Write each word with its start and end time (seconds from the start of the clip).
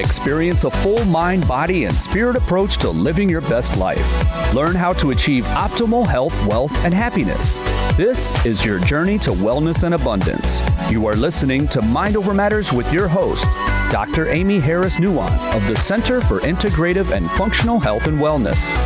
Experience 0.00 0.64
a 0.64 0.70
full 0.70 1.04
mind, 1.04 1.46
body, 1.46 1.84
and 1.84 1.94
spirit 1.94 2.34
approach 2.34 2.78
to 2.78 2.88
living 2.88 3.28
your 3.28 3.42
best 3.42 3.76
life. 3.76 4.54
Learn 4.54 4.74
how 4.74 4.94
to 4.94 5.10
achieve 5.10 5.44
optimal 5.44 6.06
health, 6.06 6.34
wealth, 6.46 6.74
and 6.86 6.94
happiness. 6.94 7.58
This 7.98 8.32
is 8.46 8.64
your 8.64 8.78
journey 8.78 9.18
to 9.18 9.30
wellness 9.30 9.84
and 9.84 9.94
abundance. 9.94 10.62
You 10.90 11.06
are 11.06 11.16
listening 11.16 11.68
to 11.68 11.82
Mind 11.82 12.16
Over 12.16 12.32
Matters 12.32 12.72
with 12.72 12.90
your 12.94 13.08
host, 13.08 13.50
Dr. 13.92 14.30
Aimee 14.30 14.58
Harris 14.58 14.96
Nuwan 14.96 15.30
of 15.54 15.66
the 15.68 15.76
Center 15.76 16.22
for 16.22 16.40
Integrative 16.40 17.14
and 17.14 17.30
Functional 17.32 17.78
Health 17.78 18.06
and 18.06 18.18
Wellness. 18.18 18.78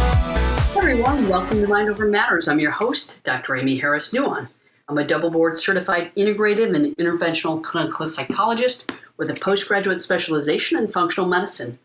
Hello, 0.72 0.80
everyone. 0.80 1.28
Welcome 1.28 1.60
to 1.62 1.68
Mind 1.68 1.88
Over 1.88 2.06
Matters. 2.06 2.48
I'm 2.48 2.58
your 2.58 2.72
host, 2.72 3.20
Dr. 3.22 3.54
Aimee 3.54 3.78
Harris 3.78 4.12
Nuwan. 4.12 4.48
I'm 4.86 4.98
a 4.98 5.06
double 5.06 5.30
board 5.30 5.56
certified 5.56 6.12
integrative 6.14 6.76
and 6.76 6.94
interventional 6.96 7.62
clinical 7.62 8.04
psychologist 8.04 8.92
with 9.16 9.30
a 9.30 9.34
postgraduate 9.34 10.02
specialization 10.02 10.78
in 10.78 10.88
functional 10.88 11.26
medicine. 11.26 11.78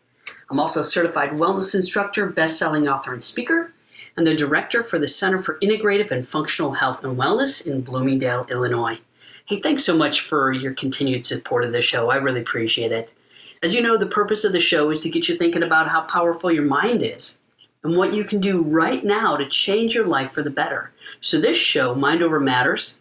I'm 0.50 0.60
also 0.60 0.80
a 0.80 0.84
certified 0.84 1.30
wellness 1.30 1.74
instructor, 1.74 2.26
best-selling 2.26 2.88
author 2.88 3.14
and 3.14 3.22
speaker, 3.22 3.72
and 4.18 4.26
the 4.26 4.34
director 4.34 4.82
for 4.82 4.98
the 4.98 5.08
Center 5.08 5.38
for 5.38 5.58
Integrative 5.60 6.10
and 6.10 6.26
Functional 6.26 6.74
Health 6.74 7.02
and 7.02 7.16
Wellness 7.16 7.66
in 7.66 7.80
Bloomingdale, 7.80 8.44
Illinois. 8.50 8.98
Hey, 9.46 9.60
thanks 9.60 9.82
so 9.82 9.96
much 9.96 10.20
for 10.20 10.52
your 10.52 10.74
continued 10.74 11.24
support 11.24 11.64
of 11.64 11.72
the 11.72 11.80
show. 11.80 12.10
I 12.10 12.16
really 12.16 12.42
appreciate 12.42 12.92
it. 12.92 13.14
As 13.62 13.74
you 13.74 13.80
know, 13.80 13.96
the 13.96 14.06
purpose 14.06 14.44
of 14.44 14.52
the 14.52 14.60
show 14.60 14.90
is 14.90 15.00
to 15.00 15.08
get 15.08 15.26
you 15.26 15.38
thinking 15.38 15.62
about 15.62 15.88
how 15.88 16.02
powerful 16.02 16.52
your 16.52 16.64
mind 16.64 17.02
is 17.02 17.38
and 17.82 17.96
what 17.96 18.12
you 18.12 18.24
can 18.24 18.40
do 18.40 18.60
right 18.60 19.02
now 19.02 19.38
to 19.38 19.48
change 19.48 19.94
your 19.94 20.06
life 20.06 20.32
for 20.32 20.42
the 20.42 20.50
better. 20.50 20.92
So, 21.22 21.38
this 21.38 21.56
show, 21.56 21.94
Mind 21.94 22.22
Over 22.22 22.40
Matters, 22.40 22.98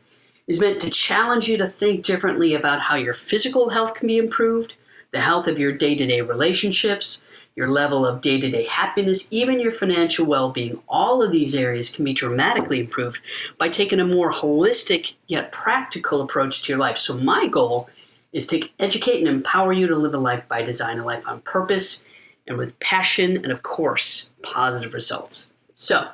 is 0.47 0.59
meant 0.59 0.81
to 0.81 0.89
challenge 0.89 1.47
you 1.47 1.57
to 1.57 1.67
think 1.67 2.03
differently 2.03 2.53
about 2.53 2.81
how 2.81 2.95
your 2.95 3.13
physical 3.13 3.69
health 3.69 3.93
can 3.93 4.07
be 4.07 4.17
improved, 4.17 4.73
the 5.11 5.21
health 5.21 5.47
of 5.47 5.57
your 5.57 5.71
day 5.71 5.95
to 5.95 6.05
day 6.05 6.19
relationships, 6.19 7.21
your 7.55 7.69
level 7.69 8.05
of 8.05 8.19
day 8.19 8.39
to 8.39 8.49
day 8.49 8.65
happiness, 8.65 9.27
even 9.31 9.59
your 9.59 9.71
financial 9.71 10.25
well 10.25 10.51
being. 10.51 10.81
All 10.89 11.23
of 11.23 11.31
these 11.31 11.55
areas 11.55 11.89
can 11.89 12.03
be 12.03 12.13
dramatically 12.13 12.79
improved 12.79 13.19
by 13.57 13.69
taking 13.69 13.99
a 13.99 14.05
more 14.05 14.33
holistic 14.33 15.13
yet 15.27 15.51
practical 15.51 16.21
approach 16.21 16.63
to 16.63 16.73
your 16.73 16.79
life. 16.79 16.97
So, 16.97 17.17
my 17.17 17.47
goal 17.47 17.89
is 18.33 18.45
to 18.47 18.67
educate 18.79 19.19
and 19.19 19.29
empower 19.29 19.71
you 19.71 19.87
to 19.87 19.95
live 19.95 20.13
a 20.13 20.17
life 20.17 20.45
by 20.47 20.61
design, 20.61 20.99
a 20.99 21.05
life 21.05 21.25
on 21.25 21.41
purpose 21.41 22.03
and 22.47 22.57
with 22.57 22.77
passion, 22.79 23.37
and 23.37 23.51
of 23.51 23.63
course, 23.63 24.29
positive 24.41 24.93
results. 24.93 25.49
So, 25.75 26.09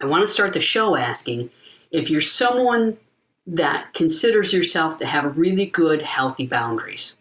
I 0.00 0.06
want 0.06 0.22
to 0.22 0.32
start 0.32 0.52
the 0.52 0.60
show 0.60 0.96
asking 0.96 1.50
if 1.90 2.10
you're 2.10 2.20
someone 2.20 2.96
that 3.48 3.94
considers 3.94 4.52
yourself 4.52 4.98
to 4.98 5.06
have 5.06 5.38
really 5.38 5.66
good, 5.66 6.02
healthy 6.02 6.46
boundaries? 6.46 7.16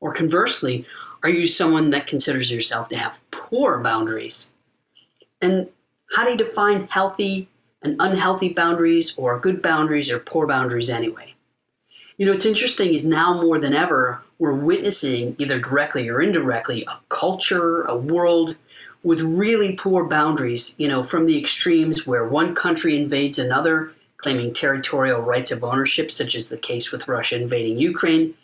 Or 0.00 0.12
conversely, 0.12 0.86
are 1.22 1.30
you 1.30 1.46
someone 1.46 1.90
that 1.90 2.06
considers 2.06 2.52
yourself 2.52 2.88
to 2.90 2.96
have 2.96 3.20
poor 3.30 3.78
boundaries? 3.78 4.52
And 5.40 5.68
how 6.12 6.24
do 6.24 6.30
you 6.32 6.36
define 6.36 6.86
healthy 6.88 7.48
and 7.82 7.96
unhealthy 7.98 8.50
boundaries, 8.50 9.14
or 9.16 9.40
good 9.40 9.62
boundaries, 9.62 10.10
or 10.10 10.18
poor 10.18 10.46
boundaries 10.46 10.90
anyway? 10.90 11.34
You 12.18 12.26
know, 12.26 12.32
what's 12.32 12.44
interesting 12.44 12.92
is 12.92 13.06
now 13.06 13.40
more 13.40 13.58
than 13.58 13.74
ever, 13.74 14.20
we're 14.38 14.52
witnessing, 14.52 15.34
either 15.38 15.58
directly 15.58 16.10
or 16.10 16.20
indirectly, 16.20 16.84
a 16.86 16.98
culture, 17.08 17.84
a 17.84 17.96
world 17.96 18.56
with 19.02 19.20
really 19.20 19.74
poor 19.76 20.04
boundaries, 20.04 20.74
you 20.76 20.88
know, 20.88 21.02
from 21.02 21.24
the 21.24 21.38
extremes 21.38 22.06
where 22.06 22.28
one 22.28 22.54
country 22.54 23.00
invades 23.00 23.38
another 23.38 23.92
claiming 24.18 24.52
territorial 24.52 25.20
rights 25.20 25.50
of 25.50 25.64
ownership, 25.64 26.10
such 26.10 26.34
as 26.34 26.48
the 26.48 26.58
case 26.58 26.92
with 26.92 27.08
Russia 27.08 27.36
invading 27.36 27.78
Ukraine, 27.78 28.34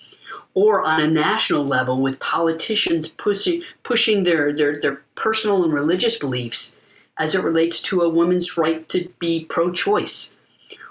or 0.54 0.82
on 0.82 1.00
a 1.02 1.06
national 1.06 1.66
level 1.66 2.00
with 2.00 2.18
politicians 2.18 3.08
pushing, 3.08 3.62
pushing 3.82 4.22
their, 4.22 4.54
their, 4.54 4.80
their 4.80 5.02
personal 5.14 5.64
and 5.64 5.72
religious 5.72 6.18
beliefs 6.18 6.76
as 7.18 7.34
it 7.34 7.42
relates 7.42 7.80
to 7.82 8.02
a 8.02 8.08
woman's 8.08 8.56
right 8.56 8.88
to 8.88 9.08
be 9.18 9.44
pro 9.44 9.70
choice. 9.70 10.34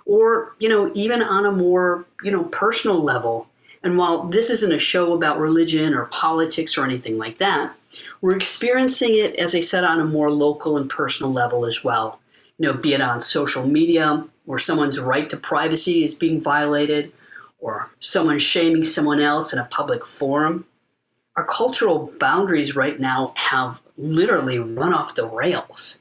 Or, 0.06 0.54
you 0.60 0.70
know, 0.70 0.92
even 0.94 1.24
on 1.24 1.48
a 1.48 1.52
more, 1.52 2.06
you 2.24 2.30
know, 2.30 2.44
personal 2.44 3.02
level. 3.04 3.48
And 3.82 3.98
while 3.98 4.28
this 4.28 4.52
isn't 4.52 4.72
a 4.72 4.80
show 4.80 5.14
about 5.14 5.40
religion 5.40 5.96
or 5.96 6.06
politics 6.06 6.78
or 6.78 6.86
anything 6.86 7.18
like 7.18 7.40
that, 7.40 7.76
we're 8.22 8.36
experiencing 8.36 9.16
it, 9.16 9.36
as 9.36 9.56
I 9.56 9.60
said, 9.60 9.84
on 9.84 10.00
a 10.00 10.06
more 10.06 10.32
local 10.32 10.78
and 10.78 10.90
personal 10.90 11.32
level 11.32 11.66
as 11.66 11.84
well. 11.84 12.20
You 12.58 12.68
know, 12.68 12.74
be 12.74 12.94
it 12.94 13.02
on 13.02 13.20
social 13.20 13.66
media, 13.66 14.26
where 14.46 14.60
someone's 14.60 15.00
right 15.00 15.30
to 15.30 15.38
privacy 15.38 16.04
is 16.04 16.14
being 16.14 16.40
violated, 16.40 17.12
or 17.60 17.90
someone 18.00 18.40
shaming 18.40 18.86
someone 18.86 19.20
else 19.20 19.54
in 19.54 19.60
a 19.60 19.66
public 19.66 20.06
forum. 20.06 20.66
Our 21.36 21.46
cultural 21.46 22.14
boundaries 22.20 22.76
right 22.76 23.00
now 23.00 23.34
have 23.36 23.82
literally 23.98 24.60
run 24.60 24.94
off 24.94 25.16
the 25.16 25.28
rails. 25.28 26.00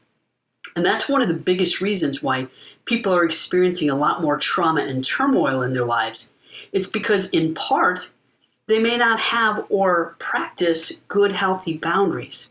And 0.76 0.84
that's 0.84 1.08
one 1.08 1.22
of 1.22 1.28
the 1.28 1.34
biggest 1.34 1.80
reasons 1.80 2.22
why 2.22 2.48
people 2.84 3.14
are 3.14 3.24
experiencing 3.24 3.90
a 3.90 3.96
lot 3.96 4.20
more 4.20 4.36
trauma 4.36 4.82
and 4.82 5.04
turmoil 5.04 5.62
in 5.62 5.72
their 5.72 5.84
lives. 5.84 6.30
It's 6.72 6.88
because, 6.88 7.28
in 7.30 7.54
part, 7.54 8.10
they 8.66 8.78
may 8.78 8.96
not 8.96 9.20
have 9.20 9.66
or 9.68 10.16
practice 10.18 11.00
good, 11.08 11.32
healthy 11.32 11.76
boundaries. 11.76 12.50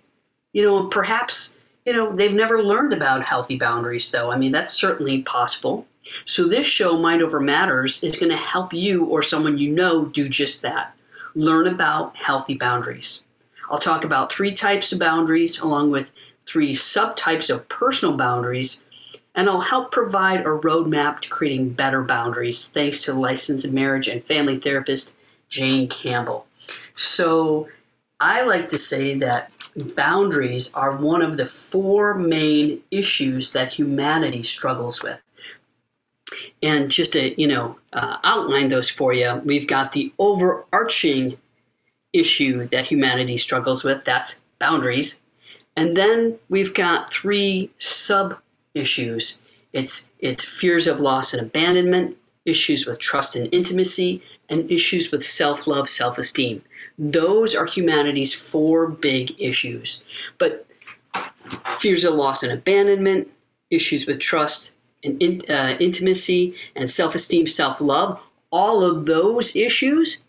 You 0.54 0.64
know, 0.64 0.88
perhaps 0.88 1.56
you 1.86 1.94
know, 1.94 2.16
they've 2.16 2.34
never 2.34 2.64
learned 2.64 2.94
about 2.94 3.24
healthy 3.24 3.58
boundaries, 3.58 4.10
though. 4.10 4.32
I 4.32 4.38
mean, 4.38 4.52
that's 4.52 4.74
certainly 4.74 5.22
possible. 5.24 5.86
So, 6.26 6.48
this 6.48 6.66
show, 6.66 6.98
Mind 6.98 7.22
Over 7.22 7.40
Matters, 7.40 8.04
is 8.04 8.18
going 8.18 8.32
to 8.32 8.38
help 8.38 8.74
you 8.74 9.06
or 9.06 9.22
someone 9.22 9.58
you 9.58 9.70
know 9.70 10.06
do 10.06 10.28
just 10.28 10.62
that 10.62 10.96
learn 11.36 11.68
about 11.68 12.16
healthy 12.16 12.56
boundaries. 12.56 13.24
I'll 13.70 13.80
talk 13.80 14.04
about 14.04 14.32
three 14.32 14.54
types 14.54 14.94
of 14.94 15.00
boundaries, 15.00 15.60
along 15.60 15.92
with 15.92 16.12
three 16.46 16.74
subtypes 16.74 17.50
of 17.50 17.68
personal 17.70 18.16
boundaries, 18.16 18.84
and 19.36 19.50
I'll 19.50 19.62
help 19.62 19.92
provide 19.92 20.42
a 20.42 20.50
roadmap 20.50 21.22
to 21.22 21.30
creating 21.30 21.70
better 21.70 22.04
boundaries 22.04 22.68
thanks 22.68 23.04
to 23.04 23.14
licensed 23.14 23.72
marriage 23.72 24.08
and 24.08 24.24
family 24.24 24.58
therapist 24.58 25.16
Jane 25.54 25.88
Campbell. 25.88 26.48
So, 26.96 27.68
I 28.20 28.42
like 28.42 28.70
to 28.70 28.78
say 28.78 29.16
that 29.20 29.52
boundaries 29.76 30.72
are 30.74 30.98
one 30.98 31.22
of 31.22 31.38
the 31.38 31.46
four 31.46 32.16
main 32.16 32.82
issues 32.90 33.52
that 33.52 33.72
humanity 33.72 34.42
struggles 34.42 35.04
with. 35.04 35.20
And 36.64 36.90
just 36.90 37.14
to 37.14 37.40
you 37.40 37.48
know 37.48 37.78
uh, 37.94 38.18
outline 38.24 38.70
those 38.70 38.90
for 38.90 39.14
you, 39.14 39.42
we've 39.46 39.68
got 39.68 39.92
the 39.92 40.12
overarching 40.18 41.38
issue 42.14 42.66
that 42.70 42.86
humanity 42.86 43.38
struggles 43.38 43.84
with. 43.84 44.04
That's 44.06 44.42
boundaries, 44.58 45.22
and 45.76 45.96
then 45.96 46.40
we've 46.50 46.74
got 46.74 47.14
three 47.14 47.70
sub 47.78 48.40
issues. 48.74 49.38
It's 49.74 50.10
it's 50.18 50.46
fears 50.46 50.88
of 50.88 51.00
loss 51.00 51.34
and 51.34 51.42
abandonment, 51.44 52.18
issues 52.46 52.86
with 52.86 53.00
trust 53.00 53.36
and 53.36 53.54
intimacy, 53.54 54.22
and 54.50 54.70
issues 54.72 55.12
with 55.12 55.24
self 55.24 55.68
love, 55.68 55.88
self 55.88 56.18
esteem. 56.18 56.62
Those 56.98 57.56
are 57.56 57.66
humanity's 57.66 58.34
four 58.34 58.88
big 58.88 59.36
issues. 59.40 60.02
But 60.38 60.66
fears 61.80 62.04
of 62.04 62.14
loss 62.14 62.44
and 62.44 62.52
abandonment, 62.52 63.30
issues 63.70 64.06
with 64.06 64.20
trust 64.20 64.76
and 65.04 65.22
in, 65.22 65.42
uh, 65.50 65.76
intimacy 65.80 66.56
and 66.76 66.90
self 66.90 67.16
esteem, 67.16 67.48
self 67.48 67.82
love, 67.82 68.20
all 68.52 68.84
of 68.84 69.06
those 69.06 69.56
issues 69.56 70.20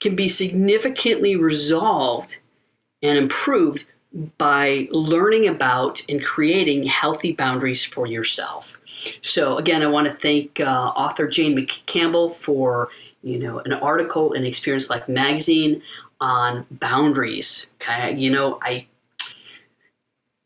can 0.00 0.16
be 0.16 0.28
significantly 0.28 1.36
resolved 1.36 2.38
and 3.02 3.18
improved 3.18 3.84
by 4.38 4.88
learning 4.90 5.46
about 5.46 6.02
and 6.08 6.24
creating 6.24 6.82
healthy 6.84 7.32
boundaries 7.32 7.84
for 7.84 8.06
yourself. 8.06 8.79
So, 9.22 9.58
again, 9.58 9.82
I 9.82 9.86
want 9.86 10.08
to 10.08 10.14
thank 10.14 10.60
uh, 10.60 10.64
author 10.64 11.28
Jane 11.28 11.56
McCampbell 11.56 12.34
for 12.34 12.88
you 13.22 13.38
know, 13.38 13.58
an 13.60 13.72
article 13.72 14.32
in 14.32 14.44
Experience 14.44 14.90
Life 14.90 15.08
magazine 15.08 15.82
on 16.20 16.66
boundaries. 16.70 17.66
Okay, 17.80 18.16
you 18.16 18.30
know, 18.30 18.58
I 18.62 18.86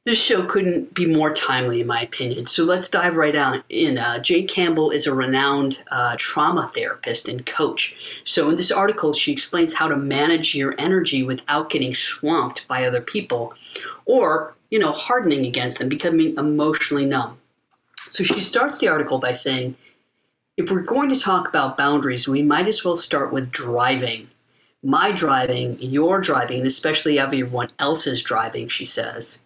this 0.07 0.23
show 0.23 0.45
couldn't 0.45 0.93
be 0.93 1.07
more 1.07 1.33
timely, 1.33 1.81
in 1.81 1.87
my 1.87 2.03
opinion. 2.03 2.45
So 2.45 2.65
let's 2.65 2.91
dive 2.91 3.17
right 3.17 3.35
on 3.35 3.65
in. 3.71 3.97
Uh, 3.97 4.19
Jane 4.19 4.47
Campbell 4.47 4.91
is 4.91 5.07
a 5.07 5.15
renowned 5.15 5.79
uh, 5.91 6.17
trauma 6.19 6.71
therapist 6.75 7.27
and 7.27 7.47
coach. 7.47 7.97
So 8.25 8.51
in 8.51 8.57
this 8.57 8.71
article, 8.71 9.15
she 9.15 9.33
explains 9.33 9.73
how 9.73 9.89
to 9.89 9.97
manage 9.97 10.55
your 10.55 10.75
energy 10.79 11.23
without 11.23 11.71
getting 11.71 11.95
swamped 11.95 12.69
by 12.69 12.85
other 12.85 13.01
people, 13.01 13.55
or 14.05 14.55
you 14.71 14.79
know, 14.79 14.93
hardening 14.93 15.47
against 15.47 15.79
them, 15.79 15.89
becoming 15.89 16.37
emotionally 16.37 17.07
numb. 17.07 17.39
So 18.09 18.23
she 18.25 18.41
starts 18.41 18.79
the 18.79 18.89
article 18.89 19.19
by 19.19 19.33
saying 19.33 19.77
if 20.57 20.71
we're 20.71 20.83
going 20.83 21.09
to 21.09 21.21
talk 21.21 21.49
about 21.49 21.77
boundaries, 21.77 22.29
we 22.29 22.43
might 22.43 22.69
as 22.69 22.85
well 22.85 22.97
start 22.97 23.33
with 23.33 23.51
driving. 23.51 24.29
My 24.83 25.11
driving, 25.11 25.79
your 25.81 26.21
driving, 26.21 26.59
and 26.59 26.67
especially 26.67 27.19
everyone 27.19 27.71
else's 27.79 28.23
driving, 28.23 28.69
she 28.69 28.87
says. 28.87 29.41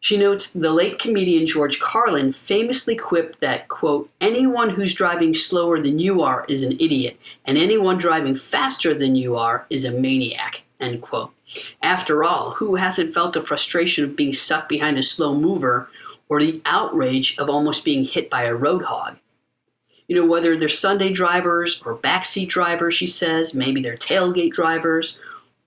She 0.00 0.16
notes 0.16 0.50
the 0.50 0.72
late 0.72 0.98
comedian 0.98 1.46
George 1.46 1.78
Carlin 1.78 2.32
famously 2.32 2.96
quipped 2.96 3.40
that, 3.40 3.68
quote, 3.68 4.10
anyone 4.20 4.70
who's 4.70 4.94
driving 4.94 5.34
slower 5.34 5.80
than 5.80 5.98
you 5.98 6.22
are 6.22 6.46
is 6.48 6.62
an 6.62 6.72
idiot, 6.72 7.18
and 7.44 7.56
anyone 7.56 7.98
driving 7.98 8.34
faster 8.34 8.94
than 8.94 9.14
you 9.14 9.36
are 9.36 9.66
is 9.70 9.84
a 9.84 9.92
maniac, 9.92 10.62
end 10.80 11.02
quote. 11.02 11.32
After 11.82 12.24
all, 12.24 12.52
who 12.52 12.76
hasn't 12.76 13.12
felt 13.12 13.34
the 13.34 13.42
frustration 13.42 14.04
of 14.04 14.16
being 14.16 14.32
stuck 14.32 14.68
behind 14.68 14.98
a 14.98 15.02
slow 15.02 15.34
mover 15.34 15.88
or 16.30 16.40
the 16.40 16.62
outrage 16.64 17.36
of 17.36 17.50
almost 17.50 17.84
being 17.84 18.04
hit 18.04 18.30
by 18.30 18.44
a 18.44 18.54
road 18.54 18.82
hog? 18.82 19.18
You 20.08 20.16
know, 20.16 20.26
whether 20.26 20.56
they're 20.56 20.68
Sunday 20.68 21.12
drivers 21.12 21.82
or 21.84 21.96
backseat 21.96 22.48
drivers, 22.48 22.94
she 22.94 23.06
says, 23.06 23.54
maybe 23.54 23.82
they're 23.82 23.96
tailgate 23.96 24.52
drivers 24.52 25.18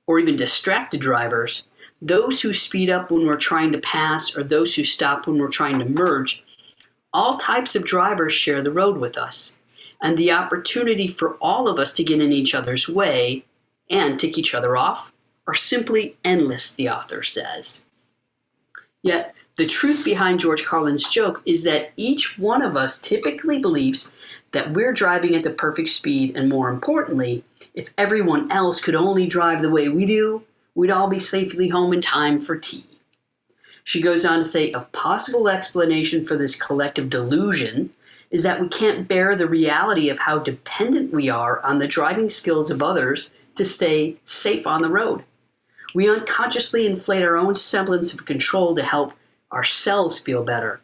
or 0.07 0.19
even 0.19 0.35
distracted 0.35 0.99
drivers, 0.99 1.63
those 2.01 2.41
who 2.41 2.51
speed 2.53 2.89
up 2.89 3.11
when 3.11 3.25
we're 3.25 3.37
trying 3.37 3.71
to 3.71 3.77
pass 3.77 4.35
or 4.35 4.43
those 4.43 4.75
who 4.75 4.83
stop 4.83 5.27
when 5.27 5.37
we're 5.37 5.47
trying 5.47 5.79
to 5.79 5.85
merge, 5.85 6.43
all 7.13 7.37
types 7.37 7.75
of 7.75 7.85
drivers 7.85 8.33
share 8.33 8.61
the 8.61 8.71
road 8.71 8.97
with 8.97 9.17
us. 9.17 9.55
And 10.01 10.17
the 10.17 10.33
opportunity 10.33 11.07
for 11.07 11.35
all 11.35 11.69
of 11.69 11.79
us 11.79 11.93
to 11.93 12.03
get 12.03 12.19
in 12.19 12.33
each 12.33 12.53
other's 12.53 12.89
way 12.89 13.45
and 13.89 14.19
tick 14.19 14.37
each 14.37 14.53
other 14.53 14.75
off 14.75 15.13
are 15.47 15.53
simply 15.53 16.17
endless, 16.25 16.73
the 16.73 16.89
author 16.89 17.23
says. 17.23 17.85
Yet, 19.01 19.33
the 19.55 19.65
truth 19.65 20.03
behind 20.03 20.39
George 20.39 20.65
Carlin's 20.65 21.07
joke 21.07 21.41
is 21.45 21.63
that 21.63 21.91
each 21.95 22.39
one 22.39 22.63
of 22.63 22.75
us 22.75 22.99
typically 22.99 23.59
believes 23.59 24.11
that 24.51 24.73
we're 24.73 24.93
driving 24.93 25.35
at 25.35 25.43
the 25.43 25.51
perfect 25.51 25.89
speed, 25.89 26.35
and 26.35 26.49
more 26.49 26.69
importantly, 26.69 27.43
if 27.75 27.89
everyone 27.97 28.51
else 28.51 28.79
could 28.79 28.95
only 28.95 29.27
drive 29.27 29.61
the 29.61 29.69
way 29.69 29.89
we 29.89 30.05
do, 30.05 30.41
we'd 30.75 30.89
all 30.89 31.07
be 31.07 31.19
safely 31.19 31.67
home 31.67 31.93
in 31.93 32.01
time 32.01 32.39
for 32.39 32.57
tea. 32.57 32.85
She 33.83 34.01
goes 34.01 34.25
on 34.25 34.39
to 34.39 34.45
say 34.45 34.71
a 34.71 34.79
possible 34.79 35.49
explanation 35.49 36.25
for 36.25 36.35
this 36.37 36.55
collective 36.55 37.09
delusion 37.09 37.91
is 38.31 38.41
that 38.41 38.59
we 38.59 38.67
can't 38.69 39.07
bear 39.07 39.35
the 39.35 39.47
reality 39.47 40.09
of 40.09 40.17
how 40.17 40.39
dependent 40.39 41.13
we 41.13 41.29
are 41.29 41.63
on 41.63 41.77
the 41.77 41.87
driving 41.87 42.29
skills 42.29 42.71
of 42.71 42.81
others 42.81 43.31
to 43.55 43.63
stay 43.63 44.17
safe 44.23 44.65
on 44.65 44.81
the 44.81 44.89
road. 44.89 45.23
We 45.93 46.09
unconsciously 46.09 46.87
inflate 46.87 47.21
our 47.21 47.37
own 47.37 47.53
semblance 47.53 48.13
of 48.13 48.25
control 48.25 48.73
to 48.75 48.83
help 48.83 49.13
ourselves 49.53 50.19
feel 50.19 50.43
better. 50.43 50.81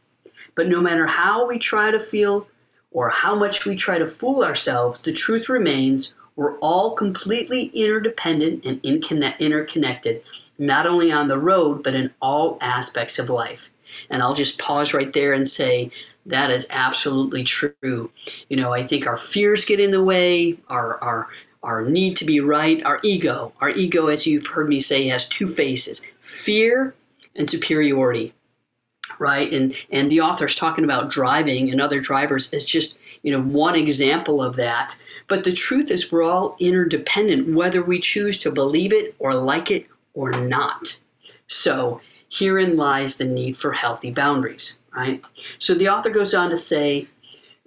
But 0.55 0.67
no 0.67 0.81
matter 0.81 1.07
how 1.07 1.47
we 1.47 1.57
try 1.57 1.91
to 1.91 1.99
feel 1.99 2.47
or 2.91 3.09
how 3.09 3.35
much 3.35 3.65
we 3.65 3.75
try 3.75 3.97
to 3.97 4.07
fool 4.07 4.43
ourselves, 4.43 5.01
the 5.01 5.11
truth 5.11 5.49
remains 5.49 6.13
we're 6.35 6.57
all 6.59 6.95
completely 6.95 7.65
interdependent 7.73 8.63
and 8.63 8.79
interconnected, 8.83 10.23
not 10.57 10.85
only 10.85 11.11
on 11.11 11.27
the 11.27 11.37
road, 11.37 11.83
but 11.83 11.95
in 11.95 12.13
all 12.21 12.57
aspects 12.61 13.19
of 13.19 13.29
life. 13.29 13.69
And 14.09 14.23
I'll 14.23 14.33
just 14.33 14.57
pause 14.57 14.93
right 14.93 15.11
there 15.11 15.33
and 15.33 15.45
say, 15.47 15.91
that 16.25 16.49
is 16.49 16.65
absolutely 16.69 17.43
true. 17.43 18.09
You 18.47 18.55
know, 18.55 18.71
I 18.71 18.83
think 18.83 19.05
our 19.05 19.17
fears 19.17 19.65
get 19.65 19.81
in 19.81 19.91
the 19.91 20.03
way, 20.03 20.57
our, 20.69 21.01
our, 21.03 21.27
our 21.61 21.83
need 21.83 22.15
to 22.17 22.25
be 22.25 22.39
right, 22.39 22.81
our 22.85 22.99
ego. 23.03 23.51
Our 23.59 23.71
ego, 23.71 24.07
as 24.07 24.25
you've 24.25 24.47
heard 24.47 24.69
me 24.69 24.79
say, 24.79 25.07
has 25.07 25.27
two 25.27 25.47
faces 25.47 26.01
fear 26.21 26.95
and 27.35 27.49
superiority 27.49 28.33
right? 29.19 29.51
And 29.51 29.75
and 29.91 30.09
the 30.09 30.21
author's 30.21 30.55
talking 30.55 30.83
about 30.83 31.09
driving 31.09 31.69
and 31.71 31.81
other 31.81 31.99
drivers 31.99 32.51
as 32.53 32.65
just 32.65 32.97
you 33.21 33.31
know 33.31 33.41
one 33.41 33.75
example 33.75 34.41
of 34.41 34.55
that. 34.55 34.97
But 35.27 35.43
the 35.43 35.51
truth 35.51 35.91
is, 35.91 36.11
we're 36.11 36.23
all 36.23 36.55
interdependent, 36.59 37.53
whether 37.55 37.83
we 37.83 37.99
choose 37.99 38.37
to 38.39 38.51
believe 38.51 38.93
it 38.93 39.15
or 39.19 39.35
like 39.35 39.71
it 39.71 39.85
or 40.13 40.31
not. 40.31 40.97
So 41.47 42.01
herein 42.31 42.77
lies 42.77 43.17
the 43.17 43.25
need 43.25 43.57
for 43.57 43.71
healthy 43.71 44.11
boundaries, 44.11 44.77
right? 44.95 45.21
So 45.57 45.73
the 45.73 45.89
author 45.89 46.09
goes 46.09 46.33
on 46.33 46.49
to 46.49 46.57
say 46.57 47.07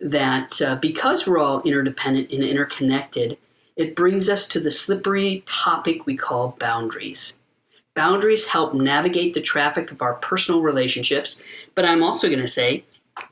that 0.00 0.60
uh, 0.60 0.76
because 0.76 1.26
we're 1.26 1.38
all 1.38 1.62
interdependent 1.62 2.30
and 2.30 2.42
interconnected, 2.42 3.38
it 3.76 3.96
brings 3.96 4.28
us 4.28 4.46
to 4.48 4.60
the 4.60 4.70
slippery 4.70 5.42
topic 5.46 6.06
we 6.06 6.16
call 6.16 6.56
boundaries. 6.58 7.36
Boundaries 7.94 8.46
help 8.46 8.72
navigate 8.72 9.34
the 9.34 9.40
traffic 9.40 9.90
of 9.92 10.00
our 10.00 10.14
personal 10.14 10.62
relationships, 10.62 11.42
but 11.74 11.84
I'm 11.84 12.02
also 12.02 12.28
going 12.28 12.40
to 12.40 12.46
say 12.46 12.84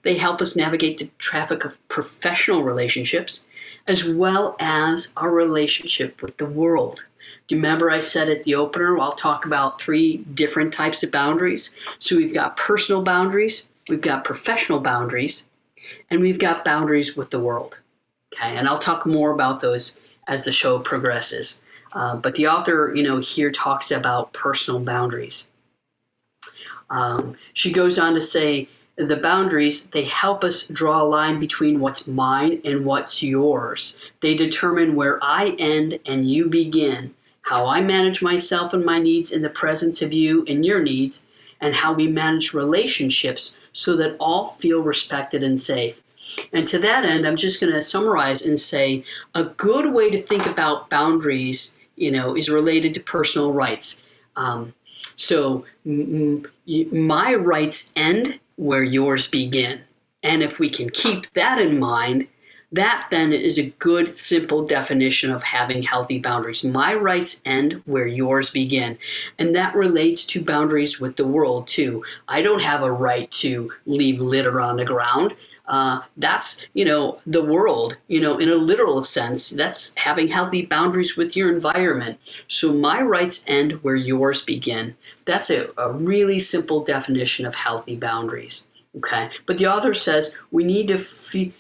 they 0.03 0.17
help 0.17 0.43
us 0.43 0.57
navigate 0.57 0.99
the 0.99 1.11
traffic 1.19 1.65
of 1.65 1.89
professional 1.89 2.63
relationships 2.63 3.47
as 3.87 4.09
well 4.09 4.57
as 4.61 5.13
our 5.17 5.31
relationship 5.31 6.21
with 6.21 6.37
the 6.37 6.47
world. 6.47 7.05
Do 7.49 7.57
you 7.57 7.63
remember 7.63 7.91
I 7.91 8.01
said 8.01 8.29
at 8.29 8.45
the 8.45 8.55
opener, 8.55 8.99
I'll 8.99 9.13
talk 9.13 9.47
about 9.47 9.81
three 9.81 10.19
different 10.35 10.73
types 10.73 11.03
of 11.03 11.11
boundaries? 11.11 11.75
So 11.99 12.17
we've 12.17 12.35
got 12.35 12.57
personal 12.57 13.03
boundaries, 13.03 13.69
we've 13.89 14.01
got 14.01 14.25
professional 14.25 14.79
boundaries, 14.79 15.47
and 16.11 16.21
we've 16.21 16.39
got 16.39 16.65
boundaries 16.65 17.17
with 17.17 17.31
the 17.31 17.41
world. 17.41 17.79
Okay, 18.35 18.57
and 18.57 18.69
I'll 18.69 18.79
talk 18.79 19.07
more 19.07 19.33
about 19.33 19.61
those 19.61 19.97
as 20.29 20.45
the 20.45 20.53
show 20.53 20.79
progresses. 20.79 21.61
Uh, 21.93 22.17
but 22.17 22.35
the 22.35 22.47
author, 22.47 22.93
you 22.95 23.03
know, 23.03 23.19
here 23.19 23.51
talks 23.51 23.91
about 23.91 24.33
personal 24.33 24.81
boundaries. 24.81 25.51
Um, 26.91 27.37
she 27.55 27.73
goes 27.73 27.99
on 27.99 28.15
to 28.15 28.21
say 28.21 28.69
the 28.97 29.17
boundaries 29.17 29.87
they 29.87 30.05
help 30.05 30.45
us 30.45 30.67
draw 30.67 31.03
a 31.03 31.05
line 31.05 31.41
between 31.41 31.81
what's 31.81 32.07
mine 32.07 32.61
and 32.65 32.85
what's 32.85 33.23
yours. 33.23 33.97
They 34.21 34.35
determine 34.35 34.95
where 34.95 35.23
I 35.23 35.57
end 35.59 35.99
and 36.07 36.31
you 36.31 36.47
begin, 36.47 37.15
how 37.43 37.67
I 37.67 37.81
manage 37.81 38.23
myself 38.23 38.75
and 38.75 38.85
my 38.85 38.99
needs 38.99 39.33
in 39.33 39.43
the 39.43 39.49
presence 39.49 40.03
of 40.03 40.13
you 40.13 40.45
and 40.49 40.65
your 40.65 40.83
needs, 40.83 41.25
and 41.61 41.75
how 41.75 41.93
we 41.93 42.09
manage 42.09 42.53
relationships 42.53 43.57
so 43.73 43.97
that 43.97 44.17
all 44.19 44.47
feel 44.47 44.83
respected 44.83 45.43
and 45.43 45.61
safe. 45.61 46.03
And 46.53 46.67
to 46.69 46.79
that 46.79 47.05
end, 47.05 47.27
I'm 47.27 47.37
just 47.37 47.61
going 47.61 47.73
to 47.73 47.81
summarize 47.81 48.43
and 48.43 48.59
say 48.59 49.05
a 49.35 49.45
good 49.45 49.93
way 49.93 50.11
to 50.11 50.19
think 50.23 50.47
about 50.47 50.89
boundaries 50.91 51.77
you 52.01 52.11
know, 52.11 52.37
is 52.37 52.49
related 52.49 52.95
to 52.95 53.01
personal 53.01 53.53
rights. 53.53 54.03
Um, 54.37 54.75
so 55.17 55.65
m- 55.87 56.45
m- 56.69 57.07
my 57.07 57.35
rights 57.35 57.93
end 57.95 58.41
where 58.57 58.83
yours 58.83 59.27
begin. 59.27 59.81
And 60.23 60.43
if 60.43 60.59
we 60.59 60.69
can 60.69 60.91
keep 60.91 61.33
that 61.35 61.59
in 61.59 61.79
mind, 61.79 62.27
that 62.73 63.09
then 63.11 63.33
is 63.33 63.59
a 63.59 63.71
good, 63.81 64.09
simple 64.09 64.65
definition 64.65 65.33
of 65.33 65.43
having 65.43 65.83
healthy 65.83 66.19
boundaries. 66.19 66.63
My 66.63 66.95
rights 66.95 67.43
end 67.45 67.83
where 67.87 68.07
yours 68.07 68.51
begin. 68.51 68.97
And 69.39 69.55
that 69.57 69.75
relates 69.75 70.25
to 70.27 70.45
boundaries 70.45 71.01
with 71.01 71.17
the 71.17 71.27
world, 71.27 71.67
too. 71.67 72.05
I 72.29 72.43
don't 72.43 72.63
have 72.63 72.83
a 72.83 72.93
right 72.93 73.31
to 73.33 73.73
leave 73.87 74.21
litter 74.21 74.61
on 74.61 74.77
the 74.77 74.85
ground. 74.85 75.35
Uh, 75.71 76.03
that's 76.17 76.67
you 76.75 76.85
know 76.85 77.21
the 77.27 77.45
world 77.45 77.97
you 78.09 78.21
know 78.21 78.37
in 78.39 78.49
a 78.49 78.55
literal 78.57 79.05
sense 79.05 79.51
that's 79.51 79.95
having 79.97 80.27
healthy 80.27 80.67
boundaries 80.67 81.17
with 81.17 81.37
your 81.37 81.49
environment. 81.51 82.19
So 82.49 82.73
my 82.73 83.01
rights 83.01 83.45
end 83.47 83.73
where 83.85 83.95
yours 83.95 84.43
begin. 84.43 84.97
That's 85.25 85.49
a, 85.49 85.69
a 85.79 85.93
really 85.93 86.41
simple 86.41 86.85
definition 86.85 87.47
of 87.47 87.55
healthy 87.55 87.97
boundaries 87.97 88.67
okay? 88.97 89.31
But 89.47 89.59
the 89.59 89.67
author 89.67 89.95
says 89.95 90.35
we 90.51 90.65
need 90.65 90.89
to 90.89 90.95
f- 90.95 91.53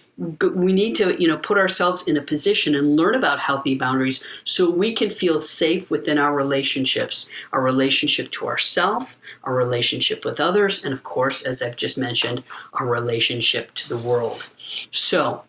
we 0.55 0.73
need 0.73 0.95
to 0.95 1.21
you 1.21 1.26
know 1.26 1.38
put 1.38 1.57
ourselves 1.57 2.07
in 2.07 2.17
a 2.17 2.23
position 2.23 2.75
and 2.75 2.97
learn 2.97 3.14
about 3.14 3.38
healthy 3.38 3.75
boundaries 3.75 4.23
so 4.45 4.71
we 4.71 4.93
can 4.93 5.09
feel 5.11 5.40
safe 5.40 5.90
within 5.90 6.19
our 6.19 6.35
relationships 6.35 7.29
our 7.52 7.62
relationship 7.62 8.31
to 8.31 8.47
ourselves 8.47 9.19
our 9.45 9.55
relationship 9.55 10.25
with 10.25 10.38
others 10.40 10.85
and 10.85 10.93
of 10.93 11.02
course 11.05 11.43
as 11.43 11.62
i've 11.62 11.76
just 11.76 11.97
mentioned 11.97 12.43
our 12.75 12.87
relationship 12.87 13.73
to 13.75 13.88
the 13.88 13.99
world. 13.99 14.49
So 14.93 15.45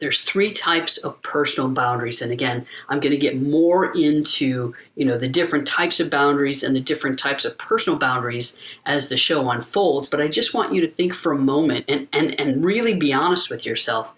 there's 0.00 0.20
three 0.20 0.50
types 0.50 0.96
of 0.98 1.20
personal 1.22 1.68
boundaries. 1.68 2.22
And 2.22 2.32
again 2.32 2.66
i'm 2.88 3.00
going 3.00 3.12
to 3.12 3.18
get 3.18 3.40
more 3.40 3.92
into 3.96 4.74
you 4.96 5.04
know 5.04 5.18
the 5.18 5.28
different 5.28 5.66
types 5.66 6.00
of 6.00 6.10
boundaries 6.10 6.62
and 6.62 6.74
the 6.74 6.80
different 6.80 7.18
types 7.18 7.44
of 7.44 7.56
personal 7.58 7.98
boundaries 7.98 8.58
as 8.86 9.08
the 9.08 9.16
show 9.16 9.50
unfolds. 9.50 10.08
But 10.08 10.20
i 10.20 10.28
just 10.28 10.54
want 10.54 10.74
you 10.74 10.80
to 10.80 10.86
think 10.86 11.14
for 11.14 11.32
a 11.32 11.38
moment 11.38 11.84
and 11.88 12.08
and, 12.12 12.38
and 12.40 12.64
really 12.64 12.94
be 12.94 13.12
honest 13.12 13.50
with 13.50 13.64
yourself. 13.64 14.12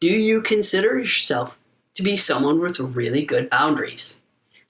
Do 0.00 0.08
you 0.08 0.42
consider 0.42 0.98
yourself 0.98 1.58
to 1.94 2.02
be 2.02 2.16
someone 2.16 2.60
with 2.60 2.78
really 2.78 3.24
good 3.24 3.48
boundaries? 3.48 4.20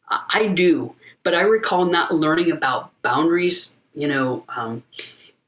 I 0.08 0.46
do 0.46 0.94
but 1.26 1.34
i 1.34 1.40
recall 1.40 1.84
not 1.84 2.14
learning 2.14 2.52
about 2.52 2.92
boundaries 3.02 3.74
you 3.96 4.06
know 4.06 4.44
um, 4.48 4.80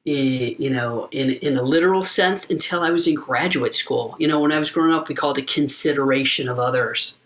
you 0.08 0.70
know, 0.70 1.08
in, 1.12 1.30
in 1.30 1.56
a 1.56 1.62
literal 1.62 2.02
sense 2.02 2.50
until 2.50 2.82
I 2.82 2.90
was 2.90 3.06
in 3.06 3.14
graduate 3.14 3.74
school. 3.74 4.16
You 4.18 4.28
know, 4.28 4.40
when 4.40 4.52
I 4.52 4.58
was 4.58 4.70
growing 4.70 4.92
up, 4.92 5.08
we 5.08 5.14
called 5.14 5.38
it 5.38 5.46
consideration 5.46 6.48
of 6.48 6.58
others, 6.58 7.18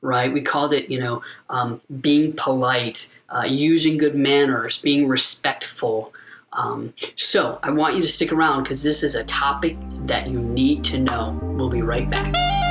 right? 0.00 0.32
We 0.32 0.40
called 0.40 0.72
it, 0.72 0.90
you 0.90 1.00
know, 1.00 1.22
um, 1.48 1.80
being 2.00 2.32
polite, 2.34 3.10
uh, 3.28 3.44
using 3.46 3.98
good 3.98 4.14
manners, 4.14 4.78
being 4.78 5.08
respectful. 5.08 6.12
Um, 6.52 6.92
so 7.16 7.60
I 7.62 7.70
want 7.70 7.94
you 7.94 8.02
to 8.02 8.08
stick 8.08 8.32
around 8.32 8.64
because 8.64 8.82
this 8.82 9.02
is 9.02 9.14
a 9.14 9.24
topic 9.24 9.76
that 10.06 10.28
you 10.28 10.40
need 10.40 10.82
to 10.84 10.98
know. 10.98 11.38
We'll 11.42 11.68
be 11.68 11.82
right 11.82 12.08
back. 12.08 12.69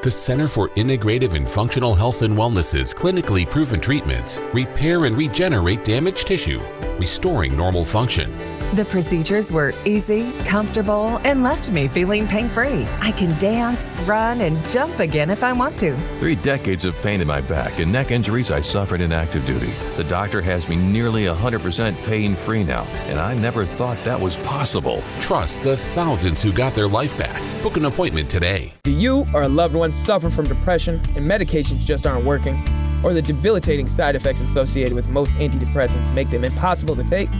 The 0.00 0.10
Center 0.12 0.46
for 0.46 0.68
Integrative 0.70 1.34
and 1.34 1.48
Functional 1.48 1.92
Health 1.92 2.22
and 2.22 2.34
Wellness's 2.34 2.94
clinically 2.94 3.50
proven 3.50 3.80
treatments 3.80 4.38
repair 4.54 5.06
and 5.06 5.16
regenerate 5.16 5.82
damaged 5.82 6.28
tissue, 6.28 6.60
restoring 7.00 7.56
normal 7.56 7.84
function. 7.84 8.32
The 8.74 8.84
procedures 8.84 9.50
were 9.50 9.72
easy, 9.86 10.30
comfortable, 10.40 11.22
and 11.24 11.42
left 11.42 11.70
me 11.70 11.88
feeling 11.88 12.28
pain 12.28 12.50
free. 12.50 12.84
I 13.00 13.12
can 13.12 13.34
dance, 13.38 13.98
run, 14.00 14.42
and 14.42 14.62
jump 14.68 14.98
again 14.98 15.30
if 15.30 15.42
I 15.42 15.54
want 15.54 15.80
to. 15.80 15.96
Three 16.20 16.34
decades 16.34 16.84
of 16.84 16.94
pain 17.00 17.22
in 17.22 17.26
my 17.26 17.40
back 17.40 17.78
and 17.78 17.90
neck 17.90 18.10
injuries 18.10 18.50
I 18.50 18.60
suffered 18.60 19.00
in 19.00 19.10
active 19.10 19.46
duty. 19.46 19.72
The 19.96 20.04
doctor 20.04 20.42
has 20.42 20.68
me 20.68 20.76
nearly 20.76 21.24
100% 21.24 21.96
pain 22.04 22.36
free 22.36 22.62
now, 22.62 22.82
and 23.06 23.18
I 23.18 23.32
never 23.32 23.64
thought 23.64 23.96
that 24.04 24.20
was 24.20 24.36
possible. 24.38 25.02
Trust 25.18 25.62
the 25.62 25.74
thousands 25.74 26.42
who 26.42 26.52
got 26.52 26.74
their 26.74 26.88
life 26.88 27.16
back. 27.16 27.40
Book 27.62 27.78
an 27.78 27.86
appointment 27.86 28.28
today. 28.28 28.74
Do 28.82 28.92
you 28.92 29.24
or 29.32 29.42
a 29.42 29.48
loved 29.48 29.76
one 29.76 29.94
suffer 29.94 30.28
from 30.28 30.44
depression 30.44 30.96
and 31.16 31.24
medications 31.24 31.86
just 31.86 32.06
aren't 32.06 32.26
working? 32.26 32.62
Or 33.02 33.14
the 33.14 33.22
debilitating 33.22 33.88
side 33.88 34.14
effects 34.14 34.42
associated 34.42 34.92
with 34.92 35.08
most 35.08 35.32
antidepressants 35.36 36.14
make 36.14 36.28
them 36.28 36.44
impossible 36.44 36.96
to 36.96 37.04
take? 37.04 37.30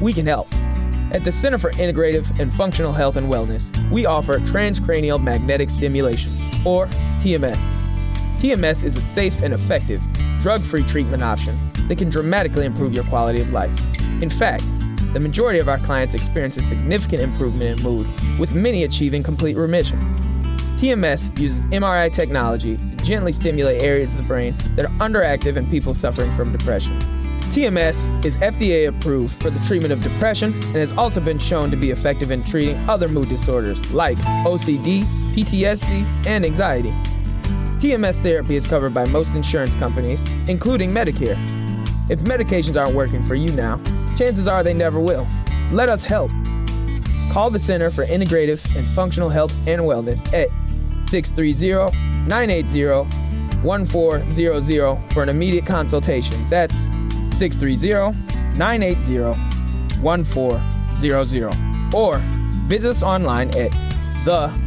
We 0.00 0.12
can 0.12 0.26
help. 0.26 0.48
At 1.14 1.22
the 1.22 1.30
Center 1.30 1.58
for 1.58 1.70
Integrative 1.70 2.40
and 2.40 2.52
Functional 2.52 2.92
Health 2.92 3.14
and 3.14 3.32
Wellness, 3.32 3.62
we 3.92 4.04
offer 4.04 4.38
transcranial 4.40 5.22
magnetic 5.22 5.70
stimulation, 5.70 6.32
or 6.66 6.86
TMS. 7.22 7.54
TMS 8.40 8.82
is 8.82 8.96
a 8.96 9.00
safe 9.00 9.44
and 9.44 9.54
effective, 9.54 10.00
drug 10.42 10.60
free 10.60 10.82
treatment 10.82 11.22
option 11.22 11.54
that 11.86 11.98
can 11.98 12.10
dramatically 12.10 12.66
improve 12.66 12.94
your 12.94 13.04
quality 13.04 13.40
of 13.40 13.52
life. 13.52 13.70
In 14.22 14.28
fact, 14.28 14.64
the 15.12 15.20
majority 15.20 15.60
of 15.60 15.68
our 15.68 15.78
clients 15.78 16.14
experience 16.14 16.56
a 16.56 16.62
significant 16.62 17.22
improvement 17.22 17.78
in 17.78 17.84
mood, 17.84 18.08
with 18.40 18.52
many 18.56 18.82
achieving 18.82 19.22
complete 19.22 19.56
remission. 19.56 20.00
TMS 20.78 21.38
uses 21.38 21.64
MRI 21.66 22.12
technology 22.12 22.76
to 22.76 22.96
gently 23.04 23.32
stimulate 23.32 23.80
areas 23.82 24.12
of 24.12 24.20
the 24.20 24.26
brain 24.26 24.56
that 24.74 24.86
are 24.86 24.96
underactive 24.98 25.56
in 25.56 25.64
people 25.70 25.94
suffering 25.94 26.34
from 26.34 26.50
depression. 26.50 27.13
TMS 27.54 28.24
is 28.24 28.36
FDA 28.38 28.88
approved 28.88 29.40
for 29.40 29.48
the 29.48 29.64
treatment 29.64 29.92
of 29.92 30.02
depression 30.02 30.52
and 30.52 30.74
has 30.74 30.98
also 30.98 31.20
been 31.20 31.38
shown 31.38 31.70
to 31.70 31.76
be 31.76 31.92
effective 31.92 32.32
in 32.32 32.42
treating 32.42 32.76
other 32.88 33.06
mood 33.06 33.28
disorders 33.28 33.94
like 33.94 34.16
OCD, 34.44 35.04
PTSD, 35.36 36.26
and 36.26 36.44
anxiety. 36.44 36.90
TMS 37.78 38.20
therapy 38.24 38.56
is 38.56 38.66
covered 38.66 38.92
by 38.92 39.04
most 39.06 39.36
insurance 39.36 39.72
companies, 39.78 40.20
including 40.48 40.90
Medicare. 40.90 41.38
If 42.10 42.18
medications 42.22 42.76
aren't 42.76 42.96
working 42.96 43.24
for 43.24 43.36
you 43.36 43.46
now, 43.52 43.76
chances 44.16 44.48
are 44.48 44.64
they 44.64 44.74
never 44.74 44.98
will. 44.98 45.24
Let 45.70 45.88
us 45.88 46.02
help. 46.02 46.32
Call 47.30 47.50
the 47.50 47.60
Center 47.60 47.88
for 47.88 48.04
Integrative 48.06 48.64
and 48.76 48.84
Functional 48.84 49.28
Health 49.28 49.52
and 49.68 49.82
Wellness 49.82 50.18
at 50.34 50.48
630 51.08 51.96
980 52.26 53.08
1400 53.62 55.12
for 55.12 55.22
an 55.22 55.28
immediate 55.28 55.66
consultation. 55.66 56.44
That's 56.48 56.74
630 57.34 58.56
980 58.56 60.00
1400 60.00 61.94
or 61.94 62.18
visit 62.68 62.88
us 62.90 63.02
online 63.02 63.48
at 63.48 63.70
thecifhw.com. 64.24 64.64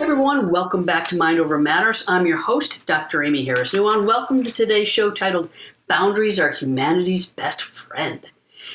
Everyone, 0.00 0.50
welcome 0.50 0.84
back 0.84 1.06
to 1.08 1.16
Mind 1.16 1.38
Over 1.38 1.58
Matters. 1.58 2.04
I'm 2.08 2.26
your 2.26 2.38
host, 2.38 2.84
Dr. 2.86 3.22
Aimee 3.22 3.44
Harris 3.44 3.72
Nuwan. 3.74 4.06
Welcome 4.06 4.42
to 4.44 4.52
today's 4.52 4.88
show 4.88 5.10
titled 5.10 5.50
Boundaries 5.88 6.40
Are 6.40 6.50
Humanity's 6.50 7.26
Best 7.26 7.62
Friend. 7.62 8.26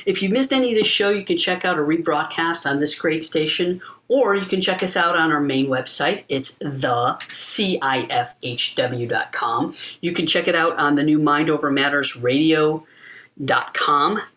If 0.05 0.21
you 0.21 0.29
missed 0.29 0.53
any 0.53 0.71
of 0.71 0.77
this 0.77 0.87
show, 0.87 1.09
you 1.09 1.23
can 1.23 1.37
check 1.37 1.65
out 1.65 1.77
a 1.77 1.81
rebroadcast 1.81 2.69
on 2.69 2.79
this 2.79 2.95
great 2.95 3.23
station, 3.23 3.81
or 4.07 4.35
you 4.35 4.45
can 4.45 4.61
check 4.61 4.83
us 4.83 4.97
out 4.97 5.15
on 5.15 5.31
our 5.31 5.39
main 5.41 5.67
website. 5.67 6.23
It's 6.29 6.57
thecifhw.com. 6.57 7.35
You 10.01 10.13
can 10.13 10.27
check 10.27 10.47
it 10.47 10.55
out 10.55 10.77
on 10.77 10.95
the 10.95 11.03
new 11.03 11.19
Mind 11.19 11.49
Over 11.49 11.71
Matters 11.71 12.15
radio.com 12.15 12.85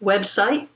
website 0.02 0.68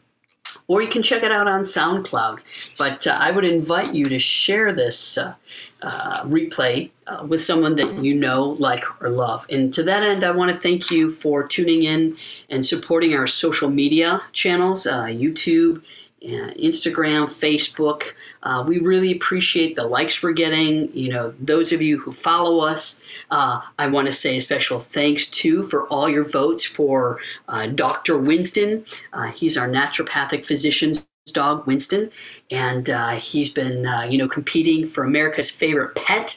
or 0.66 0.82
you 0.82 0.88
can 0.88 1.02
check 1.02 1.23
it 1.23 1.32
out 1.32 1.49
on 1.49 1.62
SoundCloud. 1.62 2.40
But 2.78 3.06
uh, 3.06 3.16
I 3.18 3.30
would 3.30 3.44
invite 3.44 3.94
you 3.94 4.04
to 4.06 4.18
share 4.18 4.73
this 4.73 5.18
uh, 5.18 5.35
uh, 5.82 6.23
replay 6.25 6.90
uh, 7.06 7.25
with 7.26 7.40
someone 7.42 7.75
that 7.76 8.02
you 8.02 8.14
know, 8.14 8.56
like, 8.58 8.82
or 9.02 9.11
love. 9.11 9.47
And 9.50 9.73
to 9.75 9.82
that 9.85 10.02
end, 10.02 10.25
I 10.25 10.30
want 10.30 10.50
to 10.52 10.58
thank 10.58 10.90
you 10.90 11.11
for 11.11 11.47
tuning 11.47 11.85
in 11.85 12.16
and 12.50 12.64
supporting 12.64 13.14
our 13.14 13.26
social 13.26 13.70
media 13.70 14.20
channels 14.32 14.87
uh, 14.87 15.04
YouTube, 15.04 15.78
uh, 16.25 16.50
Instagram, 16.58 17.26
Facebook. 17.26 18.14
Uh, 18.42 18.64
we 18.66 18.78
really 18.78 19.12
appreciate 19.12 19.76
the 19.76 19.85
likes 19.85 20.23
we're 20.23 20.32
getting. 20.32 20.92
You 20.92 21.12
know, 21.12 21.35
those 21.40 21.73
of 21.73 21.80
you 21.80 21.99
who 21.99 22.11
follow 22.11 22.58
us, 22.58 23.00
uh, 23.30 23.61
I 23.78 23.87
want 23.87 24.06
to 24.06 24.12
say 24.12 24.37
a 24.37 24.40
special 24.40 24.80
thanks 24.80 25.26
to 25.26 25.62
for 25.62 25.87
all 25.88 26.08
your 26.08 26.28
votes 26.28 26.64
for 26.64 27.20
Dr. 27.75 28.18
Winston. 28.18 28.85
He's 29.32 29.56
our 29.56 29.68
naturopathic 29.68 30.44
physician's 30.44 31.08
dog, 31.32 31.66
Winston, 31.66 32.11
and 32.50 32.90
uh, 32.90 33.16
he's 33.16 33.50
been, 33.50 33.85
you 34.11 34.18
know, 34.18 34.28
competing 34.28 34.87
for 34.87 35.04
America's 35.04 35.50
favorite 35.50 35.94
pet 35.94 36.37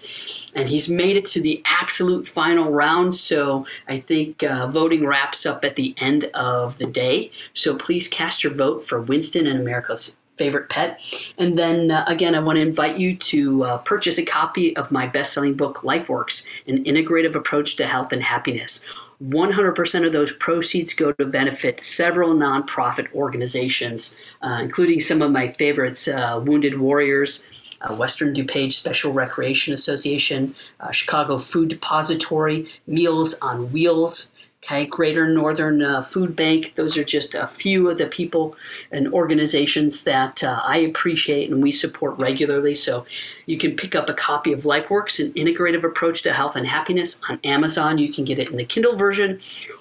and 0.56 0.68
he's 0.68 0.90
made 0.90 1.18
it 1.18 1.26
to 1.26 1.42
the 1.42 1.62
absolute 1.66 2.28
final 2.28 2.72
round. 2.72 3.14
So 3.14 3.66
I 3.88 4.00
think 4.00 4.44
uh, 4.44 4.68
voting 4.68 5.06
wraps 5.06 5.46
up 5.46 5.64
at 5.64 5.76
the 5.76 5.94
end 5.98 6.26
of 6.34 6.78
the 6.78 6.86
day. 6.86 7.32
So 7.54 7.76
please 7.76 8.08
cast 8.08 8.44
your 8.44 8.54
vote 8.54 8.84
for 8.84 9.02
Winston 9.02 9.48
and 9.48 9.60
America's 9.60 10.16
favorite 10.38 10.70
pet. 10.70 11.00
And 11.38 11.58
then 11.58 11.92
uh, 11.92 12.04
again, 12.08 12.36
I 12.36 12.40
want 12.40 12.58
to 12.58 12.62
invite 12.62 12.98
you 12.98 13.16
to 13.16 13.64
uh, 13.64 13.78
purchase 13.80 14.18
a 14.18 14.26
copy 14.26 14.76
of 14.76 14.92
my 14.92 15.06
best 15.06 15.34
selling 15.34 15.54
book, 15.54 15.78
LifeWorks 15.84 16.46
An 16.68 16.84
Integrative 16.86 17.36
Approach 17.36 17.76
to 17.76 17.86
Health 17.86 18.12
and 18.12 18.24
Happiness. 18.24 18.84
100% 19.24 20.06
of 20.06 20.14
those 20.14 20.32
proceeds 20.32 20.94
go 20.94 21.12
to 21.14 21.26
benefit 21.26 21.80
several 21.80 22.34
nonprofit 22.34 23.12
organizations, 23.14 24.18
uh, 24.42 24.60
including 24.62 25.00
some 25.00 25.22
of 25.22 25.32
my 25.32 25.48
favorites 25.48 26.08
uh, 26.08 26.42
Wounded 26.44 26.80
Warriors, 26.80 27.44
uh, 27.82 27.96
Western 27.96 28.34
DuPage 28.34 28.74
Special 28.74 29.14
Recreation 29.14 29.74
Association, 29.74 30.56
uh, 30.80 30.92
Chicago 30.92 31.38
Food 31.38 31.70
Depository, 31.70 32.68
Meals 32.88 33.36
on 33.42 33.72
Wheels, 33.72 34.32
okay, 34.64 34.86
Greater 34.86 35.28
Northern 35.28 35.82
uh, 35.82 36.02
Food 36.02 36.36
Bank. 36.36 36.74
Those 36.76 36.98
are 36.98 37.04
just 37.04 37.34
a 37.34 37.48
few 37.48 37.90
of 37.90 37.98
the 37.98 38.06
people 38.06 38.56
and 38.92 39.12
organizations 39.14 40.04
that 40.04 40.44
uh, 40.44 40.62
I 40.64 40.78
appreciate 40.78 41.50
and 41.50 41.64
we 41.64 41.72
support 41.72 42.18
regularly. 42.20 42.76
So 42.76 43.06
you 43.48 43.58
can 43.58 43.76
pick 43.76 43.96
up 43.96 44.10
a 44.10 44.14
copy 44.14 44.54
of 44.54 44.62
LifeWorks, 44.62 45.20
an 45.24 45.34
integrative 45.34 45.84
approach 45.84 46.22
to 46.24 46.34
health 46.34 46.56
and 46.56 46.68
happiness 46.68 47.20
on 47.28 47.40
Amazon. 47.44 47.98
You 47.98 48.14
can 48.14 48.24
get 48.24 48.40
it 48.40 48.50
in 48.50 48.58
the 48.58 48.66
Kindle 48.66 48.96
version 48.96 49.40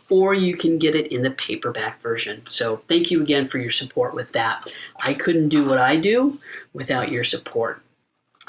or 0.09 0.35
you 0.35 0.57
can 0.57 0.79
get 0.79 0.95
it 0.95 1.09
in 1.09 1.23
the 1.23 1.31
paperback 1.31 2.01
version. 2.01 2.43
So 2.47 2.81
thank 2.89 3.11
you 3.11 3.21
again 3.23 3.45
for 3.45 3.59
your 3.59 3.71
support 3.71 4.15
with 4.15 4.33
that. 4.33 4.73
I 5.05 5.15
couldn't 5.15 5.51
do 5.51 5.67
what 5.67 5.79
I 5.79 5.97
do 5.97 6.39
without 6.73 7.13
your 7.13 7.25
support. 7.25 7.83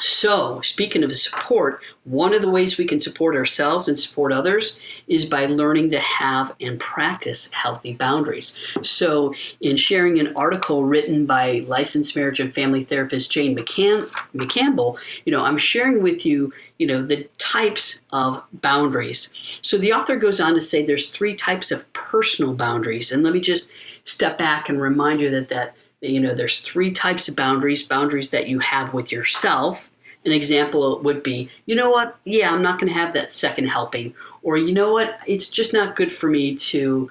So, 0.04 0.60
speaking 0.62 1.04
of 1.04 1.16
support, 1.16 1.84
one 2.06 2.34
of 2.34 2.42
the 2.42 2.50
ways 2.50 2.76
we 2.76 2.88
can 2.88 3.00
support 3.00 3.36
ourselves 3.36 3.88
and 3.88 4.00
support 4.00 4.34
others 4.34 4.80
is 5.08 5.26
by 5.26 5.46
learning 5.46 5.92
to 5.92 6.00
have 6.00 6.52
and 6.60 6.80
practice 6.80 7.52
healthy 7.52 7.94
boundaries. 7.94 8.58
So, 8.82 9.36
in 9.62 9.78
sharing 9.78 10.20
an 10.20 10.36
article 10.36 10.86
written 10.86 11.28
by 11.28 11.64
licensed 11.68 12.16
marriage 12.16 12.40
and 12.40 12.52
family 12.52 12.84
therapist 12.84 13.32
Jane 13.32 13.56
McCann- 13.56 14.10
McCampbell, 14.34 14.98
you 15.26 15.32
know, 15.32 15.44
I'm 15.44 15.60
sharing 15.60 16.02
with 16.02 16.26
you, 16.26 16.52
you 16.80 16.88
know, 16.88 17.06
the 17.06 17.30
types 17.38 18.02
of 18.10 18.42
boundaries. 18.54 19.32
So, 19.62 19.78
the 19.78 19.94
author 19.94 20.16
goes 20.16 20.40
on 20.40 20.56
to 20.56 20.62
say 20.62 20.84
there's 20.84 21.12
three 21.12 21.36
types 21.36 21.70
of 21.70 21.92
personal 21.94 22.56
boundaries, 22.56 23.12
and 23.12 23.22
let 23.22 23.34
me 23.34 23.40
just 23.40 23.70
step 24.06 24.40
back 24.40 24.68
and 24.68 24.82
remind 24.82 25.20
you 25.20 25.30
that 25.30 25.50
that 25.50 25.76
you 26.02 26.20
know 26.20 26.34
there's 26.34 26.60
three 26.62 26.92
types 26.92 27.30
of 27.30 27.36
boundaries 27.36 27.84
boundaries 27.84 28.32
that 28.32 28.48
you 28.48 28.58
have 28.58 28.92
with 28.92 29.12
yourself 29.12 29.91
an 30.26 30.32
example 30.32 31.00
would 31.02 31.24
be, 31.24 31.50
you 31.66 31.76
know 31.76 31.90
what? 31.90 32.18
Yeah, 32.26 32.54
I'm 32.54 32.62
not 32.62 32.80
going 32.80 32.92
to 32.92 33.00
have 33.00 33.14
that 33.14 33.32
second 33.32 33.68
helping. 33.68 34.14
Or, 34.44 34.58
you 34.58 34.74
know 34.74 34.94
what? 34.94 35.20
It's 35.26 35.50
just 35.50 35.74
not 35.74 35.96
good 35.96 36.12
for 36.12 36.30
me 36.30 36.56
to, 36.56 37.10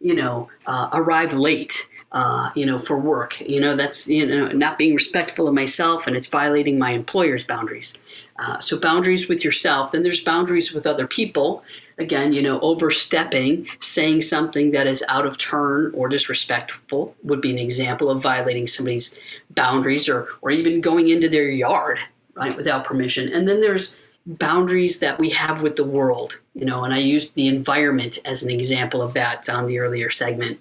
you 0.00 0.14
know, 0.14 0.48
uh, 0.66 0.88
arrive 0.92 1.32
late. 1.32 1.88
Uh, 2.12 2.50
you 2.54 2.64
know, 2.64 2.78
for 2.78 2.98
work, 2.98 3.38
you 3.40 3.60
know, 3.60 3.76
that's 3.76 4.08
you 4.08 4.24
know 4.24 4.46
not 4.48 4.78
being 4.78 4.94
respectful 4.94 5.48
of 5.48 5.52
myself, 5.52 6.06
and 6.06 6.16
it's 6.16 6.28
violating 6.28 6.78
my 6.78 6.92
employer's 6.92 7.44
boundaries. 7.44 7.98
Uh, 8.38 8.58
so 8.58 8.78
boundaries 8.78 9.28
with 9.28 9.44
yourself. 9.44 9.92
Then 9.92 10.02
there's 10.02 10.22
boundaries 10.22 10.72
with 10.72 10.86
other 10.86 11.06
people. 11.06 11.64
Again, 11.98 12.32
you 12.32 12.40
know, 12.40 12.60
overstepping, 12.60 13.66
saying 13.80 14.22
something 14.22 14.70
that 14.70 14.86
is 14.86 15.04
out 15.08 15.26
of 15.26 15.36
turn 15.36 15.92
or 15.94 16.08
disrespectful 16.08 17.14
would 17.24 17.42
be 17.42 17.50
an 17.50 17.58
example 17.58 18.08
of 18.08 18.22
violating 18.22 18.68
somebody's 18.68 19.18
boundaries, 19.50 20.08
or 20.08 20.28
or 20.42 20.52
even 20.52 20.80
going 20.80 21.08
into 21.08 21.28
their 21.28 21.50
yard 21.50 21.98
right, 22.36 22.56
without 22.56 22.84
permission. 22.84 23.32
And 23.32 23.48
then 23.48 23.60
there's 23.60 23.94
boundaries 24.26 24.98
that 24.98 25.18
we 25.18 25.30
have 25.30 25.62
with 25.62 25.76
the 25.76 25.84
world, 25.84 26.38
you 26.54 26.64
know, 26.64 26.84
and 26.84 26.92
I 26.92 26.98
used 26.98 27.34
the 27.34 27.48
environment 27.48 28.18
as 28.24 28.42
an 28.42 28.50
example 28.50 29.00
of 29.00 29.14
that 29.14 29.48
on 29.48 29.66
the 29.66 29.78
earlier 29.78 30.10
segment. 30.10 30.60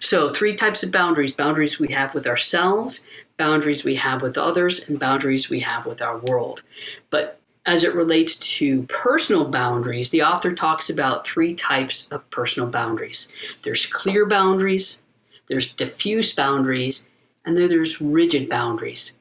So, 0.00 0.28
three 0.28 0.54
types 0.54 0.82
of 0.82 0.92
boundaries 0.92 1.32
boundaries 1.32 1.78
we 1.78 1.88
have 1.92 2.14
with 2.14 2.26
ourselves, 2.26 3.04
boundaries 3.38 3.84
we 3.84 3.94
have 3.96 4.22
with 4.22 4.36
others 4.36 4.80
and 4.88 4.98
boundaries 4.98 5.48
we 5.48 5.60
have 5.60 5.86
with 5.86 6.02
our 6.02 6.18
world. 6.18 6.62
But 7.10 7.38
as 7.64 7.84
it 7.84 7.94
relates 7.94 8.36
to 8.58 8.82
personal 8.84 9.44
boundaries, 9.44 10.10
the 10.10 10.22
author 10.22 10.52
talks 10.52 10.90
about 10.90 11.26
three 11.26 11.54
types 11.54 12.08
of 12.10 12.28
personal 12.30 12.68
boundaries 12.68 13.28
there's 13.62 13.86
clear 13.86 14.26
boundaries, 14.26 15.00
there's 15.48 15.72
diffuse 15.72 16.34
boundaries, 16.34 17.06
and 17.44 17.56
then 17.56 17.68
there's 17.68 18.00
rigid 18.00 18.48
boundaries. 18.48 19.14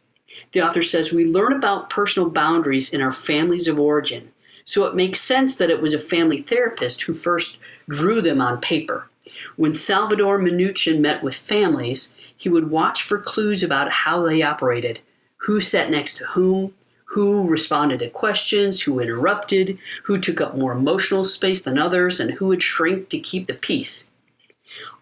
The 0.51 0.61
author 0.61 0.81
says 0.81 1.13
we 1.13 1.25
learn 1.25 1.53
about 1.53 1.89
personal 1.89 2.29
boundaries 2.29 2.91
in 2.91 3.01
our 3.01 3.11
families 3.11 3.67
of 3.67 3.79
origin, 3.79 4.31
so 4.65 4.85
it 4.85 4.95
makes 4.95 5.21
sense 5.21 5.55
that 5.55 5.69
it 5.69 5.81
was 5.81 5.93
a 5.93 5.99
family 5.99 6.41
therapist 6.41 7.01
who 7.03 7.13
first 7.13 7.57
drew 7.89 8.21
them 8.21 8.41
on 8.41 8.59
paper. 8.59 9.09
When 9.55 9.73
Salvador 9.73 10.39
Minuchin 10.39 10.99
met 10.99 11.23
with 11.23 11.35
families, 11.35 12.13
he 12.35 12.49
would 12.49 12.69
watch 12.69 13.01
for 13.01 13.17
clues 13.17 13.63
about 13.63 13.91
how 13.91 14.23
they 14.23 14.41
operated, 14.41 14.99
who 15.37 15.61
sat 15.61 15.89
next 15.89 16.17
to 16.17 16.25
whom, 16.25 16.73
who 17.05 17.47
responded 17.47 17.99
to 17.99 18.09
questions, 18.09 18.81
who 18.81 18.99
interrupted, 18.99 19.77
who 20.03 20.17
took 20.17 20.41
up 20.41 20.57
more 20.57 20.73
emotional 20.73 21.23
space 21.23 21.61
than 21.61 21.77
others, 21.77 22.19
and 22.19 22.31
who 22.31 22.47
would 22.47 22.61
shrink 22.61 23.09
to 23.09 23.19
keep 23.19 23.47
the 23.47 23.53
peace. 23.53 24.09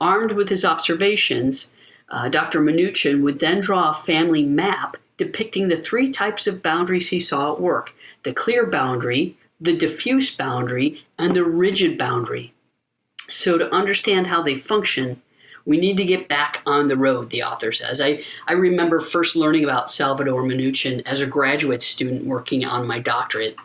Armed 0.01 0.31
with 0.31 0.49
his 0.49 0.65
observations, 0.65 1.71
uh, 2.09 2.29
Dr. 2.29 2.61
Minuchin 2.61 3.21
would 3.21 3.39
then 3.39 3.59
draw 3.59 3.89
a 3.89 3.93
family 3.93 4.43
map 4.43 4.97
depicting 5.19 5.67
the 5.67 5.77
three 5.77 6.09
types 6.09 6.47
of 6.47 6.63
boundaries 6.63 7.09
he 7.09 7.19
saw 7.19 7.53
at 7.53 7.61
work 7.61 7.93
the 8.23 8.33
clear 8.33 8.65
boundary, 8.65 9.37
the 9.61 9.77
diffuse 9.77 10.35
boundary, 10.35 11.05
and 11.17 11.35
the 11.35 11.43
rigid 11.43 11.97
boundary. 11.97 12.53
So, 13.27 13.57
to 13.57 13.73
understand 13.73 14.27
how 14.27 14.41
they 14.41 14.55
function, 14.55 15.21
we 15.65 15.77
need 15.77 15.97
to 15.97 16.05
get 16.05 16.27
back 16.27 16.61
on 16.65 16.87
the 16.87 16.97
road, 16.97 17.29
the 17.29 17.43
author 17.43 17.71
says. 17.71 18.01
I, 18.01 18.23
I 18.47 18.53
remember 18.53 18.99
first 18.99 19.35
learning 19.35 19.63
about 19.63 19.91
Salvador 19.91 20.41
Minuchin 20.41 21.03
as 21.05 21.21
a 21.21 21.27
graduate 21.27 21.83
student 21.83 22.25
working 22.25 22.65
on 22.65 22.87
my 22.87 22.99
doctorate. 22.99 23.55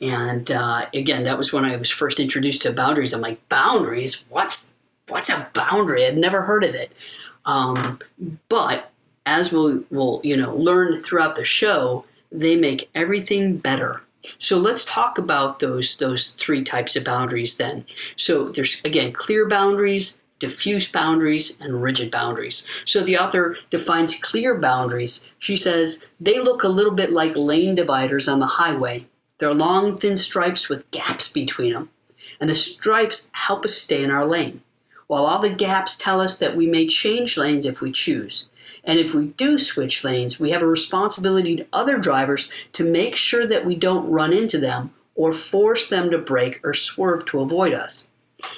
And 0.00 0.50
uh, 0.50 0.86
again, 0.92 1.22
that 1.22 1.38
was 1.38 1.52
when 1.52 1.64
I 1.64 1.76
was 1.76 1.90
first 1.90 2.20
introduced 2.20 2.62
to 2.62 2.72
boundaries. 2.72 3.14
I'm 3.14 3.22
like, 3.22 3.48
boundaries? 3.48 4.24
What's 4.28 4.70
what's 5.08 5.30
a 5.30 5.48
boundary? 5.54 6.04
I'd 6.04 6.18
never 6.18 6.42
heard 6.42 6.64
of 6.64 6.74
it. 6.74 6.92
Um, 7.46 8.00
but 8.48 8.90
as 9.26 9.52
we'll, 9.52 9.82
we'll 9.90 10.20
you 10.24 10.36
know 10.36 10.54
learn 10.54 11.02
throughout 11.02 11.34
the 11.34 11.44
show, 11.44 12.04
they 12.32 12.56
make 12.56 12.88
everything 12.94 13.58
better. 13.58 14.02
So 14.38 14.58
let's 14.58 14.84
talk 14.84 15.18
about 15.18 15.60
those 15.60 15.96
those 15.96 16.30
three 16.30 16.64
types 16.64 16.96
of 16.96 17.04
boundaries 17.04 17.56
then. 17.56 17.84
So 18.16 18.48
there's 18.48 18.80
again 18.84 19.12
clear 19.12 19.48
boundaries, 19.48 20.18
diffuse 20.38 20.90
boundaries, 20.90 21.56
and 21.60 21.82
rigid 21.82 22.10
boundaries. 22.10 22.66
So 22.84 23.02
the 23.02 23.18
author 23.18 23.56
defines 23.70 24.14
clear 24.14 24.58
boundaries. 24.58 25.24
She 25.38 25.56
says 25.56 26.04
they 26.20 26.40
look 26.40 26.64
a 26.64 26.68
little 26.68 26.94
bit 26.94 27.12
like 27.12 27.36
lane 27.36 27.74
dividers 27.74 28.28
on 28.28 28.38
the 28.38 28.46
highway. 28.46 29.06
They're 29.38 29.54
long, 29.54 29.98
thin 29.98 30.16
stripes 30.16 30.68
with 30.68 30.90
gaps 30.90 31.28
between 31.28 31.74
them, 31.74 31.90
and 32.40 32.48
the 32.48 32.54
stripes 32.54 33.30
help 33.32 33.64
us 33.64 33.74
stay 33.74 34.02
in 34.02 34.10
our 34.10 34.24
lane, 34.24 34.62
while 35.08 35.26
all 35.26 35.40
the 35.40 35.50
gaps 35.50 35.94
tell 35.96 36.20
us 36.20 36.38
that 36.38 36.56
we 36.56 36.66
may 36.66 36.86
change 36.86 37.36
lanes 37.36 37.66
if 37.66 37.80
we 37.80 37.92
choose. 37.92 38.46
And 38.86 38.98
if 38.98 39.14
we 39.14 39.26
do 39.26 39.58
switch 39.58 40.04
lanes, 40.04 40.38
we 40.38 40.50
have 40.50 40.62
a 40.62 40.66
responsibility 40.66 41.56
to 41.56 41.66
other 41.72 41.98
drivers 41.98 42.50
to 42.72 42.84
make 42.84 43.16
sure 43.16 43.46
that 43.46 43.66
we 43.66 43.74
don't 43.74 44.08
run 44.08 44.32
into 44.32 44.58
them 44.58 44.94
or 45.16 45.32
force 45.32 45.88
them 45.88 46.10
to 46.10 46.18
brake 46.18 46.60
or 46.62 46.72
swerve 46.72 47.24
to 47.26 47.40
avoid 47.40 47.74
us. 47.74 48.06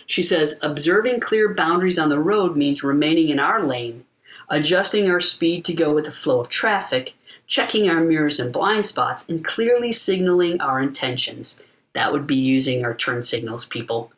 She 0.07 0.23
says, 0.23 0.59
observing 0.63 1.21
clear 1.21 1.55
boundaries 1.55 1.99
on 1.99 2.09
the 2.09 2.19
road 2.19 2.57
means 2.57 2.83
remaining 2.83 3.31
in 3.31 3.39
our 3.39 3.63
lane, 3.63 4.05
adjusting 4.51 5.09
our 5.09 5.21
speed 5.21 5.65
to 5.65 5.73
go 5.73 5.95
with 5.95 6.05
the 6.05 6.13
flow 6.13 6.41
of 6.41 6.49
traffic, 6.49 7.15
checking 7.47 7.89
our 7.89 8.01
mirrors 8.01 8.41
and 8.41 8.53
blind 8.53 8.85
spots, 8.85 9.25
and 9.29 9.45
clearly 9.45 9.93
signaling 9.93 10.61
our 10.61 10.81
intentions. 10.81 11.63
That 11.95 12.13
would 12.13 12.27
be 12.27 12.37
using 12.37 12.85
our 12.85 12.95
turn 12.95 13.23
signals, 13.23 13.65
people. 13.65 14.13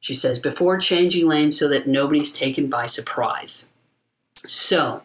She 0.00 0.14
says, 0.14 0.38
before 0.38 0.78
changing 0.78 1.26
lanes 1.26 1.58
so 1.58 1.66
that 1.68 1.88
nobody's 1.88 2.30
taken 2.30 2.68
by 2.68 2.86
surprise. 2.86 3.68
So, 4.36 5.02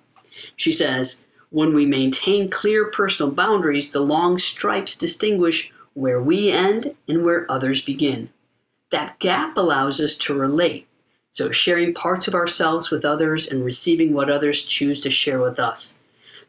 she 0.55 0.71
says, 0.71 1.23
when 1.49 1.73
we 1.73 1.85
maintain 1.85 2.49
clear 2.49 2.85
personal 2.85 3.31
boundaries, 3.31 3.91
the 3.91 3.99
long 3.99 4.37
stripes 4.37 4.95
distinguish 4.95 5.71
where 5.93 6.21
we 6.21 6.49
end 6.49 6.95
and 7.07 7.25
where 7.25 7.49
others 7.51 7.81
begin. 7.81 8.29
That 8.89 9.19
gap 9.19 9.57
allows 9.57 9.99
us 9.99 10.15
to 10.15 10.33
relate, 10.33 10.87
so 11.29 11.51
sharing 11.51 11.93
parts 11.93 12.27
of 12.27 12.35
ourselves 12.35 12.89
with 12.89 13.03
others 13.03 13.47
and 13.47 13.65
receiving 13.65 14.13
what 14.13 14.29
others 14.29 14.63
choose 14.63 15.01
to 15.01 15.09
share 15.09 15.39
with 15.39 15.59
us. 15.59 15.97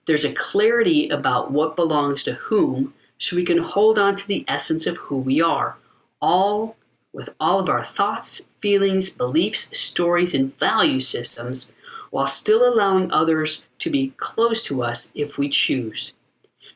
There's 0.07 0.25
a 0.25 0.35
clarity 0.35 1.09
about 1.09 1.51
what 1.51 1.77
belongs 1.77 2.25
to 2.25 2.35
whom, 2.35 2.95
so 3.19 3.37
we 3.37 3.45
can 3.45 3.59
hold 3.59 3.99
on 3.99 4.15
to 4.17 4.27
the 4.27 4.45
essence 4.49 4.87
of 4.87 4.97
who 4.97 5.17
we 5.17 5.41
are, 5.41 5.77
all 6.21 6.77
with 7.13 7.29
all 7.39 7.61
of 7.61 7.69
our 7.69 7.85
thoughts, 7.85 8.43
feelings, 8.61 9.11
beliefs, 9.11 9.77
stories, 9.79 10.35
and 10.35 10.57
value 10.59 11.01
systems 11.01 11.71
while 12.13 12.27
still 12.27 12.69
allowing 12.69 13.11
others 13.11 13.65
to 13.79 13.89
be 13.89 14.13
close 14.19 14.63
to 14.63 14.83
us 14.83 15.11
if 15.15 15.39
we 15.39 15.49
choose. 15.49 16.13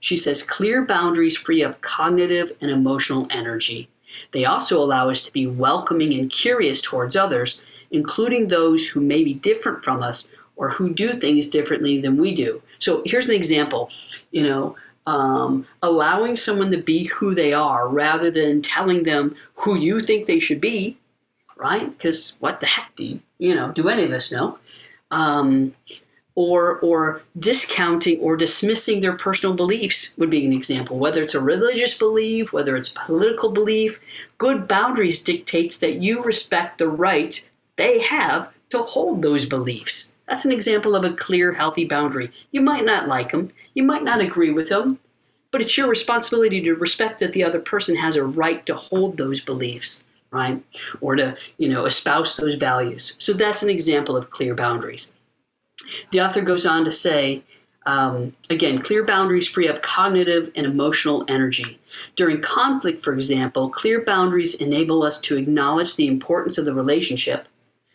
She 0.00 0.16
says 0.16 0.42
clear 0.42 0.82
boundaries 0.82 1.36
free 1.36 1.62
up 1.62 1.78
cognitive 1.82 2.52
and 2.62 2.70
emotional 2.70 3.26
energy. 3.28 3.90
They 4.32 4.46
also 4.46 4.82
allow 4.82 5.10
us 5.10 5.22
to 5.24 5.32
be 5.32 5.46
welcoming 5.46 6.14
and 6.14 6.30
curious 6.30 6.80
towards 6.80 7.16
others, 7.16 7.60
including 7.90 8.48
those 8.48 8.88
who 8.88 9.00
may 9.02 9.22
be 9.22 9.34
different 9.34 9.84
from 9.84 10.02
us 10.02 10.26
or 10.56 10.70
who 10.70 10.94
do 10.94 11.12
things 11.12 11.48
differently 11.48 12.00
than 12.00 12.16
we 12.16 12.34
do. 12.34 12.62
So 12.78 13.02
here's 13.04 13.28
an 13.28 13.34
example. 13.34 13.90
You 14.30 14.42
know, 14.44 14.76
um, 15.06 15.66
allowing 15.82 16.36
someone 16.36 16.70
to 16.70 16.78
be 16.78 17.04
who 17.04 17.34
they 17.34 17.52
are 17.52 17.88
rather 17.88 18.30
than 18.30 18.62
telling 18.62 19.02
them 19.02 19.36
who 19.54 19.76
you 19.76 20.00
think 20.00 20.26
they 20.26 20.40
should 20.40 20.62
be, 20.62 20.96
right? 21.58 21.86
Because 21.90 22.38
what 22.40 22.60
the 22.60 22.66
heck 22.66 22.96
do 22.96 23.04
you, 23.04 23.20
you 23.36 23.54
know, 23.54 23.70
do 23.72 23.90
any 23.90 24.04
of 24.04 24.12
us 24.12 24.32
know? 24.32 24.58
Um, 25.10 25.74
or 26.34 26.78
or 26.80 27.22
discounting 27.38 28.20
or 28.20 28.36
dismissing 28.36 29.00
their 29.00 29.16
personal 29.16 29.56
beliefs 29.56 30.14
would 30.18 30.30
be 30.30 30.44
an 30.44 30.52
example. 30.52 30.98
Whether 30.98 31.22
it's 31.22 31.34
a 31.34 31.40
religious 31.40 31.96
belief, 31.96 32.52
whether 32.52 32.76
it's 32.76 32.90
political 32.90 33.50
belief, 33.50 33.98
good 34.38 34.68
boundaries 34.68 35.18
dictates 35.18 35.78
that 35.78 36.02
you 36.02 36.22
respect 36.22 36.78
the 36.78 36.88
right 36.88 37.46
they 37.76 38.00
have 38.00 38.52
to 38.70 38.78
hold 38.78 39.22
those 39.22 39.46
beliefs. 39.46 40.14
That's 40.28 40.44
an 40.44 40.52
example 40.52 40.96
of 40.96 41.04
a 41.04 41.14
clear, 41.14 41.52
healthy 41.52 41.84
boundary. 41.84 42.32
You 42.50 42.62
might 42.62 42.84
not 42.84 43.06
like 43.06 43.30
them, 43.30 43.50
you 43.74 43.82
might 43.82 44.02
not 44.02 44.20
agree 44.20 44.50
with 44.50 44.68
them, 44.68 44.98
but 45.50 45.60
it's 45.60 45.76
your 45.76 45.88
responsibility 45.88 46.60
to 46.62 46.74
respect 46.74 47.20
that 47.20 47.32
the 47.32 47.44
other 47.44 47.60
person 47.60 47.94
has 47.96 48.16
a 48.16 48.24
right 48.24 48.64
to 48.66 48.74
hold 48.74 49.16
those 49.16 49.40
beliefs 49.40 50.02
right? 50.36 50.62
Or 51.00 51.16
to, 51.16 51.36
you 51.58 51.68
know, 51.68 51.86
espouse 51.86 52.36
those 52.36 52.54
values. 52.54 53.14
So 53.18 53.32
that's 53.32 53.62
an 53.62 53.70
example 53.70 54.16
of 54.16 54.30
clear 54.30 54.54
boundaries. 54.54 55.12
The 56.12 56.20
author 56.20 56.42
goes 56.42 56.66
on 56.66 56.84
to 56.84 56.92
say, 56.92 57.42
um, 57.86 58.34
again, 58.50 58.80
clear 58.80 59.04
boundaries 59.04 59.48
free 59.48 59.68
up 59.68 59.80
cognitive 59.80 60.50
and 60.56 60.66
emotional 60.66 61.24
energy. 61.28 61.78
During 62.16 62.40
conflict, 62.42 63.02
for 63.02 63.14
example, 63.14 63.70
clear 63.70 64.04
boundaries 64.04 64.54
enable 64.56 65.02
us 65.02 65.20
to 65.20 65.36
acknowledge 65.36 65.94
the 65.94 66.08
importance 66.08 66.58
of 66.58 66.64
the 66.64 66.74
relationship, 66.74 67.46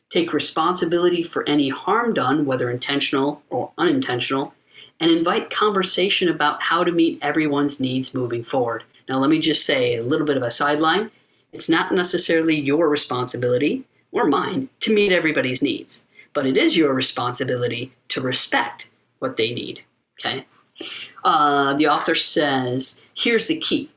take 0.10 0.34
responsibility 0.34 1.24
for 1.24 1.48
any 1.48 1.70
harm 1.70 2.14
done, 2.14 2.46
whether 2.46 2.70
intentional 2.70 3.42
or 3.50 3.72
unintentional, 3.78 4.54
and 5.02 5.12
invite 5.12 5.50
conversation 5.50 6.30
about 6.30 6.62
how 6.64 6.84
to 6.84 6.92
meet 6.92 7.20
everyone's 7.22 7.80
needs 7.82 8.14
moving 8.14 8.44
forward. 8.44 8.84
Now, 9.10 9.20
let 9.20 9.30
me 9.30 9.40
just 9.40 9.66
say 9.66 9.98
a 9.98 10.04
little 10.04 10.26
bit 10.26 10.38
of 10.38 10.44
a 10.44 10.52
sideline. 10.52 11.12
It's 11.54 11.70
not 11.70 11.92
necessarily 11.92 12.56
your 12.56 12.88
responsibility 12.90 13.84
or 14.12 14.26
mine 14.26 14.70
to 14.82 14.94
meet 14.94 15.12
everybody's 15.12 15.62
needs, 15.62 16.06
but 16.34 16.46
it 16.46 16.58
is 16.58 16.78
your 16.78 16.94
responsibility 16.94 17.92
to 18.10 18.22
respect 18.22 18.90
what 19.20 19.38
they 19.38 19.54
need. 19.54 19.84
Okay? 20.20 20.46
Uh, 21.24 21.74
the 21.74 21.88
author 21.88 22.16
says 22.16 23.02
here's 23.16 23.48
the 23.48 23.58
key. 23.58 23.90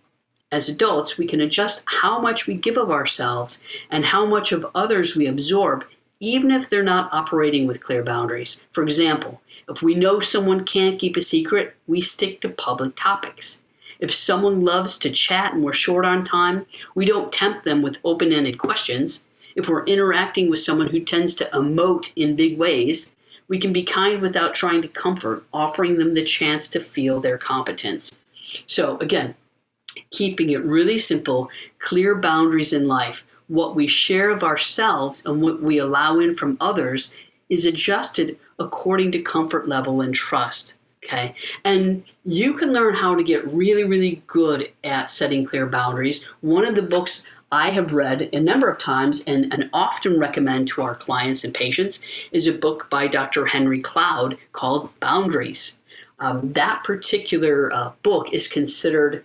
As 0.52 0.68
adults, 0.68 1.18
we 1.18 1.26
can 1.26 1.40
adjust 1.40 1.84
how 1.86 2.20
much 2.20 2.46
we 2.46 2.54
give 2.54 2.76
of 2.76 2.90
ourselves 2.90 3.60
and 3.90 4.04
how 4.04 4.24
much 4.24 4.52
of 4.52 4.66
others 4.74 5.16
we 5.16 5.26
absorb, 5.26 5.84
even 6.20 6.50
if 6.50 6.68
they're 6.68 6.82
not 6.82 7.12
operating 7.12 7.66
with 7.66 7.82
clear 7.82 8.02
boundaries. 8.02 8.62
For 8.72 8.82
example, 8.82 9.40
if 9.68 9.82
we 9.82 9.94
know 9.94 10.20
someone 10.20 10.64
can't 10.64 10.98
keep 10.98 11.16
a 11.16 11.22
secret, 11.22 11.74
we 11.86 12.00
stick 12.00 12.40
to 12.42 12.48
public 12.48 12.94
topics. 12.94 13.62
If 13.98 14.10
someone 14.10 14.64
loves 14.64 14.96
to 14.98 15.10
chat 15.10 15.54
and 15.54 15.62
we're 15.62 15.72
short 15.72 16.04
on 16.04 16.24
time, 16.24 16.66
we 16.94 17.04
don't 17.04 17.32
tempt 17.32 17.64
them 17.64 17.82
with 17.82 17.98
open 18.04 18.32
ended 18.32 18.58
questions. 18.58 19.22
If 19.56 19.68
we're 19.68 19.84
interacting 19.84 20.50
with 20.50 20.58
someone 20.58 20.88
who 20.88 21.00
tends 21.00 21.34
to 21.36 21.48
emote 21.52 22.12
in 22.16 22.36
big 22.36 22.58
ways, 22.58 23.12
we 23.48 23.58
can 23.58 23.72
be 23.72 23.82
kind 23.82 24.20
without 24.20 24.54
trying 24.54 24.82
to 24.82 24.88
comfort, 24.88 25.44
offering 25.52 25.98
them 25.98 26.14
the 26.14 26.24
chance 26.24 26.68
to 26.70 26.80
feel 26.80 27.20
their 27.20 27.38
competence. 27.38 28.16
So, 28.66 28.96
again, 28.98 29.34
keeping 30.10 30.50
it 30.50 30.64
really 30.64 30.98
simple, 30.98 31.50
clear 31.78 32.16
boundaries 32.16 32.72
in 32.72 32.88
life. 32.88 33.26
What 33.48 33.76
we 33.76 33.86
share 33.86 34.30
of 34.30 34.42
ourselves 34.42 35.24
and 35.26 35.42
what 35.42 35.62
we 35.62 35.78
allow 35.78 36.18
in 36.18 36.34
from 36.34 36.56
others 36.60 37.12
is 37.48 37.66
adjusted 37.66 38.38
according 38.58 39.12
to 39.12 39.22
comfort 39.22 39.68
level 39.68 40.00
and 40.00 40.14
trust. 40.14 40.76
Okay. 41.04 41.34
And 41.64 42.02
you 42.24 42.54
can 42.54 42.72
learn 42.72 42.94
how 42.94 43.14
to 43.14 43.22
get 43.22 43.46
really, 43.52 43.84
really 43.84 44.22
good 44.26 44.72
at 44.84 45.10
setting 45.10 45.44
clear 45.44 45.66
boundaries. 45.66 46.24
One 46.40 46.66
of 46.66 46.74
the 46.74 46.82
books 46.82 47.26
I 47.52 47.70
have 47.70 47.92
read 47.92 48.30
a 48.32 48.40
number 48.40 48.68
of 48.68 48.78
times 48.78 49.22
and, 49.26 49.52
and 49.52 49.68
often 49.72 50.18
recommend 50.18 50.66
to 50.68 50.82
our 50.82 50.94
clients 50.94 51.44
and 51.44 51.54
patients 51.54 52.00
is 52.32 52.46
a 52.46 52.52
book 52.52 52.88
by 52.90 53.06
Dr. 53.06 53.46
Henry 53.46 53.80
Cloud 53.80 54.38
called 54.52 54.88
Boundaries. 55.00 55.78
Um, 56.18 56.50
that 56.52 56.82
particular 56.84 57.72
uh, 57.72 57.92
book 58.02 58.32
is 58.32 58.48
considered 58.48 59.24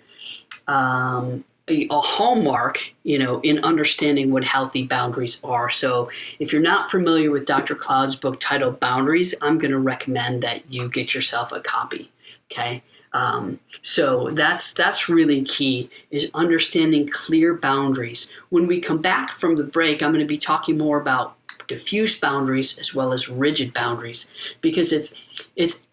um, 0.68 1.44
a, 1.70 1.88
a 1.90 2.00
hallmark, 2.00 2.80
you 3.04 3.20
know, 3.20 3.40
in 3.42 3.60
understanding 3.60 4.32
what 4.32 4.44
healthy 4.44 4.84
boundaries 4.84 5.40
are. 5.44 5.70
So, 5.70 6.10
if 6.40 6.52
you're 6.52 6.62
not 6.62 6.90
familiar 6.92 7.32
with 7.32 7.46
Dr. 7.46 7.76
Cloud's 7.76 8.16
book 8.16 8.40
titled 8.40 8.80
Boundaries, 8.80 9.34
I'm 9.42 9.58
going 9.58 9.72
to 9.72 9.80
recommend 9.80 10.44
that 10.44 10.72
you 10.72 10.90
get 10.90 11.14
yourself 11.14 11.52
a 11.52 11.60
copy. 11.60 12.12
Okay. 12.52 12.82
Um, 13.14 13.60
so 13.82 14.30
that's 14.32 14.74
that's 14.74 15.10
really 15.10 15.44
key 15.44 15.90
is 16.12 16.30
understanding 16.34 17.08
clear 17.08 17.56
boundaries. 17.56 18.30
When 18.50 18.68
we 18.68 18.80
come 18.80 19.02
back 19.02 19.34
from 19.34 19.56
the 19.56 19.64
break, 19.64 20.04
I'm 20.04 20.12
going 20.12 20.20
to 20.20 20.28
be 20.28 20.38
talking 20.38 20.78
more 20.78 21.02
about 21.02 21.36
diffuse 21.68 22.20
boundaries 22.20 22.78
as 22.78 22.94
well 22.94 23.14
as 23.14 23.30
rigid 23.30 23.74
boundaries 23.74 24.30
because 24.62 24.92
it's 24.94 25.14
it's 25.56 25.84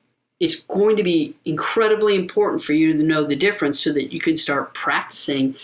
it's 0.41 0.61
going 0.63 0.97
to 0.97 1.03
be 1.03 1.35
incredibly 1.45 2.15
important 2.15 2.63
for 2.63 2.73
you 2.73 2.93
to 2.93 3.05
know 3.05 3.25
the 3.25 3.37
difference 3.37 3.81
so 3.81 3.93
that 3.93 4.13
you 4.13 4.21
can 4.21 4.37
start 4.37 4.75
practicing 4.75 5.55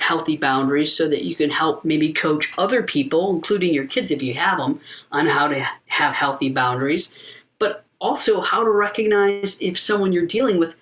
healthy 0.00 0.36
boundaries 0.36 0.96
so 0.96 1.08
that 1.08 1.24
you 1.24 1.34
can 1.34 1.50
help 1.50 1.84
maybe 1.84 2.12
coach 2.12 2.52
other 2.58 2.82
people, 2.82 3.30
including 3.30 3.72
your 3.72 3.86
kids 3.86 4.10
if 4.10 4.22
you 4.22 4.34
have 4.34 4.58
them, 4.58 4.80
on 5.12 5.26
how 5.26 5.46
to 5.46 5.66
have 5.86 6.14
healthy 6.14 6.50
boundaries, 6.50 7.12
but 7.58 7.84
also 8.00 8.40
how 8.40 8.64
to 8.64 8.70
recognize 8.70 9.56
if 9.60 9.78
someone 9.78 10.12
you're 10.12 10.26
dealing 10.26 10.58
with 10.58 10.74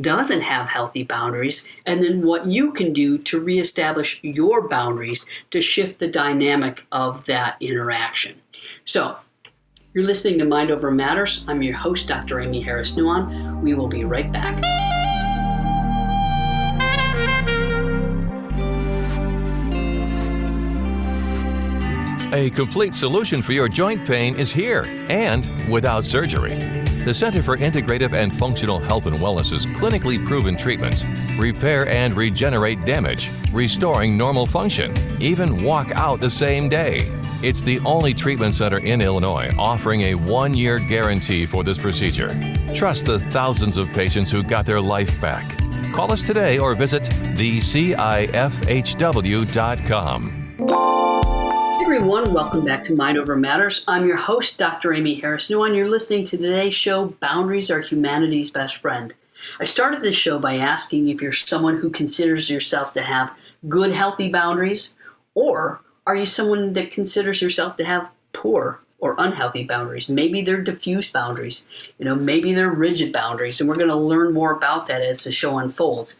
doesn't 0.00 0.40
have 0.40 0.68
healthy 0.68 1.02
boundaries, 1.02 1.66
and 1.86 2.02
then 2.02 2.22
what 2.22 2.46
you 2.46 2.72
can 2.72 2.92
do 2.92 3.18
to 3.18 3.40
reestablish 3.40 4.20
your 4.22 4.68
boundaries 4.68 5.26
to 5.50 5.60
shift 5.60 5.98
the 5.98 6.06
dynamic 6.08 6.86
of 6.92 7.24
that 7.26 7.56
interaction. 7.60 8.40
So, 8.84 9.16
you're 9.92 10.04
listening 10.04 10.38
to 10.38 10.44
Mind 10.44 10.70
Over 10.70 10.90
Matters. 10.90 11.44
I'm 11.48 11.62
your 11.62 11.74
host, 11.74 12.06
Dr. 12.06 12.40
Aimee 12.40 12.62
Harris 12.62 12.92
Nuwan. 12.92 13.60
We 13.60 13.74
will 13.74 13.88
be 13.88 14.04
right 14.04 14.30
back. 14.30 14.99
A 22.32 22.48
complete 22.50 22.94
solution 22.94 23.42
for 23.42 23.50
your 23.52 23.68
joint 23.68 24.06
pain 24.06 24.36
is 24.36 24.52
here 24.52 24.84
and 25.08 25.44
without 25.68 26.04
surgery. 26.04 26.54
The 27.04 27.12
Center 27.12 27.42
for 27.42 27.56
Integrative 27.56 28.12
and 28.12 28.32
Functional 28.32 28.78
Health 28.78 29.06
and 29.06 29.16
Wellness's 29.16 29.66
clinically 29.66 30.24
proven 30.24 30.56
treatments 30.56 31.02
repair 31.36 31.88
and 31.88 32.16
regenerate 32.16 32.84
damage, 32.84 33.32
restoring 33.52 34.16
normal 34.16 34.46
function, 34.46 34.94
even 35.20 35.64
walk 35.64 35.90
out 35.96 36.20
the 36.20 36.30
same 36.30 36.68
day. 36.68 37.10
It's 37.42 37.62
the 37.62 37.80
only 37.80 38.14
treatment 38.14 38.54
center 38.54 38.78
in 38.78 39.00
Illinois 39.00 39.50
offering 39.58 40.02
a 40.02 40.14
one 40.14 40.54
year 40.54 40.78
guarantee 40.78 41.46
for 41.46 41.64
this 41.64 41.78
procedure. 41.78 42.28
Trust 42.74 43.06
the 43.06 43.18
thousands 43.18 43.76
of 43.76 43.88
patients 43.88 44.30
who 44.30 44.44
got 44.44 44.66
their 44.66 44.80
life 44.80 45.20
back. 45.20 45.44
Call 45.92 46.12
us 46.12 46.24
today 46.24 46.60
or 46.60 46.74
visit 46.74 47.02
thecifhw.com. 47.02 48.30
Everyone, 51.92 52.32
welcome 52.32 52.64
back 52.64 52.84
to 52.84 52.94
Mind 52.94 53.18
Over 53.18 53.34
Matters. 53.34 53.84
I'm 53.88 54.06
your 54.06 54.16
host, 54.16 54.60
Dr. 54.60 54.94
Aimee 54.94 55.20
Harris 55.20 55.50
Nuwan. 55.50 55.74
You're 55.74 55.88
listening 55.88 56.22
to 56.22 56.38
today's 56.38 56.72
show, 56.72 57.06
Boundaries 57.20 57.68
Are 57.68 57.80
Humanity's 57.80 58.52
Best 58.52 58.80
Friend. 58.80 59.12
I 59.58 59.64
started 59.64 60.00
this 60.00 60.14
show 60.14 60.38
by 60.38 60.58
asking 60.58 61.08
if 61.08 61.20
you're 61.20 61.32
someone 61.32 61.76
who 61.76 61.90
considers 61.90 62.48
yourself 62.48 62.94
to 62.94 63.02
have 63.02 63.34
good, 63.68 63.90
healthy 63.90 64.30
boundaries, 64.30 64.94
or 65.34 65.80
are 66.06 66.14
you 66.14 66.26
someone 66.26 66.74
that 66.74 66.92
considers 66.92 67.42
yourself 67.42 67.76
to 67.78 67.84
have 67.84 68.08
poor 68.34 68.80
or 69.00 69.16
unhealthy 69.18 69.64
boundaries? 69.64 70.08
Maybe 70.08 70.42
they're 70.42 70.62
diffuse 70.62 71.10
boundaries. 71.10 71.66
You 71.98 72.04
know, 72.04 72.14
maybe 72.14 72.54
they're 72.54 72.70
rigid 72.70 73.12
boundaries, 73.12 73.60
and 73.60 73.68
we're 73.68 73.74
going 73.74 73.88
to 73.88 73.96
learn 73.96 74.32
more 74.32 74.52
about 74.52 74.86
that 74.86 75.02
as 75.02 75.24
the 75.24 75.32
show 75.32 75.58
unfolds. 75.58 76.14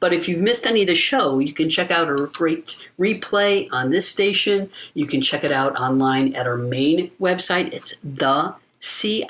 But 0.00 0.12
if 0.12 0.28
you've 0.28 0.40
missed 0.40 0.66
any 0.66 0.82
of 0.82 0.88
the 0.88 0.94
show, 0.94 1.38
you 1.38 1.52
can 1.52 1.68
check 1.68 1.90
out 1.90 2.08
a 2.08 2.14
great 2.26 2.78
replay 2.98 3.68
on 3.72 3.90
this 3.90 4.08
station. 4.08 4.70
You 4.94 5.06
can 5.06 5.20
check 5.20 5.44
it 5.44 5.52
out 5.52 5.76
online 5.76 6.34
at 6.34 6.46
our 6.46 6.56
main 6.56 7.10
website. 7.20 7.72
It's 7.72 7.96
the 8.02 8.54
CIFHW.com. 8.80 9.28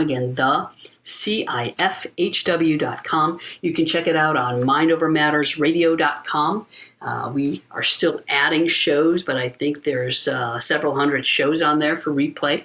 Again, 0.00 0.34
the 0.34 0.68
CIFHW.com. 1.04 3.38
You 3.60 3.72
can 3.72 3.86
check 3.86 4.06
it 4.06 4.14
out 4.16 4.36
on 4.36 4.62
mindovermattersradio.com. 4.62 6.66
Uh, 7.02 7.30
we 7.34 7.62
are 7.70 7.82
still 7.82 8.22
adding 8.28 8.66
shows, 8.66 9.22
but 9.22 9.36
I 9.36 9.50
think 9.50 9.84
there's 9.84 10.26
uh, 10.26 10.58
several 10.58 10.96
hundred 10.96 11.26
shows 11.26 11.60
on 11.60 11.78
there 11.78 11.96
for 11.96 12.10
replay. 12.10 12.64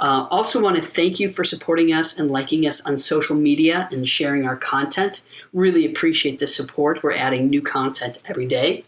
Uh, 0.00 0.26
also, 0.30 0.60
want 0.60 0.76
to 0.76 0.82
thank 0.82 1.18
you 1.18 1.28
for 1.28 1.44
supporting 1.44 1.92
us 1.92 2.18
and 2.18 2.30
liking 2.30 2.66
us 2.66 2.80
on 2.82 2.96
social 2.96 3.36
media 3.36 3.88
and 3.90 4.08
sharing 4.08 4.46
our 4.46 4.56
content. 4.56 5.22
Really 5.52 5.86
appreciate 5.86 6.38
the 6.38 6.46
support. 6.46 7.02
We're 7.02 7.14
adding 7.14 7.48
new 7.48 7.62
content 7.62 8.22
every 8.26 8.46
day. 8.46 8.84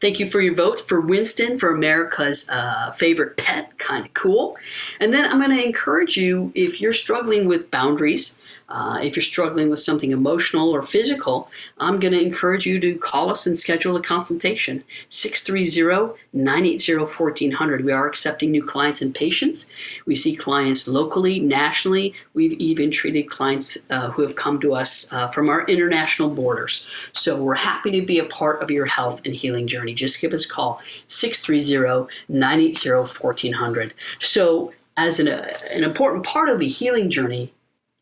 Thank 0.00 0.20
you 0.20 0.26
for 0.26 0.40
your 0.40 0.54
votes 0.54 0.80
for 0.80 1.00
Winston 1.00 1.58
for 1.58 1.74
America's 1.74 2.48
uh, 2.48 2.92
favorite 2.92 3.36
pet. 3.36 3.76
Kind 3.78 4.06
of 4.06 4.14
cool. 4.14 4.56
And 5.00 5.12
then 5.12 5.30
I'm 5.30 5.38
going 5.38 5.56
to 5.56 5.64
encourage 5.64 6.16
you 6.16 6.52
if 6.54 6.80
you're 6.80 6.92
struggling 6.92 7.46
with 7.46 7.70
boundaries 7.70 8.36
uh, 8.68 8.98
if 9.02 9.14
you're 9.14 9.22
struggling 9.22 9.70
with 9.70 9.78
something 9.78 10.10
emotional 10.10 10.70
or 10.70 10.82
physical, 10.82 11.48
I'm 11.78 12.00
going 12.00 12.12
to 12.12 12.20
encourage 12.20 12.66
you 12.66 12.80
to 12.80 12.96
call 12.98 13.30
us 13.30 13.46
and 13.46 13.56
schedule 13.56 13.96
a 13.96 14.02
consultation. 14.02 14.82
630 15.08 16.18
980 16.32 16.98
1400. 16.98 17.84
We 17.84 17.92
are 17.92 18.08
accepting 18.08 18.50
new 18.50 18.64
clients 18.64 19.02
and 19.02 19.14
patients. 19.14 19.66
We 20.06 20.16
see 20.16 20.34
clients 20.34 20.88
locally, 20.88 21.38
nationally. 21.38 22.14
We've 22.34 22.54
even 22.54 22.90
treated 22.90 23.30
clients 23.30 23.78
uh, 23.90 24.10
who 24.10 24.22
have 24.22 24.34
come 24.34 24.60
to 24.60 24.74
us 24.74 25.06
uh, 25.12 25.28
from 25.28 25.48
our 25.48 25.64
international 25.66 26.30
borders. 26.30 26.86
So 27.12 27.40
we're 27.40 27.54
happy 27.54 27.92
to 27.92 28.04
be 28.04 28.18
a 28.18 28.24
part 28.24 28.62
of 28.62 28.70
your 28.70 28.86
health 28.86 29.20
and 29.24 29.34
healing 29.34 29.66
journey. 29.66 29.94
Just 29.94 30.20
give 30.20 30.32
us 30.32 30.44
a 30.44 30.48
call 30.48 30.82
630 31.06 32.12
980 32.28 33.18
1400. 33.20 33.94
So, 34.18 34.72
as 34.98 35.20
an, 35.20 35.28
an 35.28 35.84
important 35.84 36.24
part 36.24 36.48
of 36.48 36.58
the 36.58 36.66
healing 36.66 37.10
journey, 37.10 37.52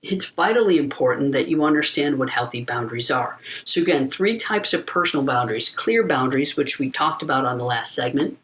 it's 0.05 0.27
vitally 0.27 0.77
important 0.77 1.33
that 1.33 1.49
you 1.49 1.65
understand 1.65 2.19
what 2.19 2.29
healthy 2.29 2.63
boundaries 2.63 3.11
are. 3.11 3.39
So, 3.65 3.81
again, 3.81 4.09
three 4.09 4.37
types 4.37 4.75
of 4.75 4.87
personal 4.87 5.25
boundaries 5.25 5.71
clear 5.71 6.07
boundaries, 6.07 6.57
which 6.57 6.79
we 6.79 6.91
talked 6.91 7.23
about 7.23 7.47
on 7.47 7.57
the 7.57 7.65
last 7.65 7.95
segment, 7.95 8.39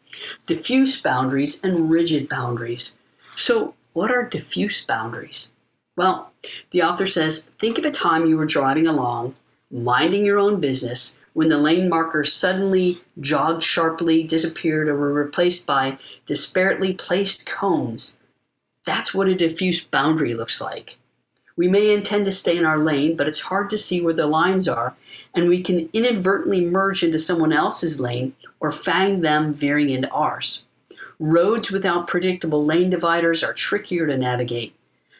diffuse 0.47 0.99
boundaries, 0.99 1.63
and 1.63 1.91
rigid 1.91 2.27
boundaries. 2.27 2.97
So, 3.35 3.75
what 3.93 4.11
are 4.11 4.23
diffuse 4.23 4.81
boundaries? 4.81 5.51
Well, 5.97 6.31
the 6.71 6.81
author 6.81 7.05
says 7.05 7.49
think 7.59 7.77
of 7.77 7.85
a 7.85 7.91
time 7.91 8.25
you 8.25 8.37
were 8.37 8.45
driving 8.45 8.87
along, 8.87 9.35
minding 9.69 10.25
your 10.25 10.39
own 10.39 10.59
business, 10.59 11.15
when 11.33 11.49
the 11.49 11.57
lane 11.57 11.89
markers 11.89 12.33
suddenly 12.33 12.99
jogged 13.19 13.61
sharply, 13.61 14.23
disappeared, 14.23 14.89
or 14.89 14.97
were 14.97 15.13
replaced 15.13 15.67
by 15.67 15.97
disparately 16.25 16.97
placed 16.97 17.45
cones. 17.45 18.17
That's 18.85 19.13
what 19.13 19.27
a 19.27 19.35
diffuse 19.35 19.81
boundary 19.81 20.33
looks 20.33 20.59
like. 20.59 20.97
We 21.57 21.67
may 21.67 21.93
intend 21.93 22.25
to 22.25 22.31
stay 22.31 22.57
in 22.57 22.65
our 22.65 22.79
lane, 22.79 23.15
but 23.15 23.27
it's 23.27 23.39
hard 23.39 23.69
to 23.69 23.77
see 23.77 24.01
where 24.01 24.13
the 24.13 24.27
lines 24.27 24.67
are, 24.67 24.95
and 25.35 25.49
we 25.49 25.61
can 25.61 25.89
inadvertently 25.93 26.61
merge 26.65 27.03
into 27.03 27.19
someone 27.19 27.53
else's 27.53 27.99
lane 27.99 28.33
or 28.59 28.71
fang 28.71 29.21
them 29.21 29.53
veering 29.53 29.89
into 29.89 30.09
ours. 30.09 30.63
Roads 31.19 31.71
without 31.71 32.07
predictable 32.07 32.65
lane 32.65 32.89
dividers 32.89 33.43
are 33.43 33.53
trickier 33.53 34.07
to 34.07 34.17
navigate. 34.17 34.73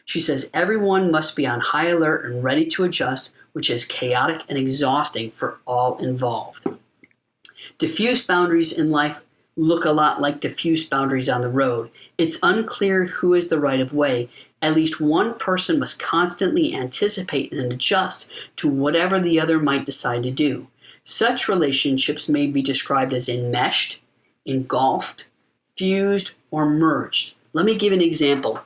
She 0.04 0.20
says 0.20 0.50
everyone 0.52 1.12
must 1.12 1.36
be 1.36 1.46
on 1.46 1.60
high 1.60 1.88
alert 1.88 2.24
and 2.24 2.42
ready 2.42 2.66
to 2.70 2.84
adjust, 2.84 3.30
which 3.52 3.70
is 3.70 3.84
chaotic 3.84 4.42
and 4.48 4.58
exhausting 4.58 5.30
for 5.30 5.58
all 5.66 5.98
involved. 5.98 6.66
Diffuse 7.78 8.22
boundaries 8.22 8.76
in 8.76 8.90
life 8.90 9.20
look 9.56 9.84
a 9.84 9.92
lot 9.92 10.20
like 10.20 10.40
diffuse 10.40 10.84
boundaries 10.84 11.28
on 11.28 11.40
the 11.40 11.48
road. 11.48 11.90
It's 12.18 12.38
unclear 12.42 13.04
who 13.04 13.34
is 13.34 13.48
the 13.48 13.60
right 13.60 13.80
of 13.80 13.92
way, 13.92 14.28
at 14.62 14.74
least 14.74 15.00
one 15.00 15.34
person 15.34 15.78
must 15.78 15.98
constantly 15.98 16.74
anticipate 16.74 17.52
and 17.52 17.72
adjust 17.72 18.30
to 18.56 18.68
whatever 18.68 19.18
the 19.18 19.38
other 19.38 19.58
might 19.58 19.84
decide 19.84 20.22
to 20.22 20.30
do. 20.30 20.66
Such 21.04 21.48
relationships 21.48 22.28
may 22.28 22.46
be 22.46 22.62
described 22.62 23.12
as 23.12 23.28
enmeshed, 23.28 24.00
engulfed, 24.46 25.26
fused, 25.76 26.34
or 26.52 26.70
merged. 26.70 27.34
Let 27.52 27.66
me 27.66 27.76
give 27.76 27.92
an 27.92 28.00
example. 28.00 28.60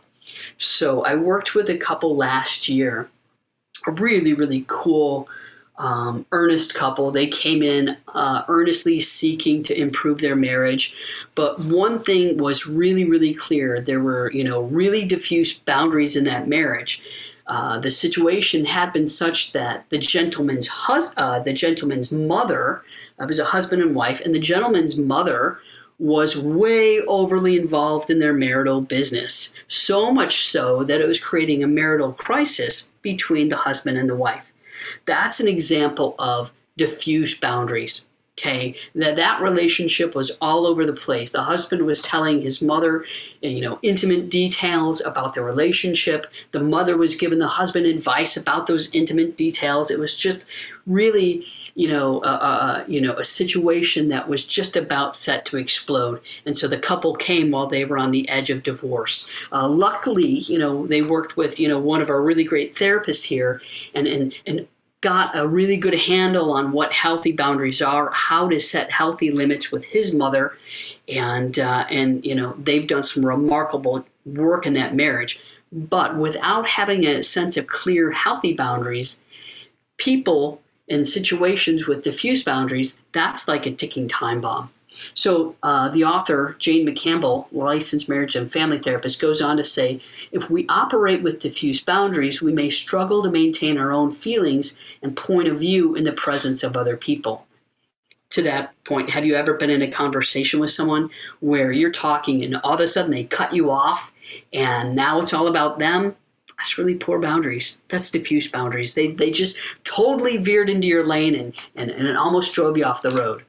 So, 0.59 1.03
I 1.03 1.15
worked 1.17 1.55
with 1.55 1.71
a 1.71 1.79
couple 1.79 2.15
last 2.15 2.69
year, 2.69 3.09
a 3.87 3.93
really, 3.93 4.35
really 4.35 4.65
cool 4.69 5.29
um, 5.79 6.25
earnest 6.33 6.75
couple. 6.75 7.11
They 7.11 7.27
came 7.27 7.62
in 7.62 7.97
uh, 8.15 8.43
earnestly 8.49 8.99
seeking 9.01 9.62
to 9.65 9.79
improve 9.79 10.21
their 10.21 10.37
marriage. 10.37 10.95
But 11.35 11.59
one 11.61 12.03
thing 12.03 12.39
was 12.39 12.67
really, 12.67 13.05
really 13.05 13.35
clear 13.35 13.81
there 13.81 14.01
were, 14.01 14.33
you 14.33 14.45
know, 14.45 14.62
really 14.62 15.05
diffuse 15.05 15.53
boundaries 15.53 16.17
in 16.17 16.25
that 16.25 16.49
marriage. 16.49 17.03
uh, 17.47 17.79
the 17.79 17.91
situation 17.91 18.65
had 18.65 18.93
been 18.93 19.07
such 19.07 19.53
that 19.53 19.89
the 19.91 19.99
gentleman's 19.99 20.67
hus- 20.67 21.15
uh, 21.17 21.39
the 21.39 21.53
gentleman's 21.53 22.11
mother 22.11 22.83
uh, 23.21 23.27
was 23.27 23.39
a 23.39 23.45
husband 23.45 23.83
and 23.83 23.95
wife, 23.95 24.21
and 24.21 24.35
the 24.35 24.39
gentleman's 24.39 24.99
mother 24.99 25.59
was 25.99 26.37
way 26.37 27.01
overly 27.07 27.57
involved 27.57 28.11
in 28.11 28.19
their 28.19 28.33
marital 28.33 28.81
business, 28.83 29.55
so 29.69 30.11
much 30.12 30.45
so 30.45 30.83
that 30.85 31.01
it 31.01 31.07
was 31.07 31.21
creating 31.21 31.62
a 31.62 31.67
marital 31.69 32.12
crisis 32.12 32.89
between 33.01 33.49
the 33.49 33.57
husband 33.57 33.97
and 33.97 34.09
the 34.11 34.17
wife. 34.17 34.53
That's 35.07 35.40
an 35.40 35.49
example 35.49 36.14
of 36.19 36.53
diffuse 36.77 37.38
boundaries. 37.38 38.07
Okay, 38.38 38.75
that 38.95 39.16
that 39.16 39.40
relationship 39.40 40.14
was 40.14 40.37
all 40.42 40.66
over 40.66 40.85
the 40.85 40.92
place. 40.92 41.31
The 41.31 41.42
husband 41.42 41.87
was 41.87 42.03
telling 42.03 42.42
his 42.42 42.61
mother, 42.61 43.07
you 43.40 43.62
know, 43.62 43.79
intimate 43.81 44.29
details 44.29 45.01
about 45.01 45.33
the 45.33 45.40
relationship. 45.40 46.27
The 46.51 46.61
mother 46.61 46.99
was 46.99 47.14
giving 47.14 47.38
the 47.38 47.49
husband 47.49 47.87
advice 47.87 48.37
about 48.37 48.66
those 48.66 48.90
intimate 48.92 49.38
details. 49.38 49.90
It 49.90 49.99
was 49.99 50.14
just 50.14 50.45
really, 50.87 51.47
you 51.77 51.88
know, 51.88 52.19
uh, 52.25 52.27
uh, 52.42 52.85
you 52.87 53.01
know, 53.01 53.14
a 53.14 53.25
situation 53.25 54.11
that 54.11 54.29
was 54.29 54.45
just 54.45 54.77
about 54.77 55.16
set 55.16 55.47
to 55.47 55.57
explode. 55.57 56.21
And 56.45 56.55
so 56.55 56.69
the 56.69 56.79
couple 56.79 57.14
came 57.14 57.53
while 57.53 57.69
they 57.69 57.87
were 57.87 57.97
on 57.97 58.11
the 58.11 58.29
edge 58.29 58.51
of 58.51 58.62
divorce. 58.62 59.27
Uh, 59.51 59.66
luckily, 59.66 60.40
you 60.40 60.59
know, 60.59 60.87
they 60.87 61.01
worked 61.01 61.38
with, 61.38 61.59
you 61.59 61.69
know, 61.69 61.79
one 61.79 62.03
of 62.03 62.11
our 62.11 62.21
really 62.21 62.45
great 62.45 62.75
therapists 62.75 63.25
here, 63.25 63.62
and 63.95 64.07
and 64.07 64.35
and 64.47 64.69
got 65.07 65.38
a 65.38 65.47
really 65.47 65.77
good 65.77 65.95
handle 65.95 66.51
on 66.51 66.73
what 66.73 66.92
healthy 66.92 67.31
boundaries 67.31 67.81
are, 67.81 68.11
how 68.12 68.49
to 68.49 68.59
set 68.59 68.90
healthy 68.90 69.31
limits 69.31 69.71
with 69.71 69.85
his 69.85 70.12
mother, 70.12 70.59
and 71.07 71.61
uh, 71.61 71.87
and 71.88 72.27
you 72.27 72.35
know 72.35 72.57
they've 72.59 72.88
done 72.88 73.05
some 73.05 73.25
remarkable 73.25 74.05
work 74.25 74.66
in 74.66 74.73
that 74.73 74.97
marriage. 74.97 75.38
But 75.71 76.16
without 76.16 76.66
having 76.66 77.07
a 77.07 77.23
sense 77.23 77.57
of 77.57 77.69
clear, 77.69 78.11
healthy 78.11 78.53
boundaries, 78.53 79.21
people 79.97 80.61
in 80.88 81.05
situations 81.05 81.87
with 81.87 82.03
diffuse 82.03 82.42
boundaries, 82.42 82.99
that's 83.12 83.47
like 83.47 83.64
a 83.64 83.71
ticking 83.71 84.09
time 84.09 84.40
bomb. 84.40 84.71
So 85.15 85.57
uh, 85.63 85.89
the 85.89 86.05
author, 86.05 86.57
Jane 86.59 86.87
McCampbell, 86.87 87.47
licensed 87.53 88.09
marriage 88.09 88.37
and 88.37 88.51
family 88.51 88.79
therapist, 88.79 89.21
goes 89.21 89.41
on 89.41 89.57
to 89.57 89.65
say 89.65 90.01
if 90.33 90.51
we 90.51 90.67
operate 90.69 91.23
with 91.23 91.41
diffuse 91.41 91.81
boundaries, 91.81 92.43
we 92.43 92.53
may 92.53 92.71
struggle 92.71 93.23
to 93.23 93.31
maintain 93.31 93.79
our 93.79 93.93
own 93.93 94.11
feelings 94.11 94.79
and 95.03 95.17
point 95.17 95.49
of 95.49 95.59
view 95.59 95.95
in 95.95 96.05
the 96.05 96.13
presence 96.13 96.63
of 96.63 96.77
other 96.77 96.97
people. 96.97 97.47
To 98.31 98.43
that 98.43 98.75
point, 98.85 99.09
have 99.11 99.25
you 99.25 99.37
ever 99.37 99.55
been 99.55 99.71
in 99.71 99.83
a 99.83 99.91
conversation 99.91 100.59
with 100.59 100.73
someone 100.73 101.11
where 101.41 101.71
you're 101.71 101.93
talking 101.93 102.43
and 102.45 102.57
all 102.65 102.75
of 102.75 102.81
a 102.81 102.87
sudden 102.87 103.11
they 103.11 103.25
cut 103.25 103.55
you 103.55 103.71
off 103.71 104.13
and 104.53 104.97
now 104.97 105.21
it's 105.21 105.33
all 105.33 105.47
about 105.47 105.79
them? 105.79 106.15
That's 106.59 106.79
really 106.79 106.95
poor 106.95 107.21
boundaries. 107.21 107.81
That's 107.89 108.11
diffuse 108.11 108.49
boundaries. 108.49 108.95
They, 108.95 109.09
they 109.09 109.31
just 109.31 109.59
totally 109.85 110.39
veered 110.39 110.71
into 110.71 110.89
your 110.89 111.05
lane 111.05 111.35
and, 111.35 111.55
and, 111.77 111.91
and 111.91 112.07
it 112.09 112.17
almost 112.17 112.53
drove 112.53 112.77
you 112.77 112.85
off 112.85 113.03
the 113.03 113.11
road. 113.11 113.45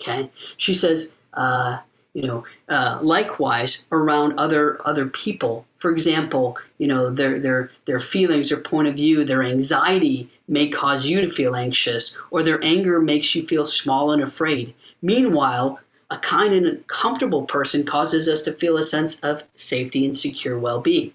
Okay, 0.00 0.30
she 0.56 0.72
says, 0.72 1.12
uh, 1.34 1.78
you 2.14 2.26
know, 2.26 2.44
uh, 2.68 2.98
likewise 3.02 3.84
around 3.92 4.38
other 4.38 4.80
other 4.86 5.06
people. 5.06 5.66
For 5.78 5.90
example, 5.90 6.58
you 6.78 6.86
know, 6.86 7.10
their 7.10 7.38
their 7.38 7.70
their 7.84 8.00
feelings, 8.00 8.48
their 8.48 8.60
point 8.60 8.88
of 8.88 8.96
view, 8.96 9.24
their 9.24 9.42
anxiety 9.42 10.30
may 10.48 10.68
cause 10.68 11.06
you 11.06 11.20
to 11.20 11.28
feel 11.28 11.54
anxious, 11.54 12.16
or 12.30 12.42
their 12.42 12.62
anger 12.64 13.00
makes 13.00 13.34
you 13.34 13.46
feel 13.46 13.66
small 13.66 14.12
and 14.12 14.22
afraid. 14.22 14.74
Meanwhile, 15.02 15.80
a 16.10 16.18
kind 16.18 16.52
and 16.54 16.86
comfortable 16.88 17.44
person 17.44 17.84
causes 17.84 18.28
us 18.28 18.42
to 18.42 18.52
feel 18.52 18.76
a 18.76 18.82
sense 18.82 19.20
of 19.20 19.44
safety 19.54 20.04
and 20.04 20.16
secure 20.16 20.58
well-being. 20.58 21.12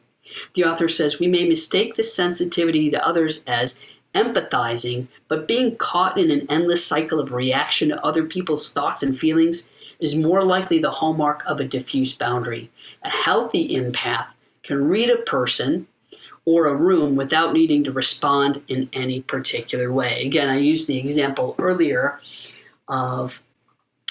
The 0.53 0.63
author 0.63 0.87
says 0.87 1.19
we 1.19 1.27
may 1.27 1.47
mistake 1.47 1.95
this 1.95 2.15
sensitivity 2.15 2.89
to 2.89 3.07
others 3.07 3.43
as 3.45 3.79
empathizing, 4.15 5.07
but 5.27 5.47
being 5.47 5.75
caught 5.77 6.17
in 6.17 6.31
an 6.31 6.47
endless 6.49 6.85
cycle 6.85 7.19
of 7.19 7.33
reaction 7.33 7.89
to 7.89 8.05
other 8.05 8.23
people's 8.23 8.71
thoughts 8.71 9.03
and 9.03 9.17
feelings 9.17 9.69
is 9.99 10.15
more 10.15 10.43
likely 10.43 10.79
the 10.79 10.91
hallmark 10.91 11.43
of 11.45 11.59
a 11.59 11.65
diffuse 11.65 12.13
boundary. 12.13 12.69
A 13.03 13.09
healthy 13.09 13.75
empath 13.75 14.27
can 14.63 14.87
read 14.87 15.09
a 15.09 15.17
person 15.23 15.87
or 16.45 16.67
a 16.67 16.75
room 16.75 17.15
without 17.15 17.53
needing 17.53 17.83
to 17.83 17.91
respond 17.91 18.61
in 18.67 18.89
any 18.93 19.21
particular 19.21 19.91
way. 19.91 20.25
Again, 20.25 20.47
I 20.47 20.57
used 20.57 20.87
the 20.87 20.97
example 20.97 21.55
earlier 21.59 22.19
of 22.87 23.41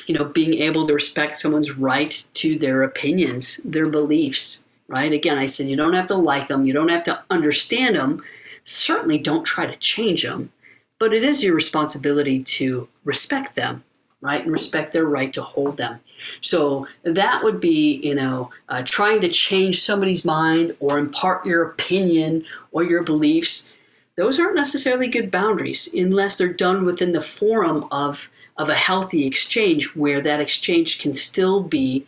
you 0.06 0.14
know 0.14 0.24
being 0.24 0.54
able 0.54 0.86
to 0.86 0.94
respect 0.94 1.36
someone's 1.36 1.72
right 1.72 2.26
to 2.34 2.58
their 2.58 2.82
opinions, 2.82 3.60
their 3.64 3.86
beliefs, 3.86 4.64
right? 4.88 5.12
Again, 5.12 5.38
I 5.38 5.46
said 5.46 5.68
you 5.68 5.76
don't 5.76 5.94
have 5.94 6.08
to 6.08 6.16
like 6.16 6.48
them, 6.48 6.66
you 6.66 6.72
don't 6.72 6.88
have 6.88 7.04
to 7.04 7.22
understand 7.30 7.94
them, 7.94 8.22
certainly 8.64 9.18
don't 9.18 9.44
try 9.44 9.66
to 9.66 9.76
change 9.76 10.22
them, 10.22 10.50
but 10.98 11.12
it 11.12 11.24
is 11.24 11.44
your 11.44 11.54
responsibility 11.54 12.42
to 12.42 12.88
respect 13.04 13.54
them, 13.54 13.84
right? 14.20 14.42
And 14.42 14.52
respect 14.52 14.92
their 14.92 15.04
right 15.04 15.32
to 15.34 15.42
hold 15.42 15.76
them. 15.76 16.00
So 16.40 16.86
that 17.02 17.42
would 17.42 17.60
be, 17.60 18.00
you 18.02 18.14
know, 18.14 18.50
uh, 18.68 18.82
trying 18.84 19.20
to 19.20 19.28
change 19.28 19.80
somebody's 19.80 20.24
mind 20.24 20.74
or 20.80 20.98
impart 20.98 21.44
your 21.44 21.62
opinion 21.70 22.44
or 22.72 22.84
your 22.84 23.02
beliefs. 23.02 23.68
Those 24.16 24.38
aren't 24.38 24.54
necessarily 24.54 25.08
good 25.08 25.30
boundaries 25.30 25.88
unless 25.92 26.38
they're 26.38 26.52
done 26.52 26.84
within 26.84 27.12
the 27.12 27.20
forum 27.20 27.86
of, 27.90 28.28
of 28.56 28.68
a 28.68 28.74
healthy 28.74 29.26
exchange 29.26 29.94
where 29.96 30.20
that 30.22 30.40
exchange 30.40 31.00
can 31.00 31.12
still 31.12 31.62
be, 31.62 32.06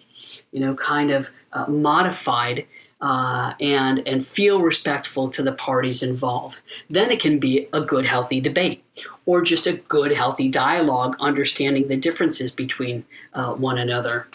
you 0.52 0.60
know, 0.60 0.74
kind 0.74 1.10
of 1.10 1.28
uh, 1.52 1.66
modified 1.66 2.64
uh, 3.00 3.52
and 3.60 4.06
and 4.08 4.26
feel 4.26 4.60
respectful 4.60 5.28
to 5.28 5.42
the 5.42 5.52
parties 5.52 6.02
involved. 6.02 6.60
Then 6.88 7.10
it 7.10 7.20
can 7.20 7.38
be 7.38 7.68
a 7.72 7.80
good, 7.80 8.06
healthy 8.06 8.40
debate, 8.40 8.82
or 9.26 9.42
just 9.42 9.66
a 9.66 9.74
good, 9.74 10.12
healthy 10.12 10.48
dialogue, 10.48 11.16
understanding 11.20 11.88
the 11.88 11.96
differences 11.96 12.52
between 12.52 13.04
uh, 13.34 13.54
one 13.54 13.78
another. 13.78 14.26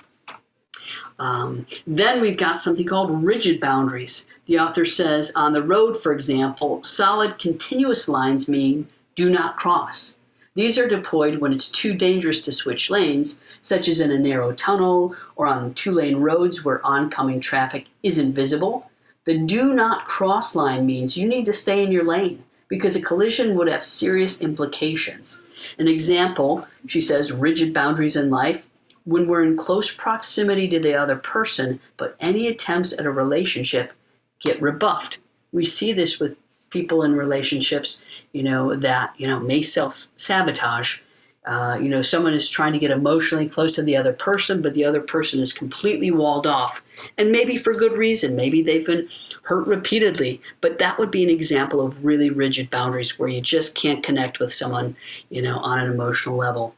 Um, 1.18 1.68
then 1.86 2.20
we've 2.22 2.38
got 2.38 2.58
something 2.58 2.86
called 2.86 3.24
rigid 3.24 3.60
boundaries. 3.60 4.26
The 4.46 4.60
author 4.60 4.86
says 4.86 5.32
on 5.36 5.54
the 5.54 5.62
road, 5.62 5.96
for 5.96 6.14
example, 6.14 6.84
solid 6.84 7.38
continuous 7.38 8.10
lines 8.10 8.50
mean 8.50 8.88
do 9.16 9.30
not 9.30 9.58
cross. 9.58 10.18
These 10.54 10.78
are 10.78 10.88
deployed 10.88 11.38
when 11.38 11.54
it's 11.54 11.70
too 11.70 11.94
dangerous 11.94 12.42
to 12.44 12.52
switch 12.52 12.90
lanes, 12.90 13.40
such 13.62 13.88
as 13.88 14.02
in 14.02 14.12
a 14.12 14.20
narrow 14.20 14.52
tunnel 14.52 15.16
or 15.38 15.48
on 15.48 15.74
two 15.74 15.94
lane 15.94 16.18
roads 16.18 16.66
where 16.66 16.86
oncoming 16.86 17.40
traffic 17.40 17.88
isn't 18.04 18.34
visible. 18.34 18.92
The 19.24 19.38
do 19.38 19.74
not 19.74 20.08
cross 20.08 20.54
line 20.56 20.86
means 20.86 21.16
you 21.16 21.26
need 21.28 21.46
to 21.46 21.54
stay 21.54 21.84
in 21.84 21.92
your 21.92 22.04
lane 22.04 22.44
because 22.68 22.96
a 22.96 23.02
collision 23.02 23.56
would 23.56 23.68
have 23.68 23.84
serious 23.84 24.42
implications. 24.42 25.42
An 25.78 25.88
example, 25.88 26.68
she 26.88 27.00
says, 27.00 27.32
rigid 27.32 27.74
boundaries 27.74 28.16
in 28.16 28.30
life. 28.30 28.68
When 29.06 29.28
we're 29.28 29.44
in 29.44 29.58
close 29.58 29.94
proximity 29.94 30.68
to 30.70 30.80
the 30.80 30.96
other 30.96 31.16
person, 31.16 31.80
but 31.98 32.16
any 32.20 32.48
attempts 32.48 32.94
at 32.94 33.06
a 33.06 33.12
relationship 33.12 33.94
get 34.42 34.62
rebuffed. 34.62 35.20
We 35.52 35.66
see 35.66 35.94
this 35.94 36.20
with 36.20 36.36
people 36.72 37.04
in 37.04 37.14
relationships, 37.14 38.04
you 38.34 38.42
know, 38.42 38.76
that, 38.76 39.14
you 39.18 39.28
know, 39.28 39.40
may 39.40 39.62
self 39.62 40.08
sabotage. 40.16 41.00
Uh, 41.46 41.76
you 41.82 41.90
know, 41.90 42.04
someone 42.04 42.36
is 42.36 42.48
trying 42.48 42.72
to 42.72 42.78
get 42.78 42.92
emotionally 42.92 43.50
close 43.50 43.72
to 43.72 43.82
the 43.82 43.98
other 43.98 44.14
person, 44.14 44.62
but 44.62 44.76
the 44.76 44.86
other 44.86 45.02
person 45.02 45.40
is 45.40 45.52
completely 45.52 46.12
walled 46.12 46.46
off. 46.46 46.84
And 47.18 47.32
maybe 47.32 47.58
for 47.58 47.74
good 47.74 47.94
reason. 47.94 48.36
Maybe 48.36 48.62
they've 48.62 48.86
been 48.86 49.10
hurt 49.42 49.66
repeatedly. 49.66 50.40
But 50.62 50.78
that 50.78 51.00
would 51.00 51.10
be 51.10 51.24
an 51.24 51.32
example 51.32 51.84
of 51.84 52.06
really 52.06 52.30
rigid 52.30 52.70
boundaries 52.70 53.18
where 53.18 53.30
you 53.30 53.42
just 53.42 53.74
can't 53.74 54.04
connect 54.04 54.40
with 54.40 54.54
someone, 54.54 54.96
you 55.30 55.42
know, 55.42 55.58
on 55.58 55.80
an 55.80 55.92
emotional 55.92 56.36
level. 56.36 56.76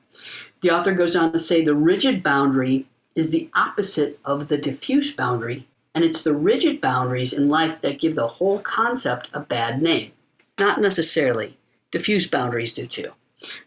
The 0.62 0.71
author 0.71 0.93
goes 0.93 1.17
on 1.17 1.34
to 1.34 1.39
say 1.39 1.62
the 1.62 1.75
rigid 1.75 2.23
boundary 2.23 2.86
is 3.15 3.32
the 3.32 3.49
opposite 3.53 4.17
of 4.23 4.47
the 4.47 4.58
diffuse 4.58 5.13
boundary 5.13 5.67
and 5.95 6.03
it's 6.03 6.21
the 6.21 6.34
rigid 6.34 6.82
boundaries 6.82 7.34
in 7.34 7.49
life 7.49 7.82
that 7.82 7.99
give 7.99 8.15
the 8.15 8.27
whole 8.27 8.60
concept 8.60 9.29
a 9.34 9.39
bad 9.39 9.82
name. 9.82 10.12
Not 10.58 10.82
necessarily. 10.82 11.58
Diffuse 11.91 12.27
boundaries 12.27 12.73
do 12.73 12.88
too. 12.88 13.12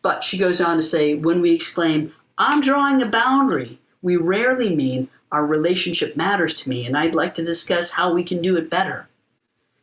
But 0.02 0.24
she 0.24 0.38
goes 0.38 0.60
on 0.60 0.76
to 0.76 0.82
say 0.82 1.14
when 1.14 1.40
we 1.40 1.52
exclaim, 1.52 2.12
I'm 2.38 2.60
drawing 2.60 3.02
a 3.02 3.06
boundary, 3.06 3.78
we 4.02 4.16
rarely 4.16 4.74
mean 4.74 5.08
our 5.32 5.46
relationship 5.46 6.16
matters 6.16 6.54
to 6.54 6.68
me 6.68 6.86
and 6.86 6.96
I'd 6.96 7.14
like 7.14 7.34
to 7.34 7.44
discuss 7.44 7.90
how 7.90 8.12
we 8.12 8.24
can 8.24 8.42
do 8.42 8.56
it 8.56 8.70
better. 8.70 9.08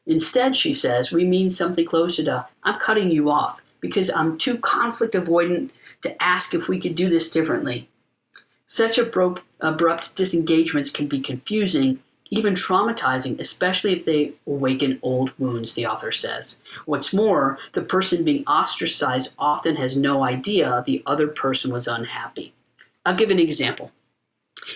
Instead, 0.06 0.56
she 0.56 0.73
says, 0.73 1.12
we 1.12 1.23
mean 1.23 1.49
something 1.49 1.86
closer 1.86 2.23
to, 2.23 2.47
I'm 2.63 2.75
cutting 2.75 3.10
you 3.10 3.29
off 3.29 3.62
because 3.79 4.10
I'm 4.10 4.38
too 4.38 4.58
conflict 4.58 5.13
avoidant 5.13 5.71
to 6.01 6.21
ask 6.21 6.53
if 6.53 6.67
we 6.67 6.79
could 6.79 6.95
do 6.95 7.10
this 7.10 7.29
differently. 7.29 7.89
Such 8.67 8.97
abrupt, 8.97 9.41
abrupt 9.62 10.15
disengagements 10.15 10.89
can 10.89 11.08
be 11.08 11.21
confusing 11.21 11.99
even 12.37 12.53
traumatizing, 12.53 13.39
especially 13.39 13.93
if 13.97 14.03
they 14.05 14.33
awaken 14.47 14.99
old 15.01 15.29
wounds, 15.37 15.73
the 15.73 15.85
author 15.91 16.11
says. 16.11 16.57
What's 16.85 17.13
more, 17.13 17.57
the 17.77 17.81
person 17.95 18.23
being 18.23 18.43
ostracized 18.47 19.33
often 19.37 19.75
has 19.75 19.95
no 19.95 20.23
idea 20.35 20.83
the 20.85 21.03
other 21.05 21.27
person 21.27 21.71
was 21.71 21.87
unhappy. 21.87 22.47
I'll 23.05 23.15
give 23.21 23.31
an 23.31 23.39
example. 23.39 23.87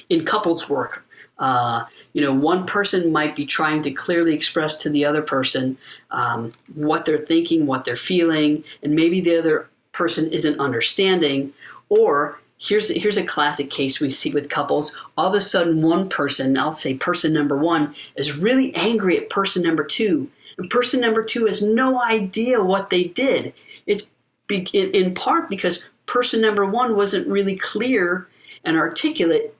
In 0.10 0.26
couples 0.26 0.70
work, 0.70 0.94
Uh, 1.40 1.86
you 2.14 2.22
know, 2.24 2.34
one 2.34 2.66
person 2.66 3.12
might 3.12 3.36
be 3.36 3.46
trying 3.46 3.82
to 3.84 3.92
clearly 3.92 4.34
express 4.34 4.76
to 4.84 4.90
the 4.90 5.06
other 5.10 5.22
person 5.22 5.78
um, 6.10 6.52
what 6.74 7.06
they're 7.06 7.26
thinking, 7.34 7.68
what 7.68 7.86
they're 7.86 8.06
feeling, 8.14 8.64
and 8.82 8.92
maybe 9.02 9.22
the 9.22 9.38
other 9.42 9.58
person 9.92 10.24
isn't 10.38 10.60
understanding. 10.68 11.54
Or 11.90 12.40
here's 12.60 12.90
here's 12.90 13.18
a 13.18 13.26
classic 13.26 13.70
case 13.70 14.00
we 14.00 14.10
see 14.10 14.32
with 14.32 14.50
couples. 14.50 14.96
All 15.18 15.30
of 15.30 15.36
a 15.36 15.42
sudden, 15.42 15.82
one 15.82 16.10
person, 16.10 16.58
I'll 16.58 16.72
say 16.72 16.94
person 16.96 17.34
number 17.34 17.58
one, 17.58 17.96
is 18.16 18.38
really 18.38 18.74
angry 18.76 19.18
at 19.18 19.30
person 19.30 19.64
number 19.64 19.84
two, 19.84 20.30
and 20.58 20.70
person 20.70 21.02
number 21.02 21.24
two 21.24 21.46
has 21.46 21.62
no 21.62 22.02
idea 22.02 22.64
what 22.64 22.90
they 22.90 23.06
did. 23.06 23.54
It's 23.86 24.10
in 24.50 25.14
part 25.14 25.50
because 25.50 25.86
person 26.06 26.42
number 26.42 26.66
one 26.66 26.96
wasn't 26.96 27.28
really 27.28 27.56
clear 27.58 28.28
and 28.64 28.78
articulate 28.78 29.54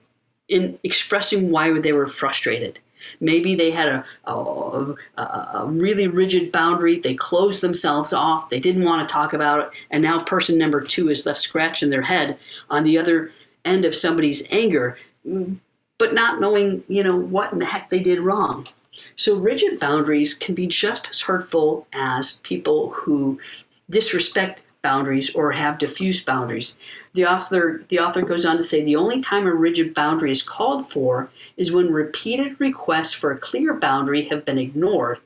in 0.48 0.78
expressing 0.82 1.50
why 1.50 1.78
they 1.78 1.92
were 1.92 2.06
frustrated. 2.06 2.78
Maybe 3.20 3.54
they 3.54 3.70
had 3.70 3.88
a, 3.88 4.04
a, 4.26 4.94
a, 5.18 5.66
really 5.66 6.08
rigid 6.08 6.52
boundary. 6.52 6.98
They 6.98 7.14
closed 7.14 7.60
themselves 7.60 8.12
off. 8.12 8.50
They 8.50 8.60
didn't 8.60 8.84
want 8.84 9.06
to 9.06 9.12
talk 9.12 9.32
about 9.32 9.60
it. 9.60 9.70
And 9.90 10.02
now 10.02 10.22
person 10.22 10.58
number 10.58 10.80
two 10.80 11.10
is 11.10 11.26
left 11.26 11.38
scratching 11.38 11.90
their 11.90 12.02
head 12.02 12.38
on 12.70 12.84
the 12.84 12.98
other 12.98 13.32
end 13.64 13.84
of 13.84 13.94
somebody's 13.94 14.46
anger, 14.50 14.98
but 15.98 16.14
not 16.14 16.40
knowing, 16.40 16.82
you 16.88 17.02
know, 17.02 17.16
what 17.16 17.52
in 17.52 17.58
the 17.58 17.66
heck 17.66 17.90
they 17.90 18.00
did 18.00 18.20
wrong. 18.20 18.66
So 19.16 19.36
rigid 19.36 19.78
boundaries 19.78 20.34
can 20.34 20.54
be 20.54 20.66
just 20.66 21.10
as 21.10 21.20
hurtful 21.20 21.86
as 21.92 22.40
people 22.42 22.90
who 22.90 23.38
disrespect 23.90 24.64
boundaries 24.82 25.34
or 25.34 25.52
have 25.52 25.78
diffuse 25.78 26.22
boundaries. 26.22 26.76
The 27.14 27.26
author, 27.26 27.84
the 27.88 27.98
author 27.98 28.22
goes 28.22 28.44
on 28.44 28.56
to 28.56 28.62
say 28.62 28.82
the 28.82 28.96
only 28.96 29.20
time 29.20 29.46
a 29.46 29.54
rigid 29.54 29.94
boundary 29.94 30.30
is 30.30 30.42
called 30.42 30.90
for 30.90 31.30
is 31.56 31.72
when 31.72 31.92
repeated 31.92 32.60
requests 32.60 33.12
for 33.12 33.32
a 33.32 33.38
clear 33.38 33.74
boundary 33.74 34.28
have 34.28 34.44
been 34.44 34.58
ignored 34.58 35.18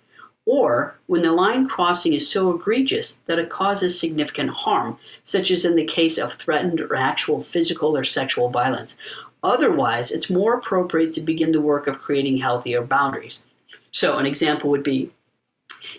or 0.45 0.99
when 1.07 1.23
the 1.23 1.33
line 1.33 1.69
crossing 1.69 2.13
is 2.13 2.29
so 2.29 2.53
egregious 2.53 3.19
that 3.27 3.39
it 3.39 3.51
causes 3.51 3.99
significant 3.99 4.51
harm, 4.51 4.99
such 5.23 5.51
as 5.51 5.65
in 5.65 5.77
the 5.77 5.85
case 5.85 6.19
of 6.19 6.33
threatened 6.33 6.81
or 6.81 6.97
actual 6.97 7.41
physical 7.41 7.97
or 7.97 8.03
sexual 8.03 8.49
violence. 8.49 8.97
Otherwise, 9.45 10.11
it's 10.11 10.31
more 10.31 10.55
appropriate 10.55 11.13
to 11.13 11.21
begin 11.21 11.53
the 11.53 11.61
work 11.61 11.87
of 11.87 12.01
creating 12.01 12.39
healthier 12.39 12.83
boundaries. 12.83 13.45
So, 13.93 14.19
an 14.19 14.27
example 14.27 14.71
would 14.71 14.83
be 14.83 15.11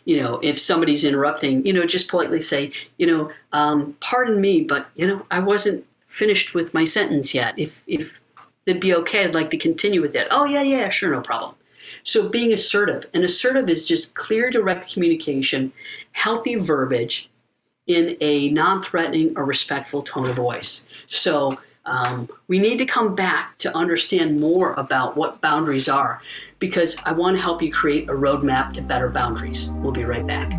you 0.06 0.22
know, 0.22 0.40
if 0.44 0.60
somebody's 0.60 1.04
interrupting, 1.04 1.66
you 1.66 1.74
know, 1.74 1.84
just 1.84 2.08
politely 2.08 2.42
say, 2.42 2.72
you 2.98 3.08
know, 3.08 3.32
um, 3.52 3.96
pardon 4.00 4.40
me, 4.40 4.64
but 4.64 4.88
you 4.96 5.08
know, 5.08 5.26
I 5.32 5.40
wasn't 5.40 5.86
finished 6.08 6.54
with 6.54 6.74
my 6.74 6.86
sentence 6.86 7.34
yet. 7.34 7.58
If 7.58 7.82
if 7.88 8.20
it'd 8.66 8.82
be 8.82 8.94
okay, 8.96 9.26
I'd 9.26 9.34
like 9.34 9.50
to 9.52 9.58
continue 9.58 10.02
with 10.02 10.14
that. 10.14 10.28
Oh 10.32 10.46
yeah, 10.46 10.62
yeah, 10.62 10.90
sure, 10.90 11.12
no 11.12 11.22
problem. 11.22 11.56
So 12.04 12.28
being 12.28 12.54
assertive, 12.54 13.06
and 13.14 13.24
assertive 13.24 13.70
is 13.70 13.88
just 13.88 14.14
clear, 14.14 14.50
direct 14.50 14.92
communication, 14.92 15.72
healthy 16.12 16.56
verbiage, 16.56 17.30
in 17.88 18.18
a 18.22 18.50
non-threatening 18.50 19.34
or 19.38 19.46
respectful 19.46 20.02
tone 20.02 20.30
of 20.30 20.36
voice. 20.36 20.88
So 21.08 21.58
um, 21.86 22.30
we 22.48 22.60
need 22.60 22.78
to 22.78 22.86
come 22.86 23.16
back 23.16 23.58
to 23.60 23.76
understand 23.76 24.40
more 24.40 24.74
about 24.74 25.18
what 25.18 25.42
boundaries 25.42 25.90
are 25.90 26.22
because 26.64 26.96
I 27.04 27.12
want 27.12 27.36
to 27.36 27.44
help 27.44 27.62
you 27.62 27.70
create 27.70 28.10
a 28.10 28.14
roadmap 28.14 28.72
to 28.76 28.82
better 28.82 29.10
boundaries. 29.10 29.70
We'll 29.82 29.92
be 29.92 30.06
right 30.06 30.26
back. 30.26 30.52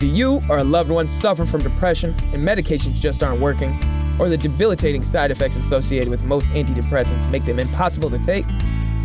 Do 0.00 0.06
you 0.06 0.42
or 0.50 0.58
a 0.58 0.64
loved 0.64 0.90
one 0.90 1.08
suffer 1.08 1.46
from 1.46 1.62
depression 1.62 2.10
and 2.10 2.46
medications 2.46 3.00
just 3.00 3.22
aren't 3.22 3.40
working? 3.40 3.72
Or 4.20 4.28
the 4.28 4.36
debilitating 4.36 5.02
side 5.02 5.30
effects 5.30 5.56
associated 5.56 6.10
with 6.10 6.24
most 6.24 6.48
antidepressants 6.48 7.30
make 7.30 7.46
them 7.46 7.58
impossible 7.58 8.10
to 8.10 8.18
take? 8.26 8.44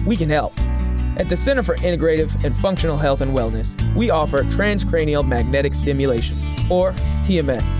We 0.06 0.18
can 0.18 0.30
help. 0.30 0.52
At 1.16 1.30
the 1.30 1.38
Center 1.38 1.64
for 1.64 1.78
Integrative 1.78 2.44
and 2.44 2.54
Functional 2.58 2.98
Health 2.98 3.22
and 3.22 3.34
Wellness, 3.34 3.96
we 3.96 4.10
offer 4.10 4.40
transcranial 4.40 5.26
magnetic 5.26 5.74
stimulation, 5.74 6.36
or 6.70 6.92
TMS. 7.24 7.79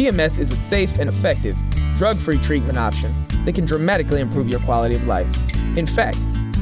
TMS 0.00 0.38
is 0.38 0.50
a 0.50 0.56
safe 0.56 0.98
and 0.98 1.10
effective, 1.10 1.54
drug 1.98 2.16
free 2.16 2.38
treatment 2.38 2.78
option 2.78 3.12
that 3.44 3.54
can 3.54 3.66
dramatically 3.66 4.22
improve 4.22 4.48
your 4.48 4.60
quality 4.60 4.94
of 4.94 5.06
life. 5.06 5.28
In 5.76 5.86
fact, 5.86 6.16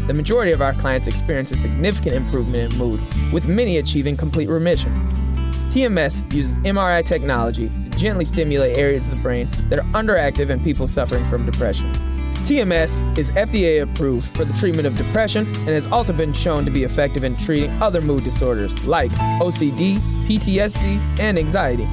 the 0.08 0.12
majority 0.12 0.50
of 0.50 0.60
our 0.60 0.72
clients 0.72 1.06
experience 1.06 1.52
a 1.52 1.56
significant 1.56 2.16
improvement 2.16 2.72
in 2.72 2.78
mood, 2.80 2.98
with 3.32 3.48
many 3.48 3.76
achieving 3.76 4.16
complete 4.16 4.48
remission. 4.48 4.90
TMS 5.70 6.34
uses 6.34 6.58
MRI 6.58 7.04
technology 7.04 7.68
to 7.68 7.90
gently 7.90 8.24
stimulate 8.24 8.76
areas 8.76 9.06
of 9.06 9.14
the 9.14 9.22
brain 9.22 9.48
that 9.68 9.78
are 9.78 9.88
underactive 9.92 10.50
in 10.50 10.58
people 10.64 10.88
suffering 10.88 11.24
from 11.30 11.46
depression. 11.46 11.86
TMS 12.42 13.16
is 13.16 13.30
FDA 13.30 13.82
approved 13.82 14.36
for 14.36 14.44
the 14.44 14.52
treatment 14.54 14.88
of 14.88 14.96
depression 14.96 15.46
and 15.46 15.68
has 15.68 15.92
also 15.92 16.12
been 16.12 16.32
shown 16.32 16.64
to 16.64 16.72
be 16.72 16.82
effective 16.82 17.22
in 17.22 17.36
treating 17.36 17.70
other 17.80 18.00
mood 18.00 18.24
disorders 18.24 18.84
like 18.88 19.12
OCD, 19.40 19.98
PTSD, 20.26 21.20
and 21.20 21.38
anxiety. 21.38 21.86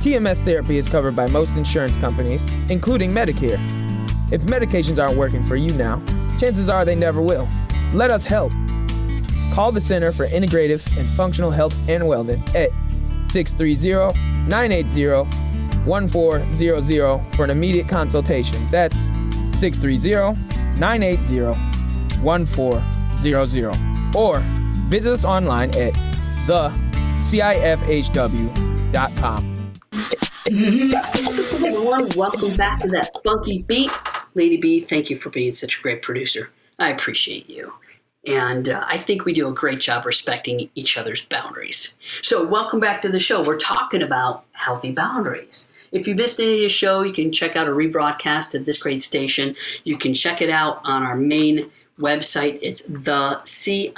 TMS 0.00 0.44
therapy 0.44 0.78
is 0.78 0.88
covered 0.88 1.16
by 1.16 1.26
most 1.28 1.56
insurance 1.56 1.96
companies, 2.00 2.44
including 2.70 3.12
Medicare. 3.12 3.58
If 4.32 4.42
medications 4.42 5.02
aren't 5.02 5.16
working 5.16 5.44
for 5.46 5.56
you 5.56 5.70
now, 5.74 6.02
chances 6.38 6.68
are 6.68 6.84
they 6.84 6.94
never 6.94 7.22
will. 7.22 7.48
Let 7.92 8.10
us 8.10 8.24
help. 8.24 8.52
Call 9.52 9.72
the 9.72 9.80
Center 9.80 10.12
for 10.12 10.26
Integrative 10.26 10.86
and 10.98 11.06
Functional 11.16 11.50
Health 11.50 11.74
and 11.88 12.02
Wellness 12.04 12.42
at 12.54 12.70
630 13.30 14.18
980 14.48 15.28
1400 15.86 17.20
for 17.34 17.44
an 17.44 17.50
immediate 17.50 17.88
consultation. 17.88 18.66
That's 18.70 18.96
630 19.58 20.36
980 20.78 22.20
1400 22.20 24.14
or 24.14 24.40
visit 24.88 25.12
us 25.12 25.24
online 25.24 25.70
at 25.70 25.92
thecifhw.com. 26.46 26.76
Everyone, 30.58 32.08
welcome 32.16 32.56
back 32.56 32.80
to 32.80 32.88
that 32.88 33.10
funky 33.22 33.62
beat. 33.62 33.90
Lady 34.34 34.56
B, 34.56 34.80
thank 34.80 35.10
you 35.10 35.16
for 35.16 35.28
being 35.28 35.52
such 35.52 35.78
a 35.78 35.82
great 35.82 36.00
producer. 36.00 36.48
I 36.78 36.88
appreciate 36.90 37.50
you. 37.50 37.74
And 38.26 38.70
uh, 38.70 38.82
I 38.86 38.96
think 38.96 39.26
we 39.26 39.34
do 39.34 39.48
a 39.48 39.52
great 39.52 39.80
job 39.80 40.06
respecting 40.06 40.70
each 40.74 40.96
other's 40.96 41.22
boundaries. 41.26 41.94
So, 42.22 42.46
welcome 42.46 42.80
back 42.80 43.02
to 43.02 43.10
the 43.10 43.20
show. 43.20 43.44
We're 43.44 43.58
talking 43.58 44.02
about 44.02 44.44
healthy 44.52 44.92
boundaries. 44.92 45.68
If 45.92 46.08
you 46.08 46.14
missed 46.14 46.40
any 46.40 46.54
of 46.54 46.60
the 46.60 46.68
show, 46.70 47.02
you 47.02 47.12
can 47.12 47.32
check 47.32 47.54
out 47.54 47.68
a 47.68 47.72
rebroadcast 47.72 48.54
of 48.54 48.64
this 48.64 48.78
great 48.78 49.02
station. 49.02 49.54
You 49.84 49.98
can 49.98 50.14
check 50.14 50.40
it 50.40 50.48
out 50.48 50.80
on 50.84 51.02
our 51.02 51.16
main 51.16 51.70
website. 52.00 52.58
It's 52.62 52.82
thecifhw.com. 52.86 53.94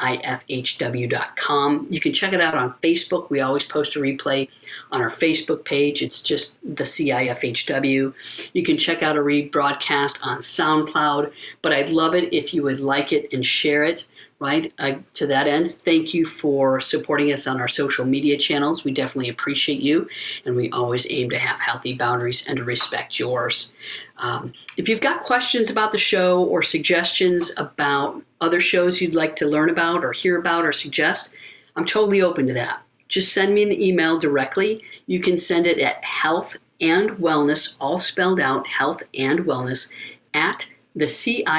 You 1.91 2.01
can 2.01 2.13
check 2.13 2.33
it 2.33 2.41
out 2.41 2.55
on 2.55 2.73
Facebook. 2.75 3.29
We 3.31 3.41
always 3.41 3.65
post 3.65 3.97
a 3.97 3.99
replay 3.99 4.49
on 4.93 5.01
our 5.01 5.11
Facebook 5.11 5.65
page. 5.65 6.03
It's 6.03 6.23
just 6.23 6.59
the 6.63 6.85
CIFHW. 6.85 8.15
You 8.53 8.63
can 8.63 8.79
check 8.79 9.03
out 9.03 9.17
a 9.17 9.21
rebroadcast 9.21 10.25
on 10.25 10.39
SoundCloud, 10.39 11.33
but 11.63 11.73
I'd 11.73 11.91
love 11.91 12.15
it 12.15 12.33
if 12.33 12.55
you 12.55 12.63
would 12.63 12.81
like 12.81 13.13
it 13.13 13.33
and 13.33 13.45
share 13.45 13.83
it 13.85 14.05
right? 14.41 14.73
To 15.15 15.27
that 15.27 15.47
end, 15.47 15.73
thank 15.73 16.15
you 16.15 16.25
for 16.25 16.81
supporting 16.81 17.33
us 17.33 17.47
on 17.47 17.61
our 17.61 17.69
social 17.69 18.05
media 18.05 18.39
channels. 18.39 18.85
We 18.85 18.93
definitely 18.93 19.31
appreciate 19.31 19.81
you, 19.81 20.09
and 20.45 20.55
we 20.55 20.71
always 20.71 21.07
aim 21.11 21.31
to 21.31 21.39
have 21.39 21.59
healthy 21.59 21.95
boundaries 21.95 22.47
and 22.47 22.57
to 22.59 22.65
respect 22.65 23.19
yours. 23.19 23.73
Um, 24.19 24.53
if 24.77 24.89
you've 24.89 25.01
got 25.01 25.23
questions 25.23 25.71
about 25.71 25.93
the 25.93 25.99
show 25.99 26.45
or 26.45 26.63
suggestions 26.63 27.53
about 27.57 28.23
other 28.41 28.61
shows 28.61 29.01
you'd 29.01 29.15
like 29.15 29.35
to 29.37 29.47
learn 29.47 29.71
about 29.71 30.05
or 30.05 30.13
hear 30.13 30.39
about 30.39 30.65
or 30.65 30.73
suggest, 30.73 31.35
I'm 31.75 31.85
totally 31.85 32.23
open 32.23 32.47
to 32.47 32.53
that. 32.55 32.81
Just 33.09 33.33
send 33.33 33.55
me 33.55 33.63
an 33.63 33.73
email 33.73 34.19
directly. 34.19 34.85
You 35.07 35.21
can 35.21 35.39
send 35.39 35.67
it 35.67 35.79
at 35.79 36.05
health 36.05 36.57
and 36.81 37.11
wellness, 37.13 37.77
all 37.81 37.99
spelled 37.99 38.39
out, 38.39 38.67
health 38.67 39.03
and 39.15 39.41
wellness, 39.41 39.91
at 40.35 40.71
the 40.99 41.07
CIFHW.com. 41.07 41.57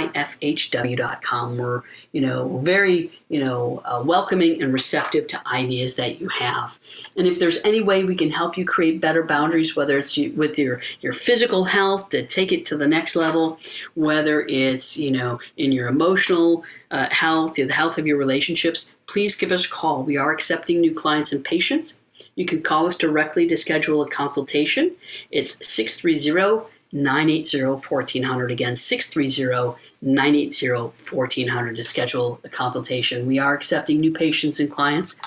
We're, 1.57 1.81
you 2.11 2.19
know, 2.21 2.59
very, 2.59 3.11
you 3.29 3.43
know, 3.43 3.81
uh, 3.85 4.03
welcoming 4.05 4.61
and 4.61 4.73
receptive 4.73 5.27
to 5.27 5.41
ideas 5.47 5.95
that 5.95 6.19
you 6.19 6.27
have. 6.27 6.77
And 7.15 7.25
if 7.25 7.39
there's 7.39 7.59
any 7.63 7.79
way 7.81 8.03
we 8.03 8.15
can 8.15 8.29
help 8.29 8.57
you 8.57 8.65
create 8.65 8.99
better 8.99 9.23
boundaries, 9.23 9.77
whether 9.77 9.97
it's 9.97 10.17
with 10.17 10.59
your, 10.59 10.81
your 10.99 11.13
physical 11.13 11.63
health 11.63 12.09
to 12.09 12.25
take 12.25 12.51
it 12.51 12.65
to 12.65 12.75
the 12.75 12.87
next 12.87 13.15
level, 13.15 13.57
whether 13.95 14.41
it's, 14.41 14.97
you 14.97 15.11
know, 15.11 15.39
in 15.57 15.71
your 15.71 15.87
emotional 15.87 16.65
uh, 16.91 17.07
health, 17.09 17.53
the 17.55 17.67
health 17.67 17.97
of 17.97 18.05
your 18.05 18.17
relationships, 18.17 18.93
please 19.07 19.35
give 19.35 19.53
us 19.53 19.65
a 19.65 19.69
call. 19.69 20.03
We 20.03 20.17
are 20.17 20.31
accepting 20.31 20.81
new 20.81 20.93
clients 20.93 21.31
and 21.31 21.45
patients. 21.45 21.97
You 22.35 22.45
can 22.45 22.61
call 22.61 22.85
us 22.87 22.95
directly 22.95 23.47
to 23.47 23.55
schedule 23.57 24.01
a 24.01 24.09
consultation. 24.09 24.95
It's 25.31 25.57
630 25.65 26.65
980 26.91 27.87
1400. 27.87 28.51
Again, 28.51 28.75
630 28.75 29.79
980 30.01 30.69
1400 31.13 31.75
to 31.75 31.83
schedule 31.83 32.39
a 32.43 32.49
consultation. 32.49 33.27
We 33.27 33.39
are 33.39 33.53
accepting 33.53 33.99
new 33.99 34.11
patients 34.11 34.59
and 34.59 34.71
clients. 34.71 35.17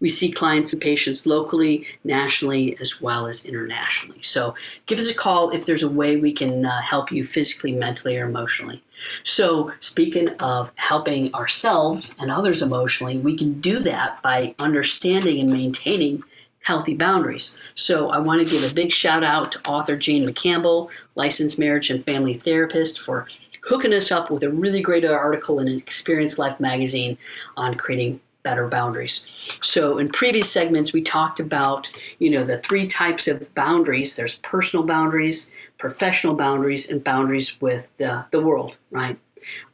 We 0.00 0.08
see 0.08 0.30
clients 0.30 0.72
and 0.72 0.80
patients 0.80 1.26
locally, 1.26 1.86
nationally, 2.04 2.76
as 2.80 3.00
well 3.00 3.26
as 3.26 3.44
internationally. 3.44 4.22
So 4.22 4.54
give 4.86 4.98
us 4.98 5.10
a 5.10 5.14
call 5.14 5.50
if 5.50 5.66
there's 5.66 5.82
a 5.82 5.90
way 5.90 6.16
we 6.16 6.32
can 6.32 6.64
uh, 6.64 6.80
help 6.80 7.12
you 7.12 7.24
physically, 7.24 7.72
mentally, 7.72 8.16
or 8.16 8.26
emotionally. 8.26 8.82
So, 9.24 9.72
speaking 9.80 10.30
of 10.40 10.72
helping 10.76 11.34
ourselves 11.34 12.14
and 12.18 12.30
others 12.30 12.62
emotionally, 12.62 13.18
we 13.18 13.36
can 13.36 13.60
do 13.60 13.78
that 13.80 14.22
by 14.22 14.54
understanding 14.58 15.40
and 15.40 15.52
maintaining 15.52 16.22
healthy 16.64 16.94
boundaries. 16.94 17.56
So, 17.76 18.10
I 18.10 18.18
want 18.18 18.46
to 18.46 18.52
give 18.52 18.68
a 18.68 18.74
big 18.74 18.90
shout 18.92 19.22
out 19.22 19.52
to 19.52 19.68
author 19.68 19.96
Jane 19.96 20.28
McCampbell, 20.28 20.90
licensed 21.14 21.58
marriage 21.58 21.90
and 21.90 22.04
family 22.04 22.34
therapist, 22.34 23.00
for 23.00 23.28
hooking 23.62 23.94
us 23.94 24.10
up 24.10 24.30
with 24.30 24.42
a 24.42 24.50
really 24.50 24.82
great 24.82 25.04
article 25.04 25.58
in 25.58 25.68
Experience 25.68 26.38
Life 26.38 26.60
magazine 26.60 27.16
on 27.56 27.74
creating 27.76 28.20
better 28.42 28.68
boundaries. 28.68 29.26
So 29.62 29.98
in 29.98 30.08
previous 30.10 30.50
segments 30.50 30.92
we 30.92 31.02
talked 31.02 31.40
about, 31.40 31.88
you 32.18 32.30
know, 32.30 32.44
the 32.44 32.58
three 32.58 32.86
types 32.86 33.26
of 33.26 33.52
boundaries. 33.54 34.16
There's 34.16 34.36
personal 34.38 34.84
boundaries, 34.84 35.50
professional 35.78 36.34
boundaries, 36.34 36.88
and 36.88 37.02
boundaries 37.02 37.60
with 37.60 37.88
the, 37.96 38.24
the 38.30 38.42
world, 38.42 38.76
right? 38.90 39.18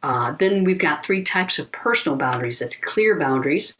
Uh, 0.02 0.32
then 0.32 0.64
we've 0.64 0.78
got 0.78 1.04
three 1.04 1.22
types 1.22 1.58
of 1.58 1.70
personal 1.72 2.16
boundaries. 2.16 2.60
That's 2.60 2.76
clear 2.76 3.18
boundaries, 3.18 3.74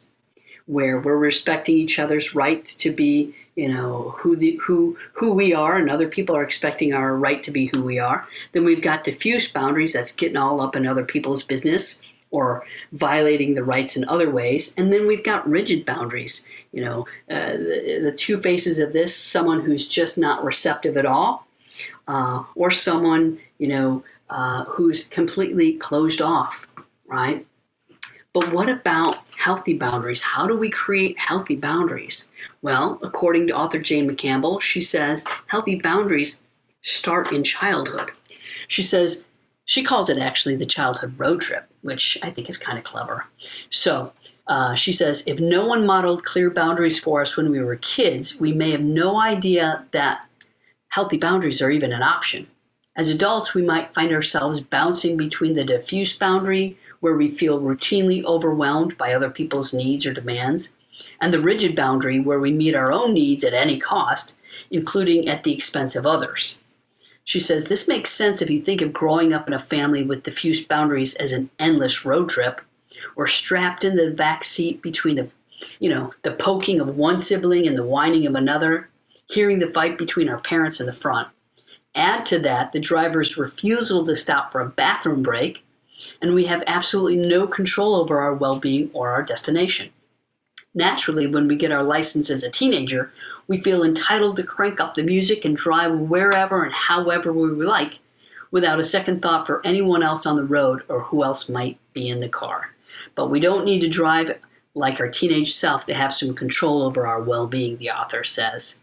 where 0.67 0.99
we're 0.99 1.17
respecting 1.17 1.77
each 1.77 1.99
other's 1.99 2.35
right 2.35 2.63
to 2.63 2.91
be, 2.91 3.33
you 3.55 3.67
know, 3.67 4.15
who 4.17 4.35
the 4.35 4.57
who 4.61 4.97
who 5.13 5.33
we 5.33 5.53
are, 5.53 5.77
and 5.77 5.89
other 5.89 6.07
people 6.07 6.35
are 6.35 6.43
expecting 6.43 6.93
our 6.93 7.15
right 7.15 7.43
to 7.43 7.51
be 7.51 7.67
who 7.73 7.83
we 7.83 7.99
are. 7.99 8.27
Then 8.51 8.63
we've 8.63 8.81
got 8.81 9.03
diffuse 9.03 9.51
boundaries. 9.51 9.93
That's 9.93 10.11
getting 10.11 10.37
all 10.37 10.61
up 10.61 10.75
in 10.75 10.87
other 10.87 11.05
people's 11.05 11.43
business 11.43 12.01
or 12.31 12.65
violating 12.93 13.53
the 13.53 13.63
rights 13.63 13.97
in 13.97 14.05
other 14.07 14.31
ways. 14.31 14.73
And 14.77 14.91
then 14.91 15.05
we've 15.05 15.23
got 15.23 15.47
rigid 15.47 15.85
boundaries. 15.85 16.45
You 16.71 16.85
know, 16.85 17.01
uh, 17.29 17.51
the, 17.57 17.99
the, 18.03 18.11
two 18.13 18.37
faces 18.37 18.79
of 18.79 18.93
this 18.93 19.15
someone 19.15 19.59
who's 19.59 19.85
just 19.87 20.17
not 20.17 20.43
receptive 20.43 20.95
at 20.95 21.05
all, 21.05 21.45
uh, 22.07 22.43
or 22.55 22.71
someone, 22.71 23.37
you 23.57 23.67
know, 23.67 24.03
uh, 24.29 24.63
who's 24.63 25.03
completely 25.03 25.73
closed 25.73 26.21
off, 26.21 26.65
right? 27.05 27.45
But 28.33 28.53
what 28.53 28.69
about 28.69 29.17
healthy 29.41 29.73
boundaries? 29.73 30.21
How 30.21 30.47
do 30.47 30.55
we 30.55 30.69
create 30.69 31.17
healthy 31.19 31.55
boundaries? 31.55 32.27
Well, 32.61 32.99
according 33.01 33.47
to 33.47 33.55
author 33.55 33.79
Jane 33.79 34.09
McCampbell, 34.09 34.61
she 34.61 34.81
says 34.81 35.25
healthy 35.47 35.75
boundaries 35.75 36.41
start 36.83 37.31
in 37.31 37.43
childhood. 37.43 38.11
She 38.67 38.83
says 38.83 39.25
she 39.65 39.83
calls 39.83 40.09
it 40.09 40.17
actually 40.17 40.55
the 40.55 40.65
childhood 40.65 41.17
road 41.17 41.41
trip, 41.41 41.67
which 41.81 42.17
I 42.21 42.29
think 42.29 42.49
is 42.49 42.57
kind 42.57 42.77
of 42.77 42.83
clever. 42.83 43.25
So 43.71 44.13
uh, 44.47 44.75
she 44.75 44.93
says, 44.93 45.23
if 45.25 45.39
no 45.39 45.65
one 45.65 45.85
modeled 45.85 46.23
clear 46.23 46.49
boundaries 46.51 46.99
for 46.99 47.21
us 47.21 47.35
when 47.35 47.49
we 47.51 47.63
were 47.63 47.77
kids, 47.77 48.39
we 48.39 48.51
may 48.51 48.71
have 48.71 48.83
no 48.83 49.19
idea 49.19 49.85
that 49.91 50.27
healthy 50.89 51.17
boundaries 51.17 51.61
are 51.61 51.71
even 51.71 51.91
an 51.93 52.03
option. 52.03 52.45
As 52.97 53.09
adults, 53.09 53.53
we 53.53 53.61
might 53.61 53.93
find 53.93 54.11
ourselves 54.11 54.59
bouncing 54.59 55.15
between 55.15 55.53
the 55.53 55.63
diffuse 55.63 56.13
boundary, 56.17 56.77
where 57.01 57.17
we 57.17 57.29
feel 57.29 57.59
routinely 57.59 58.23
overwhelmed 58.23 58.97
by 58.97 59.13
other 59.13 59.29
people's 59.29 59.73
needs 59.73 60.05
or 60.05 60.13
demands, 60.13 60.71
and 61.19 61.33
the 61.33 61.41
rigid 61.41 61.75
boundary, 61.75 62.19
where 62.19 62.39
we 62.39 62.51
meet 62.51 62.75
our 62.75 62.91
own 62.91 63.13
needs 63.13 63.43
at 63.43 63.53
any 63.53 63.77
cost, 63.77 64.35
including 64.69 65.27
at 65.27 65.43
the 65.43 65.53
expense 65.53 65.95
of 65.95 66.07
others. 66.07 66.57
She 67.23 67.39
says 67.39 67.65
this 67.65 67.87
makes 67.87 68.09
sense 68.09 68.41
if 68.41 68.49
you 68.49 68.61
think 68.61 68.81
of 68.81 68.93
growing 68.93 69.33
up 69.33 69.47
in 69.47 69.53
a 69.53 69.59
family 69.59 70.03
with 70.03 70.23
diffuse 70.23 70.63
boundaries 70.63 71.13
as 71.15 71.33
an 71.33 71.49
endless 71.59 72.05
road 72.05 72.29
trip, 72.29 72.61
or 73.15 73.27
strapped 73.27 73.83
in 73.83 73.95
the 73.95 74.11
back 74.11 74.43
seat 74.43 74.81
between 74.81 75.15
the, 75.15 75.29
you 75.79 75.89
know, 75.89 76.13
the 76.23 76.31
poking 76.31 76.79
of 76.79 76.97
one 76.97 77.19
sibling 77.19 77.67
and 77.67 77.77
the 77.77 77.83
whining 77.83 78.25
of 78.25 78.35
another, 78.35 78.89
hearing 79.29 79.59
the 79.59 79.69
fight 79.69 79.97
between 79.97 80.29
our 80.29 80.39
parents 80.39 80.79
in 80.79 80.85
the 80.85 80.91
front. 80.91 81.27
Add 81.95 82.25
to 82.27 82.39
that 82.39 82.71
the 82.71 82.79
driver's 82.79 83.37
refusal 83.37 84.03
to 84.05 84.15
stop 84.15 84.51
for 84.51 84.61
a 84.61 84.69
bathroom 84.69 85.23
break, 85.23 85.63
and 86.21 86.33
we 86.33 86.45
have 86.45 86.63
absolutely 86.67 87.17
no 87.17 87.47
control 87.47 87.95
over 87.95 88.19
our 88.19 88.33
well 88.33 88.59
being 88.59 88.89
or 88.93 89.11
our 89.11 89.23
destination. 89.23 89.89
Naturally, 90.73 91.27
when 91.27 91.47
we 91.47 91.55
get 91.55 91.71
our 91.71 91.83
license 91.83 92.29
as 92.29 92.43
a 92.43 92.49
teenager, 92.49 93.11
we 93.47 93.57
feel 93.57 93.83
entitled 93.83 94.37
to 94.37 94.43
crank 94.43 94.79
up 94.79 94.95
the 94.95 95.03
music 95.03 95.43
and 95.43 95.55
drive 95.55 95.93
wherever 95.93 96.63
and 96.63 96.73
however 96.73 97.33
we 97.33 97.49
like 97.49 97.99
without 98.51 98.79
a 98.79 98.83
second 98.83 99.21
thought 99.21 99.45
for 99.45 99.65
anyone 99.65 100.03
else 100.03 100.25
on 100.25 100.35
the 100.35 100.43
road 100.43 100.83
or 100.87 101.01
who 101.01 101.23
else 101.23 101.49
might 101.49 101.77
be 101.93 102.09
in 102.09 102.19
the 102.19 102.29
car. 102.29 102.73
But 103.15 103.29
we 103.29 103.39
don't 103.39 103.65
need 103.65 103.81
to 103.81 103.89
drive 103.89 104.37
like 104.73 104.99
our 104.99 105.09
teenage 105.09 105.53
self 105.53 105.85
to 105.85 105.93
have 105.93 106.13
some 106.13 106.33
control 106.33 106.81
over 106.81 107.05
our 107.07 107.21
well 107.21 107.47
being, 107.47 107.77
the 107.77 107.91
author 107.91 108.23
says. 108.23 108.79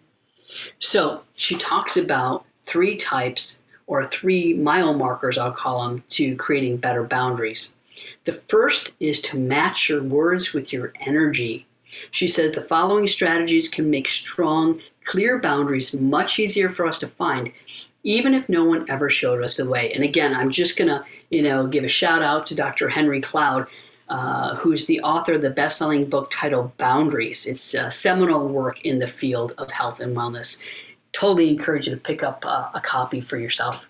So 0.79 1.23
she 1.37 1.57
talks 1.57 1.97
about 1.97 2.45
three 2.67 2.97
types 2.97 3.61
or 3.89 4.05
three 4.05 4.55
mile 4.55 4.95
markers, 4.95 5.39
I'll 5.39 5.51
call 5.51 5.83
them, 5.83 6.05
to 6.11 6.37
creating 6.37 6.77
better 6.77 7.03
boundaries. 7.03 7.75
The 8.25 8.33
first 8.33 8.93
is 9.01 9.21
to 9.23 9.39
match 9.39 9.89
your 9.89 10.03
words 10.03 10.53
with 10.53 10.73
your 10.73 10.93
energy. 11.01 11.67
She 12.13 12.29
says 12.29 12.53
the 12.53 12.61
following 12.61 13.07
strategies 13.07 13.69
can 13.69 13.91
make 13.91 14.07
strong, 14.07 14.81
clear 15.05 15.41
boundaries 15.41 15.95
much 15.95 16.39
easier 16.39 16.69
for 16.69 16.87
us 16.87 16.99
to 17.01 17.09
find, 17.09 17.51
even 18.05 18.35
if 18.35 18.49
no 18.49 18.65
one 18.65 18.89
ever 18.91 19.09
showed 19.09 19.43
us 19.43 19.57
the 19.57 19.69
way. 19.69 19.91
And 19.93 20.05
again, 20.05 20.35
I'm 20.35 20.51
just 20.51 20.77
to, 20.77 21.05
you 21.31 21.43
know, 21.43 21.67
give 21.67 21.83
a 21.83 21.89
shout 21.89 22.23
out 22.23 22.45
to 22.47 22.55
Dr. 22.55 22.91
Henry 22.91 23.23
Cloud, 23.23 23.67
uh, 24.11 24.55
who's 24.57 24.85
the 24.85 25.01
author 25.01 25.35
of 25.35 25.43
the 25.43 25.51
best-selling 25.51 26.09
book 26.09 26.31
titled 26.31 26.77
Boundaries. 26.77 27.47
It's 27.47 27.73
a 27.73 27.91
seminal 27.91 28.49
work 28.49 28.85
in 28.85 28.99
the 28.99 29.07
field 29.07 29.55
of 29.57 29.71
health 29.71 30.01
and 30.01 30.15
wellness. 30.15 30.61
Totally 31.13 31.49
encourage 31.51 31.89
you 31.89 31.95
to 31.95 32.01
pick 32.01 32.23
up 32.23 32.45
uh, 32.47 32.69
a 32.75 32.81
copy 32.81 33.21
for 33.21 33.39
yourself. 33.39 33.89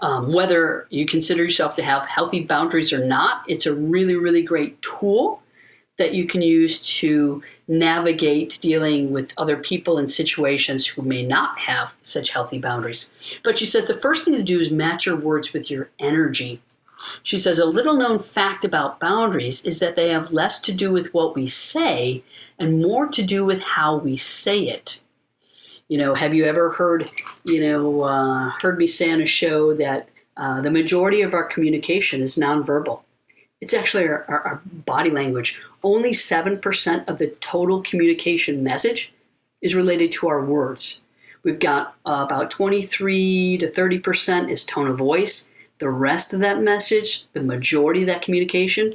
Um, 0.00 0.32
whether 0.32 0.86
you 0.90 1.06
consider 1.06 1.44
yourself 1.44 1.76
to 1.76 1.82
have 1.82 2.04
healthy 2.06 2.44
boundaries 2.44 2.92
or 2.92 3.04
not, 3.04 3.44
it's 3.48 3.66
a 3.66 3.74
really, 3.74 4.16
really 4.16 4.42
great 4.42 4.80
tool 4.82 5.42
that 5.98 6.14
you 6.14 6.26
can 6.26 6.42
use 6.42 6.80
to 6.80 7.42
navigate 7.68 8.58
dealing 8.60 9.12
with 9.12 9.32
other 9.36 9.56
people 9.56 9.98
and 9.98 10.10
situations 10.10 10.86
who 10.86 11.02
may 11.02 11.22
not 11.22 11.58
have 11.58 11.94
such 12.02 12.30
healthy 12.30 12.58
boundaries. 12.58 13.10
But 13.44 13.58
she 13.58 13.66
says 13.66 13.86
the 13.86 13.94
first 13.94 14.24
thing 14.24 14.34
to 14.34 14.42
do 14.42 14.58
is 14.58 14.70
match 14.70 15.06
your 15.06 15.16
words 15.16 15.52
with 15.52 15.70
your 15.70 15.90
energy. 15.98 16.60
She 17.22 17.38
says 17.38 17.58
a 17.58 17.66
little 17.66 17.96
known 17.96 18.18
fact 18.18 18.64
about 18.64 19.00
boundaries 19.00 19.64
is 19.64 19.80
that 19.80 19.96
they 19.96 20.08
have 20.10 20.32
less 20.32 20.60
to 20.62 20.72
do 20.72 20.92
with 20.92 21.12
what 21.12 21.34
we 21.34 21.46
say 21.46 22.22
and 22.58 22.82
more 22.82 23.08
to 23.08 23.22
do 23.22 23.44
with 23.44 23.60
how 23.60 23.96
we 23.96 24.16
say 24.16 24.60
it. 24.60 25.02
You 25.92 25.98
know, 25.98 26.14
have 26.14 26.32
you 26.32 26.46
ever 26.46 26.70
heard, 26.70 27.10
you 27.44 27.60
know, 27.60 28.00
uh, 28.00 28.50
heard 28.62 28.78
me 28.78 28.86
say 28.86 29.12
on 29.12 29.20
a 29.20 29.26
show 29.26 29.74
that 29.74 30.08
uh, 30.38 30.62
the 30.62 30.70
majority 30.70 31.20
of 31.20 31.34
our 31.34 31.44
communication 31.44 32.22
is 32.22 32.36
nonverbal? 32.36 33.02
It's 33.60 33.74
actually 33.74 34.04
our, 34.04 34.24
our, 34.26 34.40
our 34.40 34.62
body 34.86 35.10
language. 35.10 35.60
Only 35.82 36.12
7% 36.12 37.08
of 37.08 37.18
the 37.18 37.26
total 37.42 37.82
communication 37.82 38.62
message 38.62 39.12
is 39.60 39.74
related 39.74 40.10
to 40.12 40.28
our 40.28 40.42
words. 40.42 41.02
We've 41.42 41.60
got 41.60 41.94
uh, 42.06 42.24
about 42.26 42.50
23 42.50 43.58
to 43.58 43.70
30% 43.70 44.48
is 44.48 44.64
tone 44.64 44.88
of 44.88 44.96
voice. 44.96 45.46
The 45.78 45.90
rest 45.90 46.32
of 46.32 46.40
that 46.40 46.62
message, 46.62 47.26
the 47.34 47.42
majority 47.42 48.00
of 48.00 48.06
that 48.06 48.22
communication, 48.22 48.94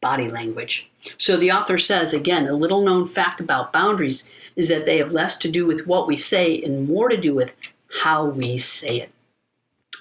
body 0.00 0.28
language. 0.28 0.90
So 1.18 1.36
the 1.36 1.52
author 1.52 1.78
says, 1.78 2.12
again, 2.12 2.48
a 2.48 2.52
little 2.52 2.84
known 2.84 3.06
fact 3.06 3.40
about 3.40 3.72
boundaries 3.72 4.28
is 4.56 4.68
that 4.68 4.86
they 4.86 4.98
have 4.98 5.12
less 5.12 5.36
to 5.38 5.50
do 5.50 5.66
with 5.66 5.86
what 5.86 6.06
we 6.06 6.16
say 6.16 6.60
and 6.62 6.88
more 6.88 7.08
to 7.08 7.16
do 7.16 7.34
with 7.34 7.54
how 8.02 8.26
we 8.26 8.58
say 8.58 9.00
it. 9.00 9.10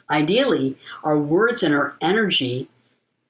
Ideally, 0.09 0.77
our 1.03 1.17
words 1.17 1.63
and 1.63 1.73
our 1.73 1.95
energy 2.01 2.67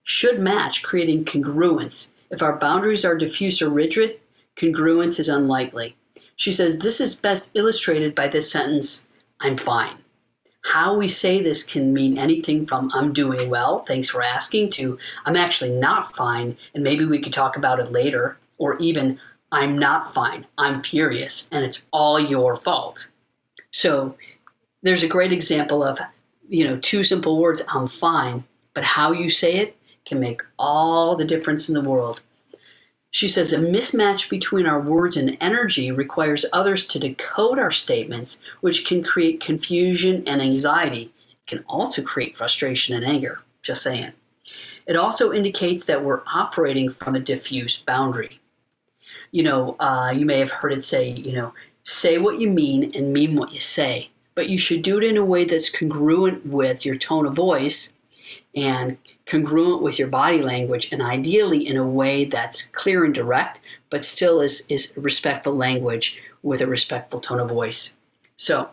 should 0.03 0.39
match, 0.39 0.83
creating 0.83 1.25
congruence. 1.25 2.09
If 2.31 2.41
our 2.41 2.57
boundaries 2.57 3.05
are 3.05 3.15
diffuse 3.15 3.61
or 3.61 3.69
rigid, 3.69 4.19
congruence 4.55 5.19
is 5.19 5.29
unlikely. 5.29 5.95
She 6.35 6.51
says 6.51 6.79
this 6.79 6.99
is 6.99 7.13
best 7.15 7.51
illustrated 7.53 8.15
by 8.15 8.27
this 8.27 8.51
sentence 8.51 9.05
I'm 9.41 9.57
fine. 9.57 9.97
How 10.63 10.95
we 10.95 11.07
say 11.07 11.41
this 11.41 11.63
can 11.63 11.93
mean 11.93 12.17
anything 12.17 12.65
from 12.65 12.91
I'm 12.93 13.13
doing 13.13 13.49
well, 13.49 13.79
thanks 13.79 14.09
for 14.09 14.21
asking, 14.21 14.69
to 14.71 14.97
I'm 15.25 15.35
actually 15.35 15.71
not 15.71 16.15
fine, 16.15 16.57
and 16.73 16.83
maybe 16.83 17.05
we 17.05 17.19
could 17.19 17.33
talk 17.33 17.57
about 17.57 17.79
it 17.79 17.91
later, 17.91 18.37
or 18.59 18.77
even 18.77 19.19
I'm 19.51 19.77
not 19.77 20.13
fine, 20.13 20.45
I'm 20.57 20.81
furious, 20.81 21.49
and 21.51 21.65
it's 21.65 21.83
all 21.91 22.19
your 22.19 22.55
fault. 22.55 23.07
So 23.71 24.15
there's 24.81 25.03
a 25.03 25.07
great 25.07 25.33
example 25.33 25.83
of, 25.83 25.99
you 26.49 26.65
know, 26.67 26.77
two 26.77 27.03
simple 27.03 27.39
words, 27.39 27.61
I'm 27.67 27.87
fine, 27.87 28.43
but 28.73 28.83
how 28.83 29.11
you 29.11 29.29
say 29.29 29.57
it 29.57 29.77
can 30.05 30.19
make 30.19 30.41
all 30.57 31.15
the 31.15 31.25
difference 31.25 31.69
in 31.69 31.75
the 31.75 31.89
world. 31.89 32.21
She 33.11 33.27
says 33.27 33.51
a 33.51 33.57
mismatch 33.57 34.29
between 34.29 34.65
our 34.65 34.79
words 34.79 35.17
and 35.17 35.37
energy 35.41 35.91
requires 35.91 36.45
others 36.53 36.85
to 36.87 36.99
decode 36.99 37.59
our 37.59 37.71
statements, 37.71 38.39
which 38.61 38.85
can 38.85 39.03
create 39.03 39.41
confusion 39.41 40.23
and 40.27 40.41
anxiety. 40.41 41.13
It 41.29 41.47
can 41.47 41.65
also 41.67 42.01
create 42.01 42.37
frustration 42.37 42.95
and 42.95 43.05
anger. 43.05 43.39
Just 43.63 43.83
saying. 43.83 44.13
It 44.87 44.95
also 44.95 45.33
indicates 45.33 45.85
that 45.85 46.03
we're 46.03 46.23
operating 46.33 46.89
from 46.89 47.15
a 47.15 47.19
diffuse 47.19 47.77
boundary. 47.77 48.40
You 49.31 49.43
know, 49.43 49.75
uh, 49.79 50.13
you 50.15 50.25
may 50.25 50.39
have 50.39 50.51
heard 50.51 50.73
it 50.73 50.83
say, 50.83 51.09
you 51.09 51.33
know, 51.33 51.53
say 51.83 52.17
what 52.17 52.39
you 52.39 52.49
mean 52.49 52.91
and 52.95 53.13
mean 53.13 53.35
what 53.35 53.51
you 53.51 53.59
say. 53.59 54.09
But 54.35 54.49
you 54.49 54.57
should 54.57 54.81
do 54.81 54.97
it 54.97 55.03
in 55.03 55.17
a 55.17 55.25
way 55.25 55.45
that's 55.45 55.69
congruent 55.69 56.45
with 56.45 56.85
your 56.85 56.95
tone 56.95 57.25
of 57.25 57.35
voice 57.35 57.93
and 58.55 58.97
congruent 59.25 59.81
with 59.81 59.97
your 59.99 60.07
body 60.07 60.41
language, 60.41 60.89
and 60.91 61.01
ideally 61.01 61.65
in 61.67 61.77
a 61.77 61.87
way 61.87 62.25
that's 62.25 62.63
clear 62.63 63.05
and 63.05 63.13
direct, 63.13 63.61
but 63.89 64.03
still 64.03 64.41
is, 64.41 64.65
is 64.67 64.93
respectful 64.97 65.55
language 65.55 66.17
with 66.43 66.61
a 66.61 66.67
respectful 66.67 67.19
tone 67.19 67.39
of 67.39 67.49
voice. 67.49 67.95
So, 68.35 68.69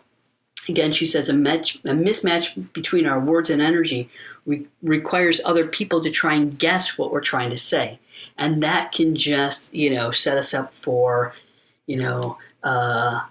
again, 0.69 0.91
she 0.91 1.05
says 1.05 1.29
a, 1.29 1.33
match, 1.33 1.75
a 1.77 1.89
mismatch 1.89 2.71
between 2.73 3.05
our 3.05 3.19
words 3.19 3.49
and 3.49 3.61
energy 3.61 4.09
re- 4.45 4.65
requires 4.81 5.41
other 5.43 5.67
people 5.67 6.01
to 6.03 6.11
try 6.11 6.35
and 6.35 6.57
guess 6.57 6.97
what 6.97 7.11
we're 7.11 7.19
trying 7.21 7.49
to 7.49 7.57
say. 7.57 7.99
And 8.37 8.63
that 8.63 8.91
can 8.91 9.15
just, 9.15 9.73
you 9.73 9.89
know, 9.93 10.11
set 10.11 10.37
us 10.37 10.53
up 10.53 10.73
for, 10.73 11.33
you 11.87 11.97
know, 11.97 12.37
uh, 12.63 13.21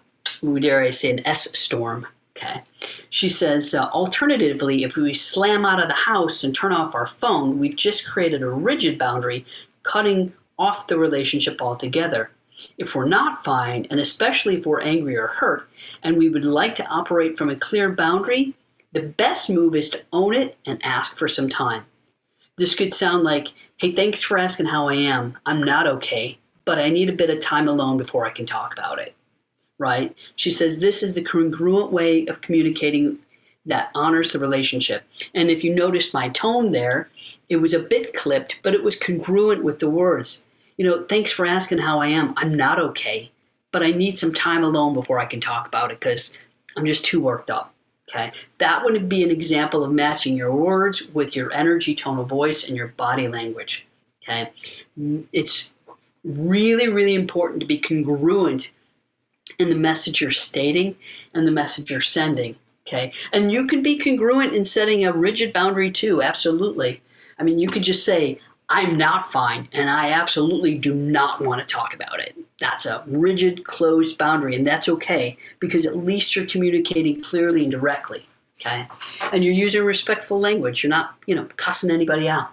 dare 0.61 0.83
I 0.83 0.91
say, 0.91 1.11
an 1.11 1.27
S 1.27 1.49
storm. 1.59 2.07
Okay. 2.37 2.63
She 3.11 3.29
says, 3.29 3.75
uh, 3.75 3.87
alternatively, 3.87 4.85
if 4.85 4.97
we 4.97 5.13
slam 5.13 5.65
out 5.65 5.83
of 5.83 5.89
the 5.89 5.95
house 5.95 6.45
and 6.45 6.55
turn 6.55 6.73
off 6.73 6.95
our 6.95 7.07
phone, 7.07 7.59
we've 7.59 7.75
just 7.75 8.09
created 8.09 8.43
a 8.43 8.49
rigid 8.49 8.97
boundary, 8.97 9.45
cutting 9.83 10.33
off 10.59 10.87
the 10.87 10.99
relationship 10.99 11.61
altogether. 11.61 12.31
If 12.77 12.95
we're 12.95 13.07
not 13.07 13.45
fine, 13.45 13.87
and 13.91 14.01
especially 14.01 14.57
if 14.57 14.67
we're 14.67 14.81
angry 14.81 15.17
or 15.17 15.29
hurt, 15.29 15.69
and 16.03 16.17
we 16.17 16.29
would 16.29 16.45
like 16.45 16.75
to 16.77 16.87
operate 16.87 17.37
from 17.37 17.51
a 17.51 17.57
clear 17.57 17.91
boundary, 17.91 18.55
the 18.93 19.03
best 19.03 19.51
move 19.51 19.75
is 19.75 19.91
to 19.91 20.03
own 20.13 20.35
it 20.35 20.57
and 20.67 20.81
ask 20.85 21.17
for 21.17 21.29
some 21.29 21.49
time. 21.49 21.85
This 22.57 22.75
could 22.75 22.93
sound 22.93 23.23
like, 23.23 23.49
hey, 23.77 23.93
thanks 23.93 24.23
for 24.23 24.39
asking 24.39 24.67
how 24.67 24.89
I 24.89 24.95
am. 24.95 25.37
I'm 25.47 25.63
not 25.63 25.87
okay, 25.87 26.39
but 26.65 26.79
I 26.79 26.89
need 26.89 27.11
a 27.11 27.13
bit 27.13 27.31
of 27.31 27.41
time 27.41 27.69
alone 27.69 27.97
before 27.97 28.27
I 28.27 28.31
can 28.31 28.47
talk 28.47 28.73
about 28.73 28.99
it 28.99 29.15
right? 29.79 30.15
She 30.37 30.51
says 30.51 30.79
this 30.79 31.03
is 31.03 31.15
the 31.15 31.23
congruent 31.23 31.93
way 31.93 32.27
of 32.27 32.41
communicating 32.41 33.19
that 33.67 33.91
honors 33.95 34.33
the 34.33 34.39
relationship. 34.39 35.05
And 35.35 35.51
if 35.51 35.63
you 35.63 35.75
noticed 35.75 36.15
my 36.15 36.29
tone 36.31 36.73
there, 36.73 37.09
it 37.49 37.57
was 37.57 37.75
a 37.75 37.79
bit 37.83 38.15
clipped, 38.15 38.61
but 38.63 38.75
it 38.75 38.83
was 38.83 38.99
congruent 38.99 39.65
with 39.65 39.79
the 39.79 39.91
words. 39.91 40.45
You 40.79 40.87
know, 40.87 41.05
thanks 41.05 41.31
for 41.31 41.45
asking 41.45 41.79
how 41.79 42.01
I 42.01 42.09
am. 42.09 42.33
I'm 42.39 42.55
not 42.55 42.81
okay, 42.81 43.31
but 43.73 43.83
I 43.83 43.91
need 43.91 44.17
some 44.17 44.33
time 44.33 44.65
alone 44.65 44.95
before 44.95 45.19
I 45.19 45.27
can 45.27 45.41
talk 45.41 45.67
about 45.67 45.91
it 45.91 46.01
because 46.01 46.33
I'm 46.77 46.87
just 46.87 47.05
too 47.05 47.21
worked 47.21 47.51
up. 47.51 47.75
Okay, 48.09 48.33
that 48.57 48.83
would 48.85 49.07
be 49.07 49.23
an 49.23 49.31
example 49.31 49.85
of 49.85 49.93
matching 49.93 50.35
your 50.35 50.55
words 50.55 51.07
with 51.13 51.37
your 51.37 51.53
energy, 51.53 51.95
tone 51.95 52.19
of 52.19 52.27
voice, 52.27 52.67
and 52.67 52.75
your 52.75 52.89
body 52.89 53.29
language. 53.29 53.87
Okay, 54.23 54.51
it's 55.33 55.71
really, 56.25 56.89
really 56.89 57.15
important 57.15 57.61
to 57.61 57.67
be 57.67 57.79
congruent 57.79 58.73
in 59.59 59.69
the 59.69 59.75
message 59.75 60.21
you're 60.21 60.31
stating 60.31 60.97
and 61.35 61.47
the 61.47 61.53
message 61.53 61.91
you're 61.91 62.01
sending. 62.01 62.57
Okay. 62.87 63.13
And 63.33 63.53
you 63.53 63.67
can 63.67 63.83
be 63.83 63.99
congruent 63.99 64.55
in 64.55 64.65
setting 64.65 65.05
a 65.05 65.13
rigid 65.13 65.53
boundary 65.53 65.91
too. 65.91 66.23
Absolutely. 66.23 67.03
I 67.39 67.43
mean, 67.43 67.59
you 67.59 67.69
could 67.69 67.83
just 67.83 68.05
say, 68.05 68.41
I'm 68.71 68.99
not 68.99 69.25
fine 69.25 69.69
and 69.73 69.89
I 69.89 70.11
absolutely 70.11 70.77
do 70.77 70.95
not 70.95 71.41
want 71.41 71.61
to 71.61 71.75
talk 71.75 71.95
about 71.95 72.21
it. 72.21 72.37
That's 72.61 72.87
a 72.87 73.03
rigid, 73.07 73.65
closed 73.65 74.19
boundary, 74.19 74.57
and 74.57 74.67
that's 74.67 74.89
okay 74.89 75.37
because 75.59 75.87
at 75.87 75.97
least 75.97 76.37
you're 76.37 76.47
communicating 76.47 77.23
clearly 77.23 77.63
and 77.63 77.73
directly. 77.73 78.27
Okay. 78.61 78.87
And 79.33 79.45
you're 79.45 79.55
using 79.55 79.85
respectful 79.85 80.41
language. 80.41 80.83
You're 80.83 80.91
not, 80.91 81.15
you 81.27 81.35
know, 81.35 81.47
cussing 81.57 81.91
anybody 81.91 82.29
out. 82.29 82.51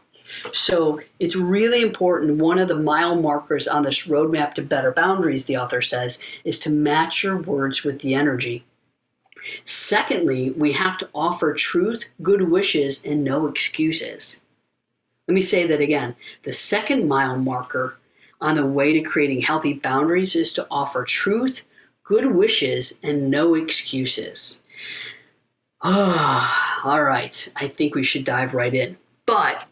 So 0.54 1.02
it's 1.20 1.36
really 1.36 1.82
important. 1.82 2.38
One 2.38 2.60
of 2.60 2.68
the 2.68 2.76
mile 2.76 3.16
markers 3.16 3.68
on 3.68 3.84
this 3.84 4.08
roadmap 4.08 4.54
to 4.56 4.62
better 4.62 4.92
boundaries, 4.92 5.46
the 5.46 5.58
author 5.58 5.82
says, 5.82 6.22
is 6.44 6.60
to 6.60 6.70
match 6.70 7.24
your 7.24 7.38
words 7.38 7.84
with 7.84 8.00
the 8.00 8.14
energy. 8.14 8.64
Secondly, 9.64 10.52
we 10.52 10.72
have 10.72 10.98
to 11.00 11.10
offer 11.14 11.54
truth, 11.54 12.06
good 12.22 12.50
wishes, 12.50 13.04
and 13.06 13.24
no 13.24 13.48
excuses. 13.48 14.42
Let 15.28 15.34
me 15.34 15.42
say 15.42 15.66
that 15.68 15.82
again. 15.82 16.16
The 16.44 16.54
second 16.54 17.08
mile 17.08 17.38
marker 17.38 17.98
on 18.42 18.56
the 18.56 18.66
way 18.66 18.94
to 18.94 19.02
creating 19.02 19.42
healthy 19.42 19.74
boundaries 19.74 20.36
is 20.36 20.54
to 20.54 20.68
offer 20.70 21.04
truth, 21.04 21.64
good 22.04 22.28
wishes, 22.28 23.00
and 23.02 23.32
no 23.32 23.56
excuses. 23.56 24.62
Ah, 25.82 26.82
all 26.84 27.04
right. 27.04 27.52
I 27.56 27.68
think 27.68 27.96
we 27.96 28.04
should 28.04 28.24
dive 28.24 28.54
right 28.54 28.74
in. 28.74 28.98
But 29.26 29.66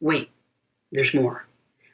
wait, 0.00 0.30
there's 0.90 1.14
more. 1.14 1.46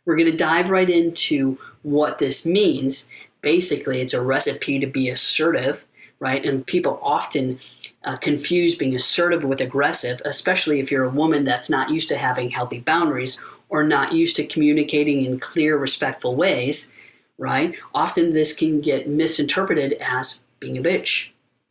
We're 0.04 0.16
going 0.16 0.30
to 0.30 0.36
dive 0.36 0.70
right 0.70 0.88
into 0.88 1.58
what 1.82 2.18
this 2.18 2.46
means. 2.46 3.08
Basically, 3.42 4.00
it's 4.00 4.14
a 4.14 4.22
recipe 4.22 4.78
to 4.78 4.86
be 4.86 5.10
assertive, 5.10 5.84
right? 6.18 6.44
And 6.44 6.66
people 6.66 6.98
often 7.02 7.60
uh, 8.08 8.76
being 8.78 8.94
assertive 8.94 9.44
with 9.44 9.60
aggressive, 9.60 10.20
especially 10.24 10.80
if 10.80 10.90
you're 10.90 11.04
a 11.04 11.10
woman 11.10 11.44
that's 11.44 11.68
not 11.68 11.90
used 11.90 12.08
to 12.08 12.16
having 12.16 12.48
healthy 12.48 12.80
boundaries 12.80 13.38
or 13.68 13.84
not 13.84 14.12
used 14.12 14.34
to 14.36 14.46
communicating 14.46 15.26
in 15.26 15.38
clear, 15.38 15.76
respectful 15.76 16.34
ways, 16.34 16.90
right? 17.36 17.74
Often 17.94 18.32
this 18.32 18.52
can 18.54 18.80
get 18.80 19.08
misinterpreted 19.08 19.94
as 20.00 20.40
being 20.58 20.78
a 20.78 20.82
bitch, 20.82 21.28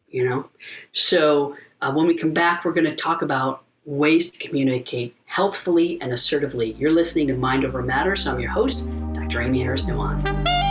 you 0.10 0.30
know? 0.30 0.48
So 0.94 1.58
uh, 1.82 1.92
when 1.92 2.06
we 2.06 2.16
come 2.16 2.34
back, 2.34 2.64
we're 2.64 2.74
going 2.74 2.86
to 2.86 2.96
talk 2.96 3.24
about 3.24 3.64
ways 3.86 4.30
to 4.32 4.38
communicate 4.38 5.16
healthfully 5.26 6.00
and 6.02 6.12
assertively. 6.12 6.74
You're 6.74 6.92
listening 6.92 7.28
to 7.28 7.34
Mind 7.34 7.66
Over 7.66 7.82
Matters. 7.82 8.28
I'm 8.28 8.40
your 8.40 8.52
host, 8.52 8.88
Dr. 9.14 9.42
Aimee 9.42 9.62
Harris 9.62 9.86
Nuwan. 9.86 10.67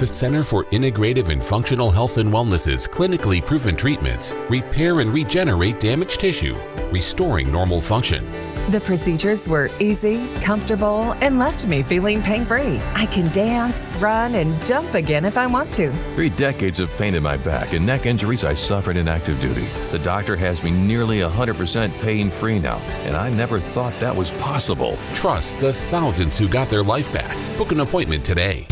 The 0.00 0.06
Center 0.06 0.42
for 0.42 0.64
Integrative 0.72 1.28
and 1.28 1.44
Functional 1.44 1.90
Health 1.90 2.16
and 2.16 2.32
Wellness's 2.32 2.88
clinically 2.88 3.44
proven 3.44 3.76
treatments 3.76 4.32
repair 4.48 5.00
and 5.00 5.12
regenerate 5.12 5.78
damaged 5.78 6.20
tissue, 6.20 6.56
restoring 6.90 7.52
normal 7.52 7.82
function 7.82 8.26
the 8.70 8.80
procedures 8.80 9.48
were 9.48 9.68
easy, 9.80 10.32
comfortable, 10.36 11.12
and 11.14 11.38
left 11.38 11.66
me 11.66 11.82
feeling 11.82 12.22
pain 12.22 12.44
free. 12.44 12.78
I 12.94 13.06
can 13.06 13.30
dance, 13.32 13.96
run, 13.96 14.36
and 14.36 14.64
jump 14.64 14.94
again 14.94 15.24
if 15.24 15.36
I 15.36 15.46
want 15.46 15.74
to. 15.74 15.92
Three 16.14 16.28
decades 16.28 16.78
of 16.78 16.88
pain 16.96 17.16
in 17.16 17.22
my 17.22 17.36
back 17.36 17.72
and 17.72 17.84
neck 17.84 18.06
injuries 18.06 18.44
I 18.44 18.54
suffered 18.54 18.96
in 18.96 19.08
active 19.08 19.40
duty. 19.40 19.66
The 19.90 19.98
doctor 19.98 20.36
has 20.36 20.62
me 20.62 20.70
nearly 20.70 21.18
100% 21.18 21.92
pain 22.00 22.30
free 22.30 22.60
now, 22.60 22.78
and 23.06 23.16
I 23.16 23.28
never 23.30 23.58
thought 23.58 23.94
that 23.94 24.14
was 24.14 24.30
possible. 24.32 24.96
Trust 25.14 25.58
the 25.58 25.72
thousands 25.72 26.38
who 26.38 26.48
got 26.48 26.68
their 26.68 26.84
life 26.84 27.12
back. 27.12 27.36
Book 27.58 27.72
an 27.72 27.80
appointment 27.80 28.24
today. 28.24 28.66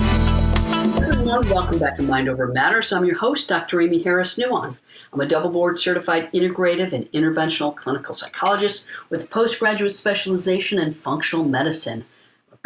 Everyone, 0.71 1.49
welcome 1.51 1.79
back 1.79 1.95
to 1.97 2.03
Mind 2.03 2.29
Over 2.29 2.49
Matters. 2.49 2.93
I'm 2.93 3.05
your 3.05 3.17
host, 3.17 3.49
Dr. 3.49 3.81
Aimee 3.81 4.03
Harris 4.03 4.39
Nuwan. 4.39 4.77
I'm 5.13 5.21
a 5.21 5.27
double 5.27 5.51
board 5.51 5.79
certified 5.79 6.31
integrative 6.33 6.93
and 6.93 7.11
interventional 7.13 7.75
clinical 7.75 8.13
psychologist 8.13 8.87
with 9.09 9.31
postgraduate 9.31 9.93
specialization 9.93 10.79
in 10.79 10.91
functional 10.91 11.45
medicine, 11.45 12.05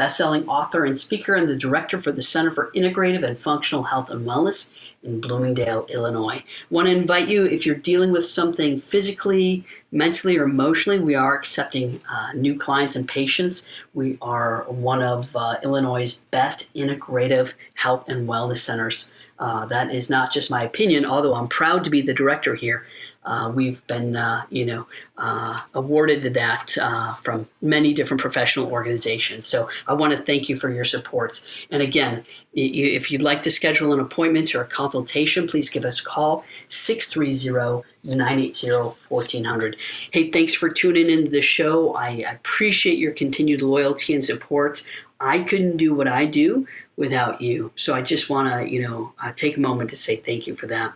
best-selling 0.03 0.44
author 0.48 0.84
and 0.84 0.98
speaker, 0.98 1.36
and 1.36 1.48
the 1.48 1.55
director 1.55 1.96
for 1.96 2.11
the 2.11 2.20
Center 2.20 2.50
for 2.50 2.72
Integrative 2.74 3.22
and 3.22 3.38
Functional 3.38 3.84
Health 3.84 4.11
and 4.11 4.26
Wellness 4.26 4.70
in 5.05 5.20
Bloomingdale, 5.20 5.86
Illinois. 5.90 6.42
Want 6.70 6.88
to 6.88 6.92
invite 6.92 7.28
you 7.28 7.44
if 7.44 7.64
you're 7.64 7.76
dealing 7.76 8.11
with 8.11 8.26
something 8.26 8.76
physically, 8.76 9.64
mentally, 9.92 10.36
or 10.36 10.42
emotionally. 10.42 10.98
We 10.98 11.14
are 11.14 11.36
accepting 11.36 12.00
uh, 12.11 12.32
new 12.34 12.59
clients 12.59 12.96
and 12.96 13.07
patients. 13.07 13.64
We 13.94 14.18
are 14.20 14.64
one 14.66 15.03
of 15.03 15.36
uh, 15.36 15.59
Illinois' 15.62 16.20
best 16.32 16.74
integrative 16.74 17.55
health 17.74 18.09
and 18.09 18.28
wellness 18.28 18.59
centers. 18.59 19.12
Uh, 19.38 19.66
that 19.66 19.94
is 19.94 20.11
not 20.11 20.32
just 20.32 20.50
my 20.50 20.64
opinion, 20.64 21.05
although 21.05 21.34
I'm 21.34 21.46
proud 21.46 21.84
to 21.84 21.90
be 21.90 22.03
the 22.03 22.12
director 22.12 22.57
here. 22.57 22.86
Uh, 23.24 23.52
we've 23.54 23.86
been, 23.86 24.16
uh, 24.16 24.44
you 24.50 24.66
know, 24.66 24.86
uh, 25.18 25.60
awarded 25.74 26.22
that 26.34 26.76
uh, 26.80 27.14
from 27.16 27.48
many 27.60 27.94
different 27.94 28.20
professional 28.20 28.70
organizations. 28.70 29.46
So 29.46 29.68
I 29.86 29.92
want 29.92 30.16
to 30.16 30.22
thank 30.22 30.48
you 30.48 30.56
for 30.56 30.70
your 30.70 30.84
support. 30.84 31.40
And 31.70 31.82
again, 31.82 32.24
if 32.54 33.10
you'd 33.10 33.22
like 33.22 33.42
to 33.42 33.50
schedule 33.50 33.92
an 33.92 34.00
appointment 34.00 34.54
or 34.54 34.62
a 34.62 34.66
consultation, 34.66 35.46
please 35.46 35.68
give 35.68 35.84
us 35.84 36.00
a 36.00 36.04
call 36.04 36.44
630 36.68 37.84
980 38.04 38.96
1400. 39.08 39.76
Hey, 40.10 40.30
thanks 40.30 40.54
for 40.54 40.68
tuning 40.68 41.08
into 41.08 41.30
the 41.30 41.40
show. 41.40 41.94
I 41.94 42.10
appreciate 42.30 42.98
your 42.98 43.12
continued 43.12 43.62
loyalty 43.62 44.14
and 44.14 44.24
support. 44.24 44.82
I 45.20 45.40
couldn't 45.40 45.76
do 45.76 45.94
what 45.94 46.08
I 46.08 46.26
do 46.26 46.66
without 46.96 47.40
you. 47.40 47.70
So 47.76 47.94
I 47.94 48.02
just 48.02 48.28
want 48.28 48.52
to, 48.52 48.72
you 48.72 48.82
know, 48.82 49.12
uh, 49.22 49.32
take 49.32 49.56
a 49.56 49.60
moment 49.60 49.90
to 49.90 49.96
say 49.96 50.16
thank 50.16 50.46
you 50.46 50.54
for 50.54 50.66
that. 50.66 50.92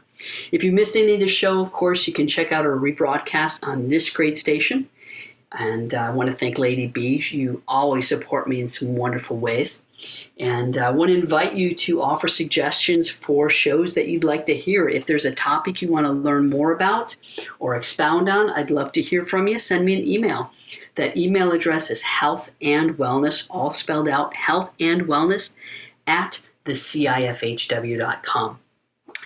If 0.53 0.65
you 0.65 0.73
missed 0.73 0.97
any 0.97 1.15
of 1.15 1.21
the 1.21 1.27
show, 1.27 1.61
of 1.61 1.73
course, 1.73 2.07
you 2.07 2.13
can 2.13 2.27
check 2.27 2.53
out 2.53 2.65
our 2.65 2.77
rebroadcast 2.77 3.67
on 3.67 3.89
this 3.89 4.11
great 4.11 4.37
station. 4.37 4.89
And 5.53 5.95
uh, 5.95 5.99
I 5.99 6.11
want 6.11 6.31
to 6.31 6.37
thank 6.37 6.59
Lady 6.59 6.87
B. 6.87 7.23
You 7.31 7.63
always 7.69 8.09
support 8.09 8.49
me 8.49 8.61
in 8.61 8.69
some 8.69 8.97
wonderful 8.97 9.39
ways. 9.39 9.83
And 10.39 10.77
I 10.77 10.91
want 10.91 11.11
to 11.11 11.19
invite 11.19 11.55
you 11.55 11.75
to 11.75 12.03
offer 12.03 12.29
suggestions 12.29 13.09
for 13.09 13.49
shows 13.49 13.95
that 13.95 14.09
you'd 14.09 14.25
like 14.25 14.45
to 14.47 14.57
hear. 14.57 14.89
If 14.89 15.07
there's 15.07 15.25
a 15.25 15.35
topic 15.35 15.81
you 15.81 15.89
want 15.89 16.05
to 16.07 16.13
learn 16.13 16.51
more 16.51 16.73
about 16.73 17.17
or 17.59 17.75
expound 17.77 18.29
on, 18.29 18.51
I'd 18.51 18.71
love 18.71 18.93
to 18.93 19.01
hear 19.01 19.25
from 19.25 19.49
you. 19.49 19.59
Send 19.59 19.85
me 19.85 19.95
an 19.95 20.07
email 20.07 20.51
That 20.97 21.17
email 21.17 21.53
address 21.53 21.91
is 21.91 22.03
health 22.03 22.51
and 22.61 22.99
wellness, 22.99 23.47
all 23.51 23.71
spelled 23.71 24.09
out, 24.09 24.35
health 24.35 24.73
and 24.81 25.03
wellness 25.03 25.55
at 26.07 26.41
thecifhw.com. 26.67 28.59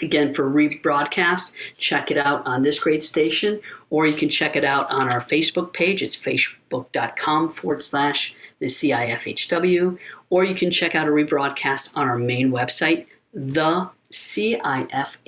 Again, 0.03 0.33
for 0.33 0.51
rebroadcast, 0.51 1.53
check 1.77 2.11
it 2.11 2.17
out 2.17 2.47
on 2.47 2.63
this 2.63 2.79
great 2.79 3.03
station, 3.03 3.61
or 3.91 4.07
you 4.07 4.15
can 4.15 4.29
check 4.29 4.57
it 4.57 4.65
out 4.65 4.91
on 4.91 5.13
our 5.13 5.21
Facebook 5.21 5.73
page. 5.73 6.03
It's 6.03 6.17
facebook.com 6.17 7.51
forward 7.51 7.83
slash 7.83 8.35
the 8.61 8.67
CIFHW, 8.67 9.99
or 10.31 10.45
you 10.45 10.55
can 10.55 10.71
check 10.71 10.95
out 10.95 11.09
a 11.09 11.11
rebroadcast 11.11 11.97
on 11.97 12.09
our 12.09 12.19
main 12.19 12.51
website, 12.51 13.07
the 13.35 13.91
CIFHW.com. 14.11 15.19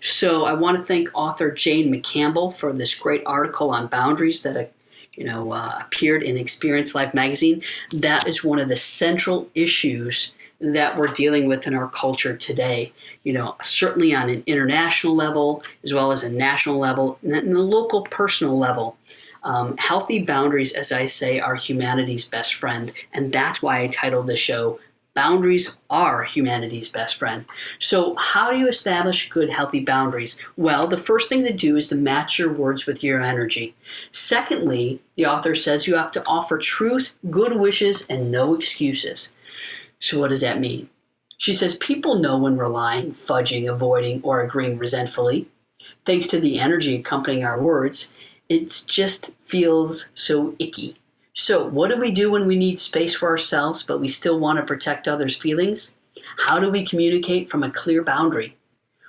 So 0.00 0.44
I 0.44 0.52
want 0.52 0.78
to 0.78 0.84
thank 0.84 1.08
author 1.14 1.50
Jane 1.50 1.92
McCampbell 1.92 2.54
for 2.54 2.72
this 2.72 2.94
great 2.94 3.22
article 3.24 3.70
on 3.70 3.86
boundaries 3.86 4.42
that 4.42 4.56
uh, 4.56 4.64
you 5.12 5.24
know 5.24 5.52
uh, 5.52 5.78
appeared 5.80 6.22
in 6.22 6.36
Experience 6.36 6.94
Life 6.94 7.14
magazine. 7.14 7.62
That 7.92 8.26
is 8.28 8.44
one 8.44 8.58
of 8.58 8.68
the 8.68 8.76
central 8.76 9.48
issues 9.54 10.32
that 10.60 10.96
we're 10.96 11.08
dealing 11.08 11.46
with 11.46 11.66
in 11.66 11.74
our 11.74 11.88
culture 11.88 12.36
today. 12.36 12.92
You 13.22 13.32
know, 13.32 13.56
certainly 13.62 14.14
on 14.14 14.28
an 14.28 14.42
international 14.46 15.14
level 15.14 15.62
as 15.84 15.94
well 15.94 16.12
as 16.12 16.24
a 16.24 16.30
national 16.30 16.78
level 16.78 17.18
and 17.22 17.54
the 17.54 17.62
local 17.62 18.02
personal 18.02 18.58
level. 18.58 18.96
Um, 19.44 19.76
healthy 19.78 20.24
boundaries, 20.24 20.72
as 20.72 20.90
I 20.90 21.06
say, 21.06 21.38
are 21.38 21.54
humanity's 21.54 22.24
best 22.24 22.54
friend, 22.54 22.92
and 23.12 23.32
that's 23.32 23.62
why 23.62 23.82
I 23.82 23.86
titled 23.86 24.26
the 24.26 24.36
show 24.36 24.80
Boundaries 25.18 25.74
are 25.90 26.22
humanity's 26.22 26.88
best 26.88 27.16
friend. 27.16 27.44
So, 27.80 28.14
how 28.14 28.52
do 28.52 28.56
you 28.56 28.68
establish 28.68 29.28
good, 29.28 29.50
healthy 29.50 29.80
boundaries? 29.80 30.38
Well, 30.56 30.86
the 30.86 30.96
first 30.96 31.28
thing 31.28 31.42
to 31.44 31.52
do 31.52 31.74
is 31.74 31.88
to 31.88 31.96
match 31.96 32.38
your 32.38 32.52
words 32.52 32.86
with 32.86 33.02
your 33.02 33.20
energy. 33.20 33.74
Secondly, 34.12 35.00
the 35.16 35.26
author 35.26 35.56
says 35.56 35.88
you 35.88 35.96
have 35.96 36.12
to 36.12 36.22
offer 36.28 36.56
truth, 36.56 37.10
good 37.30 37.56
wishes, 37.56 38.06
and 38.08 38.30
no 38.30 38.54
excuses. 38.54 39.32
So, 40.00 40.20
what 40.20 40.28
does 40.28 40.40
that 40.42 40.60
mean? 40.60 40.88
She 41.38 41.52
says 41.52 41.76
people 41.76 42.18
know 42.18 42.36
when 42.36 42.56
we're 42.56 42.68
lying, 42.68 43.12
fudging, 43.12 43.70
avoiding, 43.70 44.20
or 44.22 44.42
agreeing 44.42 44.78
resentfully. 44.78 45.48
Thanks 46.04 46.26
to 46.28 46.40
the 46.40 46.58
energy 46.58 46.96
accompanying 46.96 47.44
our 47.44 47.60
words, 47.60 48.12
it 48.48 48.84
just 48.88 49.32
feels 49.44 50.10
so 50.14 50.54
icky. 50.58 50.96
So, 51.34 51.64
what 51.68 51.90
do 51.90 51.96
we 51.96 52.10
do 52.10 52.30
when 52.30 52.46
we 52.46 52.56
need 52.56 52.80
space 52.80 53.14
for 53.14 53.28
ourselves, 53.28 53.82
but 53.82 54.00
we 54.00 54.08
still 54.08 54.40
want 54.40 54.58
to 54.58 54.64
protect 54.64 55.06
others' 55.06 55.36
feelings? 55.36 55.94
How 56.38 56.58
do 56.58 56.70
we 56.70 56.84
communicate 56.84 57.48
from 57.48 57.62
a 57.62 57.70
clear 57.70 58.02
boundary? 58.02 58.56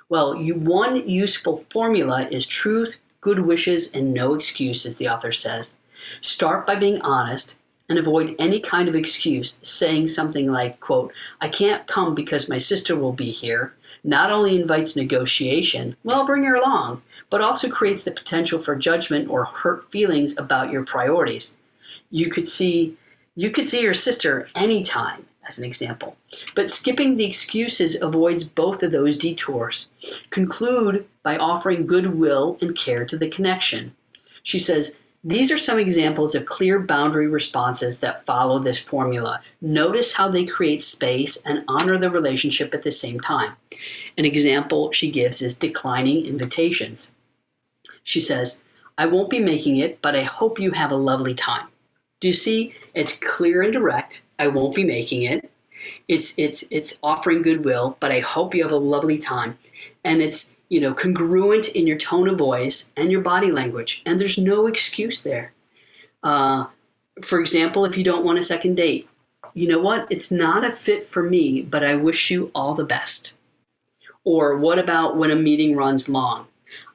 Well, 0.10 0.36
you, 0.36 0.56
one 0.56 1.08
useful 1.10 1.66
formula 1.72 2.28
is 2.30 2.46
truth, 2.46 2.98
good 3.22 3.40
wishes, 3.40 3.94
and 3.94 4.14
no 4.14 4.36
excuses, 4.36 4.98
the 4.98 5.10
author 5.10 5.32
says. 5.32 5.78
Start 6.22 6.68
by 6.68 6.76
being 6.76 7.02
honest 7.02 7.58
and 7.90 8.00
avoid 8.00 8.36
any 8.40 8.60
kind 8.60 8.88
of 8.88 8.96
excuse, 8.96 9.60
saying 9.64 10.08
something 10.08 10.52
like, 10.52 10.80
quote, 10.80 11.12
I 11.42 11.50
can't 11.50 11.88
come 11.88 12.16
because 12.16 12.48
my 12.48 12.60
sister 12.60 12.96
will 12.96 13.14
be 13.14 13.32
here, 13.32 13.74
not 14.04 14.32
only 14.32 14.62
invites 14.62 14.96
negotiation, 14.96 15.96
well, 16.04 16.26
bring 16.26 16.44
her 16.44 16.56
along, 16.56 17.02
but 17.30 17.42
also 17.42 17.70
creates 17.70 18.04
the 18.04 18.12
potential 18.12 18.60
for 18.60 18.76
judgment 18.76 19.30
or 19.30 19.46
hurt 19.46 19.92
feelings 19.92 20.38
about 20.38 20.72
your 20.72 20.84
priorities 20.84 21.58
you 22.10 22.30
could 22.30 22.48
see 22.48 22.96
you 23.36 23.52
could 23.52 23.68
see 23.68 23.82
your 23.82 23.94
sister 23.94 24.48
anytime 24.56 25.26
as 25.48 25.60
an 25.60 25.66
example. 25.66 26.18
But 26.56 26.70
skipping 26.70 27.16
the 27.16 27.26
excuses 27.26 28.00
avoids 28.02 28.44
both 28.44 28.84
of 28.84 28.92
those 28.92 29.16
detours. 29.16 29.88
Conclude 30.30 31.08
by 31.24 31.38
offering 31.38 31.88
goodwill 31.88 32.58
and 32.60 32.76
care 32.76 33.06
to 33.06 33.18
the 33.18 33.30
connection. 33.30 33.96
She 34.44 34.60
says, 34.60 34.96
these 35.24 35.52
are 35.52 35.58
some 35.58 35.80
examples 35.80 36.34
of 36.34 36.46
clear 36.46 36.80
boundary 36.80 37.28
responses 37.28 38.00
that 38.00 38.26
follow 38.26 38.60
this 38.60 38.80
formula. 38.80 39.42
Notice 39.62 40.14
how 40.14 40.30
they 40.30 40.46
create 40.46 40.82
space 40.82 41.38
and 41.46 41.66
honor 41.68 41.98
the 41.98 42.10
relationship 42.10 42.74
at 42.74 42.84
the 42.84 42.92
same 42.92 43.20
time. 43.20 43.54
An 44.18 44.24
example 44.24 44.92
she 44.94 45.12
gives 45.12 45.42
is 45.42 45.58
declining 45.58 46.26
invitations. 46.26 47.14
She 48.04 48.22
says, 48.22 48.64
I 48.98 49.08
won't 49.08 49.30
be 49.30 49.40
making 49.40 49.78
it, 49.78 50.02
but 50.02 50.16
I 50.16 50.24
hope 50.24 50.60
you 50.60 50.72
have 50.72 50.92
a 50.92 50.96
lovely 50.96 51.34
time. 51.34 51.68
Do 52.22 52.28
you 52.28 52.34
see? 52.34 52.74
It's 52.94 53.16
clear 53.16 53.62
and 53.62 53.74
direct. 53.74 54.24
I 54.40 54.48
won't 54.48 54.76
be 54.76 54.84
making 54.84 55.24
it. 55.24 55.50
It's 56.08 56.34
it's 56.38 56.66
it's 56.70 56.98
offering 57.02 57.42
goodwill, 57.42 57.98
but 58.00 58.12
I 58.12 58.20
hope 58.20 58.54
you 58.54 58.64
have 58.64 58.72
a 58.72 58.78
lovely 58.78 59.18
time. 59.18 59.58
And 60.04 60.22
it's 60.22 60.54
you 60.70 60.80
know 60.80 60.94
congruent 60.94 61.70
in 61.76 61.86
your 61.86 61.98
tone 61.98 62.28
of 62.30 62.38
voice 62.38 62.92
and 62.96 63.12
your 63.12 63.22
body 63.22 63.52
language, 63.52 64.02
and 64.06 64.20
there's 64.20 64.38
no 64.38 64.68
excuse 64.68 65.22
there. 65.22 65.52
Uh, 66.24 66.66
for 67.22 67.40
example, 67.40 67.86
if 67.86 67.98
you 67.98 68.04
don't 68.04 68.26
want 68.26 68.40
a 68.40 68.44
second 68.44 68.76
date, 68.76 69.10
you 69.54 69.68
know 69.68 69.80
what? 69.80 70.08
It's 70.10 70.32
not 70.32 70.64
a 70.64 70.72
fit 70.72 71.04
for 71.04 71.24
me, 71.24 71.62
but 71.62 71.84
I 71.84 71.96
wish 71.96 72.32
you 72.32 72.52
all 72.56 72.74
the 72.74 72.84
best. 72.84 73.36
Or 74.24 74.58
what 74.58 74.80
about 74.80 75.18
when 75.18 75.32
a 75.32 75.36
meeting 75.36 75.76
runs 75.76 76.08
long? 76.08 76.48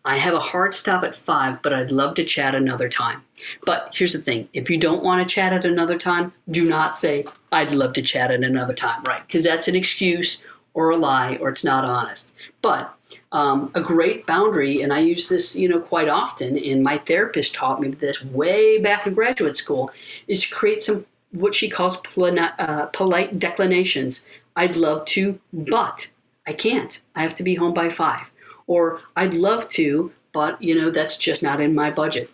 I 0.07 0.19
have 0.19 0.35
a 0.35 0.41
hard 0.41 0.75
stop 0.75 1.03
at 1.03 1.15
five, 1.15 1.63
but 1.63 1.73
I'd 1.73 1.91
love 1.91 2.15
to 2.17 2.25
chat 2.25 2.55
another 2.55 2.91
time. 2.91 3.23
But 3.65 3.95
here's 3.95 4.13
the 4.13 4.21
thing 4.21 4.49
if 4.53 4.69
you 4.69 4.79
don't 4.79 5.03
want 5.03 5.27
to 5.27 5.35
chat 5.35 5.53
at 5.53 5.65
another 5.65 5.97
time, 5.97 6.33
do 6.51 6.65
not 6.65 6.97
say, 6.97 7.25
I'd 7.53 7.73
love 7.73 7.95
to 7.95 8.03
chat 8.03 8.31
at 8.31 8.43
another 8.43 8.75
time, 8.75 9.03
right? 9.05 9.27
Because 9.27 9.45
that's 9.45 9.67
an 9.67 9.75
excuse 9.75 10.43
or 10.75 10.91
a 10.91 10.97
lie 10.97 11.37
or 11.41 11.49
it's 11.49 11.65
not 11.65 11.89
honest. 11.89 12.35
But 12.61 12.95
um, 13.35 13.73
a 13.75 13.81
great 13.81 14.27
boundary, 14.27 14.81
and 14.81 14.93
I 14.93 15.01
use 15.01 15.29
this, 15.29 15.57
you 15.57 15.69
know, 15.69 15.81
quite 15.81 16.09
often, 16.09 16.57
and 16.57 16.85
my 16.85 16.99
therapist 16.99 17.53
taught 17.53 17.81
me 17.81 17.89
this 17.89 18.25
way 18.25 18.79
back 18.79 19.09
in 19.09 19.13
graduate 19.13 19.57
school, 19.57 19.91
is 20.29 20.47
to 20.47 20.55
create 20.55 20.81
some 20.81 21.05
what 21.33 21.53
she 21.53 21.69
calls 21.69 21.99
uh, 22.17 22.87
polite 22.93 23.41
declinations. 23.41 24.25
I'd 24.55 24.77
love 24.77 25.05
to, 25.07 25.41
but 25.53 26.09
I 26.47 26.53
can't. 26.53 27.01
I 27.17 27.23
have 27.23 27.35
to 27.35 27.43
be 27.43 27.57
home 27.57 27.75
by 27.75 27.89
five. 27.89 28.31
Or 28.69 29.01
I'd 29.17 29.35
love 29.35 29.67
to, 29.71 30.13
but 30.33 30.63
you 30.63 30.81
know, 30.81 30.91
that's 30.91 31.17
just 31.17 31.43
not 31.43 31.61
in 31.61 31.75
my 31.75 31.91
budget. 31.91 32.31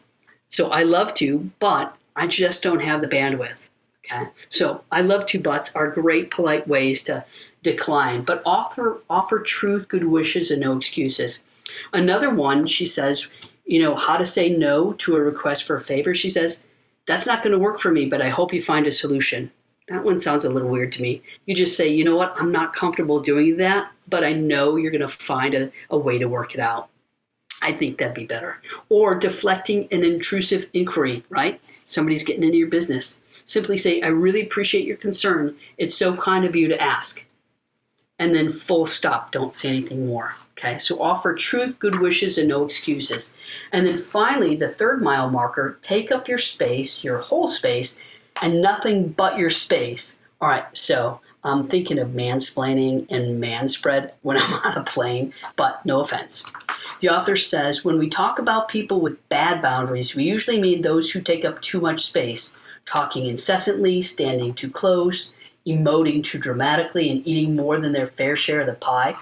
So 0.48 0.68
I 0.68 0.82
love 0.82 1.14
to, 1.14 1.50
but 1.60 1.96
I 2.14 2.26
just 2.26 2.62
don't 2.62 2.82
have 2.82 3.00
the 3.00 3.08
bandwidth. 3.08 3.70
Okay. 4.04 4.28
So 4.50 4.82
I 4.92 5.00
love 5.00 5.24
to 5.26 5.40
buts 5.40 5.74
are 5.74 5.88
great 5.88 6.30
polite 6.30 6.68
ways 6.68 7.02
to 7.04 7.24
decline, 7.62 8.22
but 8.22 8.42
offer 8.44 9.00
offer 9.08 9.40
truth, 9.40 9.88
good 9.88 10.04
wishes, 10.04 10.50
and 10.50 10.60
no 10.60 10.76
excuses. 10.76 11.42
Another 11.92 12.30
one, 12.30 12.66
she 12.66 12.86
says, 12.86 13.28
you 13.64 13.80
know, 13.80 13.94
how 13.94 14.16
to 14.16 14.24
say 14.24 14.48
no 14.48 14.92
to 14.94 15.16
a 15.16 15.20
request 15.20 15.64
for 15.64 15.76
a 15.76 15.80
favor. 15.80 16.14
She 16.14 16.30
says, 16.30 16.64
that's 17.06 17.26
not 17.26 17.42
going 17.42 17.52
to 17.52 17.58
work 17.58 17.78
for 17.78 17.90
me, 17.90 18.06
but 18.06 18.22
I 18.22 18.28
hope 18.28 18.52
you 18.52 18.62
find 18.62 18.86
a 18.86 18.92
solution. 18.92 19.50
That 19.88 20.04
one 20.04 20.20
sounds 20.20 20.44
a 20.44 20.50
little 20.50 20.68
weird 20.68 20.92
to 20.92 21.02
me. 21.02 21.22
You 21.46 21.54
just 21.54 21.76
say, 21.76 21.88
you 21.88 22.04
know 22.04 22.16
what, 22.16 22.34
I'm 22.36 22.52
not 22.52 22.74
comfortable 22.74 23.20
doing 23.20 23.56
that, 23.56 23.90
but 24.08 24.24
I 24.24 24.32
know 24.32 24.76
you're 24.76 24.92
going 24.92 25.00
to 25.00 25.08
find 25.08 25.54
a, 25.54 25.70
a 25.90 25.98
way 25.98 26.18
to 26.18 26.28
work 26.28 26.54
it 26.54 26.60
out. 26.60 26.88
I 27.62 27.72
think 27.72 27.98
that'd 27.98 28.14
be 28.14 28.26
better. 28.26 28.60
Or 28.88 29.14
deflecting 29.14 29.88
an 29.90 30.04
intrusive 30.04 30.66
inquiry, 30.72 31.24
right? 31.28 31.60
Somebody's 31.84 32.24
getting 32.24 32.44
into 32.44 32.56
your 32.56 32.68
business. 32.68 33.20
Simply 33.44 33.76
say, 33.76 34.00
I 34.02 34.08
really 34.08 34.42
appreciate 34.42 34.86
your 34.86 34.96
concern. 34.96 35.56
It's 35.76 35.96
so 35.96 36.16
kind 36.16 36.44
of 36.44 36.54
you 36.54 36.68
to 36.68 36.80
ask. 36.80 37.24
And 38.20 38.34
then 38.34 38.50
full 38.50 38.86
stop. 38.86 39.32
Don't 39.32 39.56
say 39.56 39.70
anything 39.70 40.06
more. 40.06 40.36
Okay, 40.56 40.76
so 40.78 41.00
offer 41.00 41.34
truth, 41.34 41.78
good 41.78 42.00
wishes, 42.00 42.36
and 42.36 42.48
no 42.48 42.66
excuses. 42.66 43.32
And 43.72 43.86
then 43.86 43.96
finally, 43.96 44.54
the 44.54 44.68
third 44.68 45.02
mile 45.02 45.30
marker 45.30 45.78
take 45.80 46.12
up 46.12 46.28
your 46.28 46.38
space, 46.38 47.02
your 47.02 47.16
whole 47.16 47.48
space, 47.48 47.98
and 48.42 48.60
nothing 48.60 49.08
but 49.08 49.38
your 49.38 49.48
space. 49.48 50.18
All 50.40 50.48
right, 50.48 50.66
so 50.74 51.18
I'm 51.44 51.66
thinking 51.66 51.98
of 51.98 52.08
mansplaining 52.08 53.06
and 53.10 53.42
manspread 53.42 54.12
when 54.20 54.36
I'm 54.40 54.54
on 54.64 54.76
a 54.76 54.84
plane, 54.84 55.32
but 55.56 55.84
no 55.86 56.00
offense. 56.00 56.44
The 57.00 57.08
author 57.08 57.36
says 57.36 57.84
when 57.84 57.98
we 57.98 58.10
talk 58.10 58.38
about 58.38 58.68
people 58.68 59.00
with 59.00 59.28
bad 59.30 59.62
boundaries, 59.62 60.14
we 60.14 60.24
usually 60.24 60.60
mean 60.60 60.82
those 60.82 61.10
who 61.10 61.22
take 61.22 61.46
up 61.46 61.60
too 61.62 61.80
much 61.80 62.04
space, 62.04 62.54
talking 62.84 63.26
incessantly, 63.26 64.02
standing 64.02 64.52
too 64.52 64.70
close, 64.70 65.32
emoting 65.70 66.22
too 66.22 66.38
dramatically, 66.38 67.10
and 67.10 67.26
eating 67.26 67.56
more 67.56 67.78
than 67.78 67.92
their 67.92 68.06
fair 68.06 68.36
share 68.36 68.60
of 68.60 68.66
the 68.66 68.74
pie. 68.74 69.16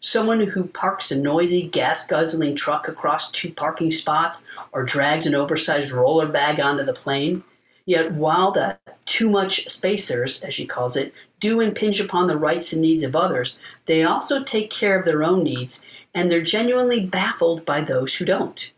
Someone 0.00 0.40
who 0.40 0.64
parks 0.64 1.10
a 1.10 1.18
noisy, 1.18 1.68
gas 1.68 2.06
guzzling 2.06 2.54
truck 2.54 2.86
across 2.88 3.30
two 3.30 3.52
parking 3.52 3.90
spots 3.90 4.44
or 4.72 4.84
drags 4.84 5.26
an 5.26 5.34
oversized 5.34 5.90
roller 5.90 6.26
bag 6.26 6.60
onto 6.60 6.84
the 6.84 6.92
plane. 6.92 7.42
Yet, 7.86 8.12
while 8.12 8.52
the 8.52 8.76
too 9.04 9.30
much 9.30 9.68
spacers, 9.68 10.42
as 10.42 10.52
she 10.52 10.66
calls 10.66 10.96
it, 10.96 11.14
do 11.40 11.60
impinge 11.60 12.00
upon 12.00 12.26
the 12.26 12.36
rights 12.36 12.72
and 12.72 12.82
needs 12.82 13.02
of 13.02 13.14
others, 13.16 13.58
they 13.86 14.02
also 14.02 14.42
take 14.42 14.70
care 14.70 14.98
of 14.98 15.04
their 15.04 15.22
own 15.22 15.42
needs, 15.42 15.82
and 16.12 16.30
they're 16.30 16.42
genuinely 16.42 17.00
baffled 17.00 17.64
by 17.64 17.80
those 17.80 18.16
who 18.16 18.24
don't. 18.24 18.70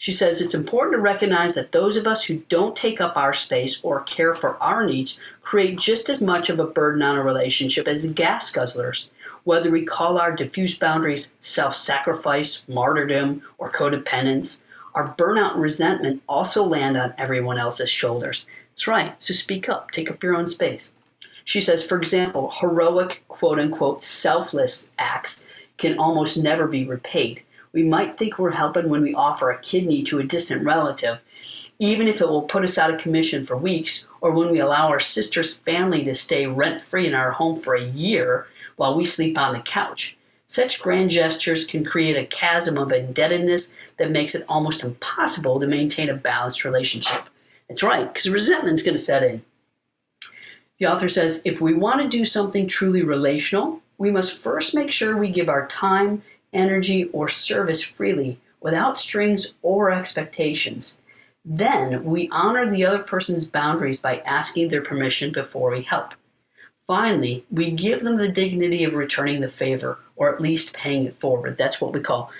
She 0.00 0.12
says 0.12 0.40
it's 0.40 0.54
important 0.54 0.94
to 0.94 1.00
recognize 1.02 1.54
that 1.54 1.72
those 1.72 1.98
of 1.98 2.06
us 2.06 2.24
who 2.24 2.38
don't 2.48 2.74
take 2.74 3.02
up 3.02 3.18
our 3.18 3.34
space 3.34 3.80
or 3.84 4.00
care 4.04 4.32
for 4.34 4.56
our 4.62 4.86
needs 4.86 5.20
create 5.42 5.78
just 5.78 6.08
as 6.08 6.22
much 6.22 6.48
of 6.48 6.58
a 6.58 6.66
burden 6.66 7.02
on 7.02 7.16
a 7.16 7.22
relationship 7.22 7.86
as 7.86 8.02
the 8.02 8.08
gas 8.08 8.50
guzzlers. 8.50 9.08
Whether 9.44 9.70
we 9.70 9.84
call 9.84 10.18
our 10.18 10.34
diffuse 10.34 10.78
boundaries 10.78 11.32
self 11.42 11.76
sacrifice, 11.76 12.64
martyrdom, 12.66 13.42
or 13.58 13.70
codependence, 13.70 14.60
Our 14.94 15.14
burnout 15.16 15.52
and 15.54 15.62
resentment 15.62 16.22
also 16.28 16.64
land 16.64 16.96
on 16.96 17.14
everyone 17.18 17.58
else's 17.58 17.90
shoulders. 17.90 18.46
That's 18.72 18.88
right, 18.88 19.22
so 19.22 19.34
speak 19.34 19.68
up, 19.68 19.90
take 19.90 20.10
up 20.10 20.22
your 20.22 20.34
own 20.34 20.46
space. 20.46 20.92
She 21.44 21.60
says, 21.60 21.84
for 21.84 21.98
example, 21.98 22.50
heroic, 22.60 23.22
quote 23.28 23.58
unquote, 23.60 24.02
selfless 24.02 24.90
acts 24.98 25.44
can 25.76 25.98
almost 25.98 26.38
never 26.38 26.66
be 26.66 26.86
repaid. 26.86 27.42
We 27.72 27.82
might 27.84 28.16
think 28.16 28.38
we're 28.38 28.50
helping 28.50 28.88
when 28.88 29.02
we 29.02 29.14
offer 29.14 29.50
a 29.50 29.60
kidney 29.60 30.02
to 30.04 30.18
a 30.18 30.24
distant 30.24 30.64
relative, 30.64 31.22
even 31.78 32.08
if 32.08 32.20
it 32.20 32.28
will 32.28 32.42
put 32.42 32.64
us 32.64 32.78
out 32.78 32.92
of 32.92 33.00
commission 33.00 33.44
for 33.44 33.56
weeks, 33.56 34.06
or 34.20 34.32
when 34.32 34.50
we 34.50 34.58
allow 34.58 34.88
our 34.88 35.00
sister's 35.00 35.54
family 35.54 36.04
to 36.04 36.14
stay 36.14 36.46
rent 36.46 36.80
free 36.80 37.06
in 37.06 37.14
our 37.14 37.30
home 37.30 37.56
for 37.56 37.74
a 37.74 37.88
year 37.90 38.46
while 38.76 38.96
we 38.96 39.04
sleep 39.04 39.38
on 39.38 39.54
the 39.54 39.60
couch. 39.60 40.16
Such 40.46 40.82
grand 40.82 41.10
gestures 41.10 41.64
can 41.64 41.84
create 41.84 42.16
a 42.16 42.26
chasm 42.26 42.76
of 42.76 42.90
indebtedness 42.90 43.72
that 43.98 44.10
makes 44.10 44.34
it 44.34 44.44
almost 44.48 44.82
impossible 44.82 45.60
to 45.60 45.66
maintain 45.68 46.08
a 46.10 46.14
balanced 46.14 46.64
relationship. 46.64 47.30
That's 47.68 47.84
right, 47.84 48.12
because 48.12 48.28
resentment's 48.28 48.82
going 48.82 48.96
to 48.96 48.98
set 48.98 49.22
in. 49.22 49.42
The 50.80 50.86
author 50.86 51.08
says 51.08 51.40
if 51.44 51.60
we 51.60 51.74
want 51.74 52.00
to 52.00 52.08
do 52.08 52.24
something 52.24 52.66
truly 52.66 53.02
relational, 53.02 53.80
we 53.98 54.10
must 54.10 54.42
first 54.42 54.74
make 54.74 54.90
sure 54.90 55.16
we 55.16 55.30
give 55.30 55.48
our 55.48 55.68
time, 55.68 56.22
energy, 56.52 57.04
or 57.12 57.28
service 57.28 57.82
freely 57.82 58.38
without 58.60 58.98
strings 58.98 59.54
or 59.62 59.90
expectations. 59.90 60.98
Then 61.44 62.04
we 62.04 62.28
honor 62.30 62.70
the 62.70 62.84
other 62.84 63.02
person's 63.02 63.44
boundaries 63.44 64.00
by 64.00 64.18
asking 64.26 64.68
their 64.68 64.82
permission 64.82 65.32
before 65.32 65.70
we 65.70 65.82
help. 65.82 66.14
Finally, 66.86 67.44
we 67.50 67.70
give 67.70 68.00
them 68.00 68.16
the 68.16 68.28
dignity 68.28 68.84
of 68.84 68.94
returning 68.94 69.40
the 69.40 69.48
favor 69.48 69.98
or 70.16 70.34
at 70.34 70.40
least 70.40 70.74
paying 70.74 71.06
it 71.06 71.14
forward. 71.14 71.56
That's 71.56 71.80
what 71.80 71.92
we 71.92 72.00
call 72.00 72.30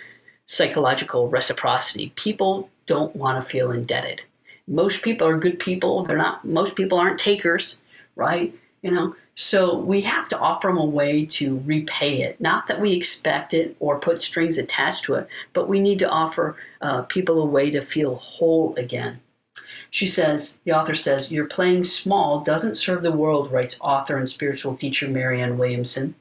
psychological 0.46 1.28
reciprocity. 1.28 2.12
People 2.16 2.68
don't 2.86 3.14
want 3.14 3.40
to 3.40 3.48
feel 3.48 3.70
indebted. 3.70 4.22
Most 4.66 5.02
people 5.02 5.28
are 5.28 5.38
good 5.38 5.58
people. 5.58 6.02
They're 6.04 6.16
not 6.16 6.44
most 6.44 6.74
people 6.74 6.98
aren't 6.98 7.18
takers, 7.18 7.80
right? 8.16 8.52
You 8.82 8.90
know, 8.90 9.14
so 9.40 9.74
we 9.74 10.02
have 10.02 10.28
to 10.28 10.38
offer 10.38 10.68
them 10.68 10.76
a 10.76 10.84
way 10.84 11.24
to 11.24 11.62
repay 11.64 12.20
it. 12.20 12.38
Not 12.42 12.66
that 12.66 12.78
we 12.78 12.92
expect 12.92 13.54
it 13.54 13.74
or 13.80 13.98
put 13.98 14.20
strings 14.20 14.58
attached 14.58 15.04
to 15.04 15.14
it, 15.14 15.28
but 15.54 15.66
we 15.66 15.80
need 15.80 15.98
to 16.00 16.10
offer 16.10 16.58
uh, 16.82 17.02
people 17.04 17.40
a 17.40 17.46
way 17.46 17.70
to 17.70 17.80
feel 17.80 18.16
whole 18.16 18.74
again. 18.76 19.18
She 19.88 20.06
says, 20.06 20.60
the 20.64 20.72
author 20.72 20.92
says, 20.92 21.32
Your 21.32 21.46
playing 21.46 21.84
small 21.84 22.40
doesn't 22.40 22.76
serve 22.76 23.00
the 23.00 23.12
world, 23.12 23.50
writes 23.50 23.78
author 23.80 24.18
and 24.18 24.28
spiritual 24.28 24.76
teacher 24.76 25.08
Marianne 25.08 25.56
Williamson. 25.56 26.14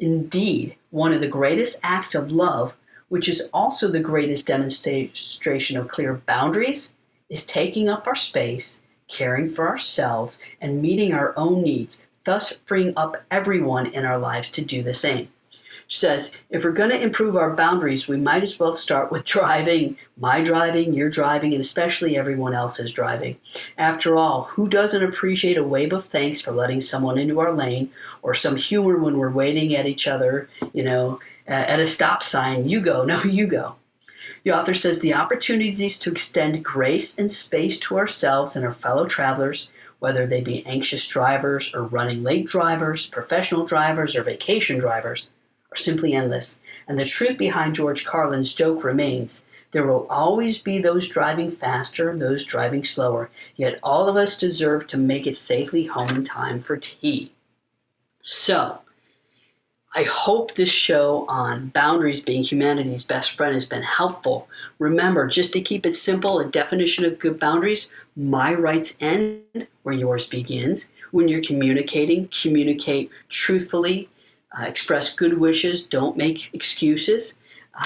Indeed, 0.00 0.74
one 0.90 1.12
of 1.12 1.20
the 1.20 1.28
greatest 1.28 1.78
acts 1.84 2.16
of 2.16 2.32
love, 2.32 2.74
which 3.08 3.28
is 3.28 3.48
also 3.52 3.86
the 3.86 4.00
greatest 4.00 4.48
demonstration 4.48 5.78
of 5.78 5.86
clear 5.86 6.14
boundaries, 6.26 6.92
is 7.30 7.46
taking 7.46 7.88
up 7.88 8.08
our 8.08 8.16
space, 8.16 8.80
caring 9.06 9.48
for 9.48 9.68
ourselves, 9.68 10.40
and 10.60 10.82
meeting 10.82 11.12
our 11.12 11.32
own 11.36 11.62
needs, 11.62 12.02
thus 12.28 12.52
freeing 12.66 12.92
up 12.94 13.16
everyone 13.30 13.86
in 13.86 14.04
our 14.04 14.18
lives 14.18 14.50
to 14.50 14.60
do 14.60 14.82
the 14.82 14.92
same 14.92 15.26
She 15.86 15.98
says 15.98 16.36
if 16.50 16.62
we're 16.62 16.72
going 16.72 16.90
to 16.90 17.02
improve 17.02 17.36
our 17.36 17.56
boundaries, 17.56 18.06
we 18.06 18.18
might 18.18 18.42
as 18.42 18.60
well 18.60 18.74
start 18.74 19.10
with 19.10 19.24
driving, 19.36 19.96
my 20.18 20.42
driving, 20.42 20.92
your 20.92 21.08
driving, 21.08 21.54
and 21.54 21.62
especially 21.62 22.18
everyone 22.18 22.52
else's 22.52 22.92
driving. 22.92 23.38
After 23.78 24.18
all, 24.18 24.42
who 24.42 24.68
doesn't 24.68 25.02
appreciate 25.02 25.56
a 25.56 25.64
wave 25.64 25.94
of 25.94 26.04
thanks 26.04 26.42
for 26.42 26.52
letting 26.52 26.82
someone 26.82 27.16
into 27.16 27.40
our 27.40 27.52
lane 27.52 27.90
or 28.20 28.34
some 28.34 28.56
humor 28.56 28.98
when 28.98 29.16
we're 29.16 29.30
waiting 29.30 29.74
at 29.74 29.86
each 29.86 30.06
other, 30.06 30.50
you 30.74 30.84
know, 30.84 31.20
at 31.46 31.80
a 31.80 31.86
stop 31.86 32.22
sign? 32.22 32.68
You 32.68 32.82
go, 32.82 33.06
no, 33.06 33.22
you 33.38 33.46
go. 33.46 33.76
The 34.44 34.52
author 34.52 34.74
says 34.74 35.00
the 35.00 35.14
opportunities 35.14 35.98
to 35.98 36.12
extend 36.12 36.62
grace 36.62 37.18
and 37.18 37.30
space 37.30 37.78
to 37.78 37.96
ourselves 37.96 38.54
and 38.54 38.66
our 38.66 38.70
fellow 38.70 39.06
travelers, 39.06 39.70
whether 39.98 40.26
they 40.26 40.40
be 40.40 40.64
anxious 40.66 41.06
drivers 41.06 41.74
or 41.74 41.82
running 41.82 42.22
late 42.22 42.46
drivers, 42.46 43.06
professional 43.06 43.64
drivers, 43.64 44.14
or 44.14 44.22
vacation 44.22 44.78
drivers, 44.78 45.28
are 45.72 45.76
simply 45.76 46.12
endless. 46.12 46.58
And 46.86 46.98
the 46.98 47.04
truth 47.04 47.36
behind 47.36 47.74
George 47.74 48.04
Carlin's 48.04 48.52
joke 48.52 48.84
remains 48.84 49.44
there 49.70 49.86
will 49.86 50.06
always 50.08 50.56
be 50.56 50.78
those 50.78 51.06
driving 51.06 51.50
faster 51.50 52.08
and 52.08 52.20
those 52.20 52.44
driving 52.44 52.84
slower, 52.84 53.28
yet 53.54 53.78
all 53.82 54.08
of 54.08 54.16
us 54.16 54.38
deserve 54.38 54.86
to 54.86 54.96
make 54.96 55.26
it 55.26 55.36
safely 55.36 55.84
home 55.84 56.08
in 56.08 56.24
time 56.24 56.60
for 56.60 56.76
tea. 56.78 57.32
So, 58.22 58.78
I 59.94 60.02
hope 60.04 60.54
this 60.54 60.70
show 60.70 61.24
on 61.28 61.68
boundaries 61.68 62.20
being 62.20 62.42
humanity's 62.42 63.04
best 63.04 63.36
friend 63.36 63.54
has 63.54 63.64
been 63.64 63.82
helpful. 63.82 64.48
Remember, 64.78 65.26
just 65.26 65.52
to 65.54 65.60
keep 65.60 65.86
it 65.86 65.94
simple, 65.94 66.40
a 66.40 66.46
definition 66.46 67.04
of 67.04 67.18
good 67.18 67.40
boundaries 67.40 67.90
my 68.16 68.52
rights 68.52 68.96
end 69.00 69.66
where 69.82 69.94
yours 69.94 70.26
begins. 70.26 70.90
When 71.12 71.28
you're 71.28 71.42
communicating, 71.42 72.28
communicate 72.28 73.10
truthfully 73.30 74.08
uh, 74.58 74.64
express 74.64 75.14
good 75.14 75.38
wishes, 75.38 75.84
don't 75.84 76.16
make 76.16 76.52
excuses. 76.54 77.34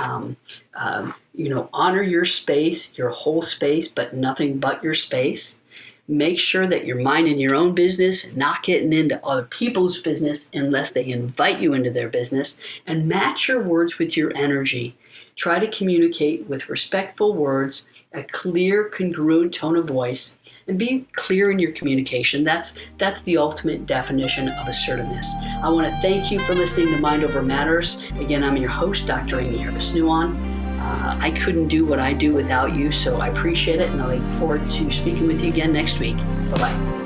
Um, 0.01 0.37
um, 0.75 1.15
you 1.35 1.49
know, 1.49 1.69
honor 1.73 2.03
your 2.03 2.25
space, 2.25 2.97
your 2.97 3.11
whole 3.11 3.43
space, 3.43 3.89
but 3.89 4.15
nothing 4.15 4.59
but 4.59 4.83
your 4.83 4.95
space. 4.95 5.61
Make 6.09 6.41
sure 6.41 6.67
that 6.67 6.85
you're 6.85 7.01
minding 7.01 7.39
your 7.39 7.55
own 7.55 7.75
business, 7.75 8.35
not 8.35 8.65
getting 8.65 8.93
into 8.93 9.25
other 9.25 9.45
people's 9.45 10.01
business 10.01 10.51
unless 10.53 10.91
they 10.91 11.07
invite 11.07 11.61
you 11.61 11.75
into 11.75 11.91
their 11.91 12.09
business, 12.09 12.59
and 12.89 13.09
match 13.09 13.49
your 13.49 13.63
words 13.63 13.99
with 13.99 14.17
your 14.17 14.37
energy. 14.37 14.97
Try 15.37 15.61
to 15.61 15.71
communicate 15.71 16.49
with 16.49 16.69
respectful 16.69 17.35
words, 17.35 17.87
a 18.15 18.25
clear, 18.25 18.89
congruent 18.89 19.55
tone 19.55 19.77
of 19.77 19.87
voice, 19.87 20.37
and 20.67 20.79
be 20.79 21.07
clear 21.13 21.51
in 21.51 21.59
your 21.59 21.73
communication. 21.73 22.45
That's 22.45 22.77
that's 22.99 23.23
the 23.23 23.39
ultimate 23.39 23.87
definition 23.87 24.49
of 24.49 24.69
assertiveness. 24.69 25.33
I 25.63 25.69
want 25.69 25.89
to 25.89 26.01
thank 26.01 26.31
you 26.31 26.39
for 26.41 26.55
listening 26.55 26.89
to 26.89 27.01
Mind 27.01 27.25
Over 27.25 27.43
Matters. 27.43 28.03
Again, 28.19 28.43
I'm 28.43 28.57
your 28.57 28.71
host, 28.71 29.07
Dr. 29.07 29.41
Aimee 29.41 29.59
Harris 29.59 29.93
Nuwan. 29.93 30.62
Uh, 30.83 31.17
I 31.21 31.31
couldn't 31.31 31.69
do 31.69 31.87
what 31.87 31.99
I 31.99 32.13
do 32.13 32.35
without 32.35 32.75
you, 32.75 32.91
so 32.91 33.21
I 33.21 33.29
appreciate 33.29 33.81
it, 33.81 33.91
and 33.91 34.03
I 34.03 34.17
look 34.17 34.39
forward 34.39 34.69
to 34.69 34.91
speaking 34.91 35.27
with 35.27 35.43
you 35.43 35.51
again 35.51 35.73
next 35.73 36.01
week. 36.01 36.17
Bye 36.17 36.59
bye. 36.59 37.02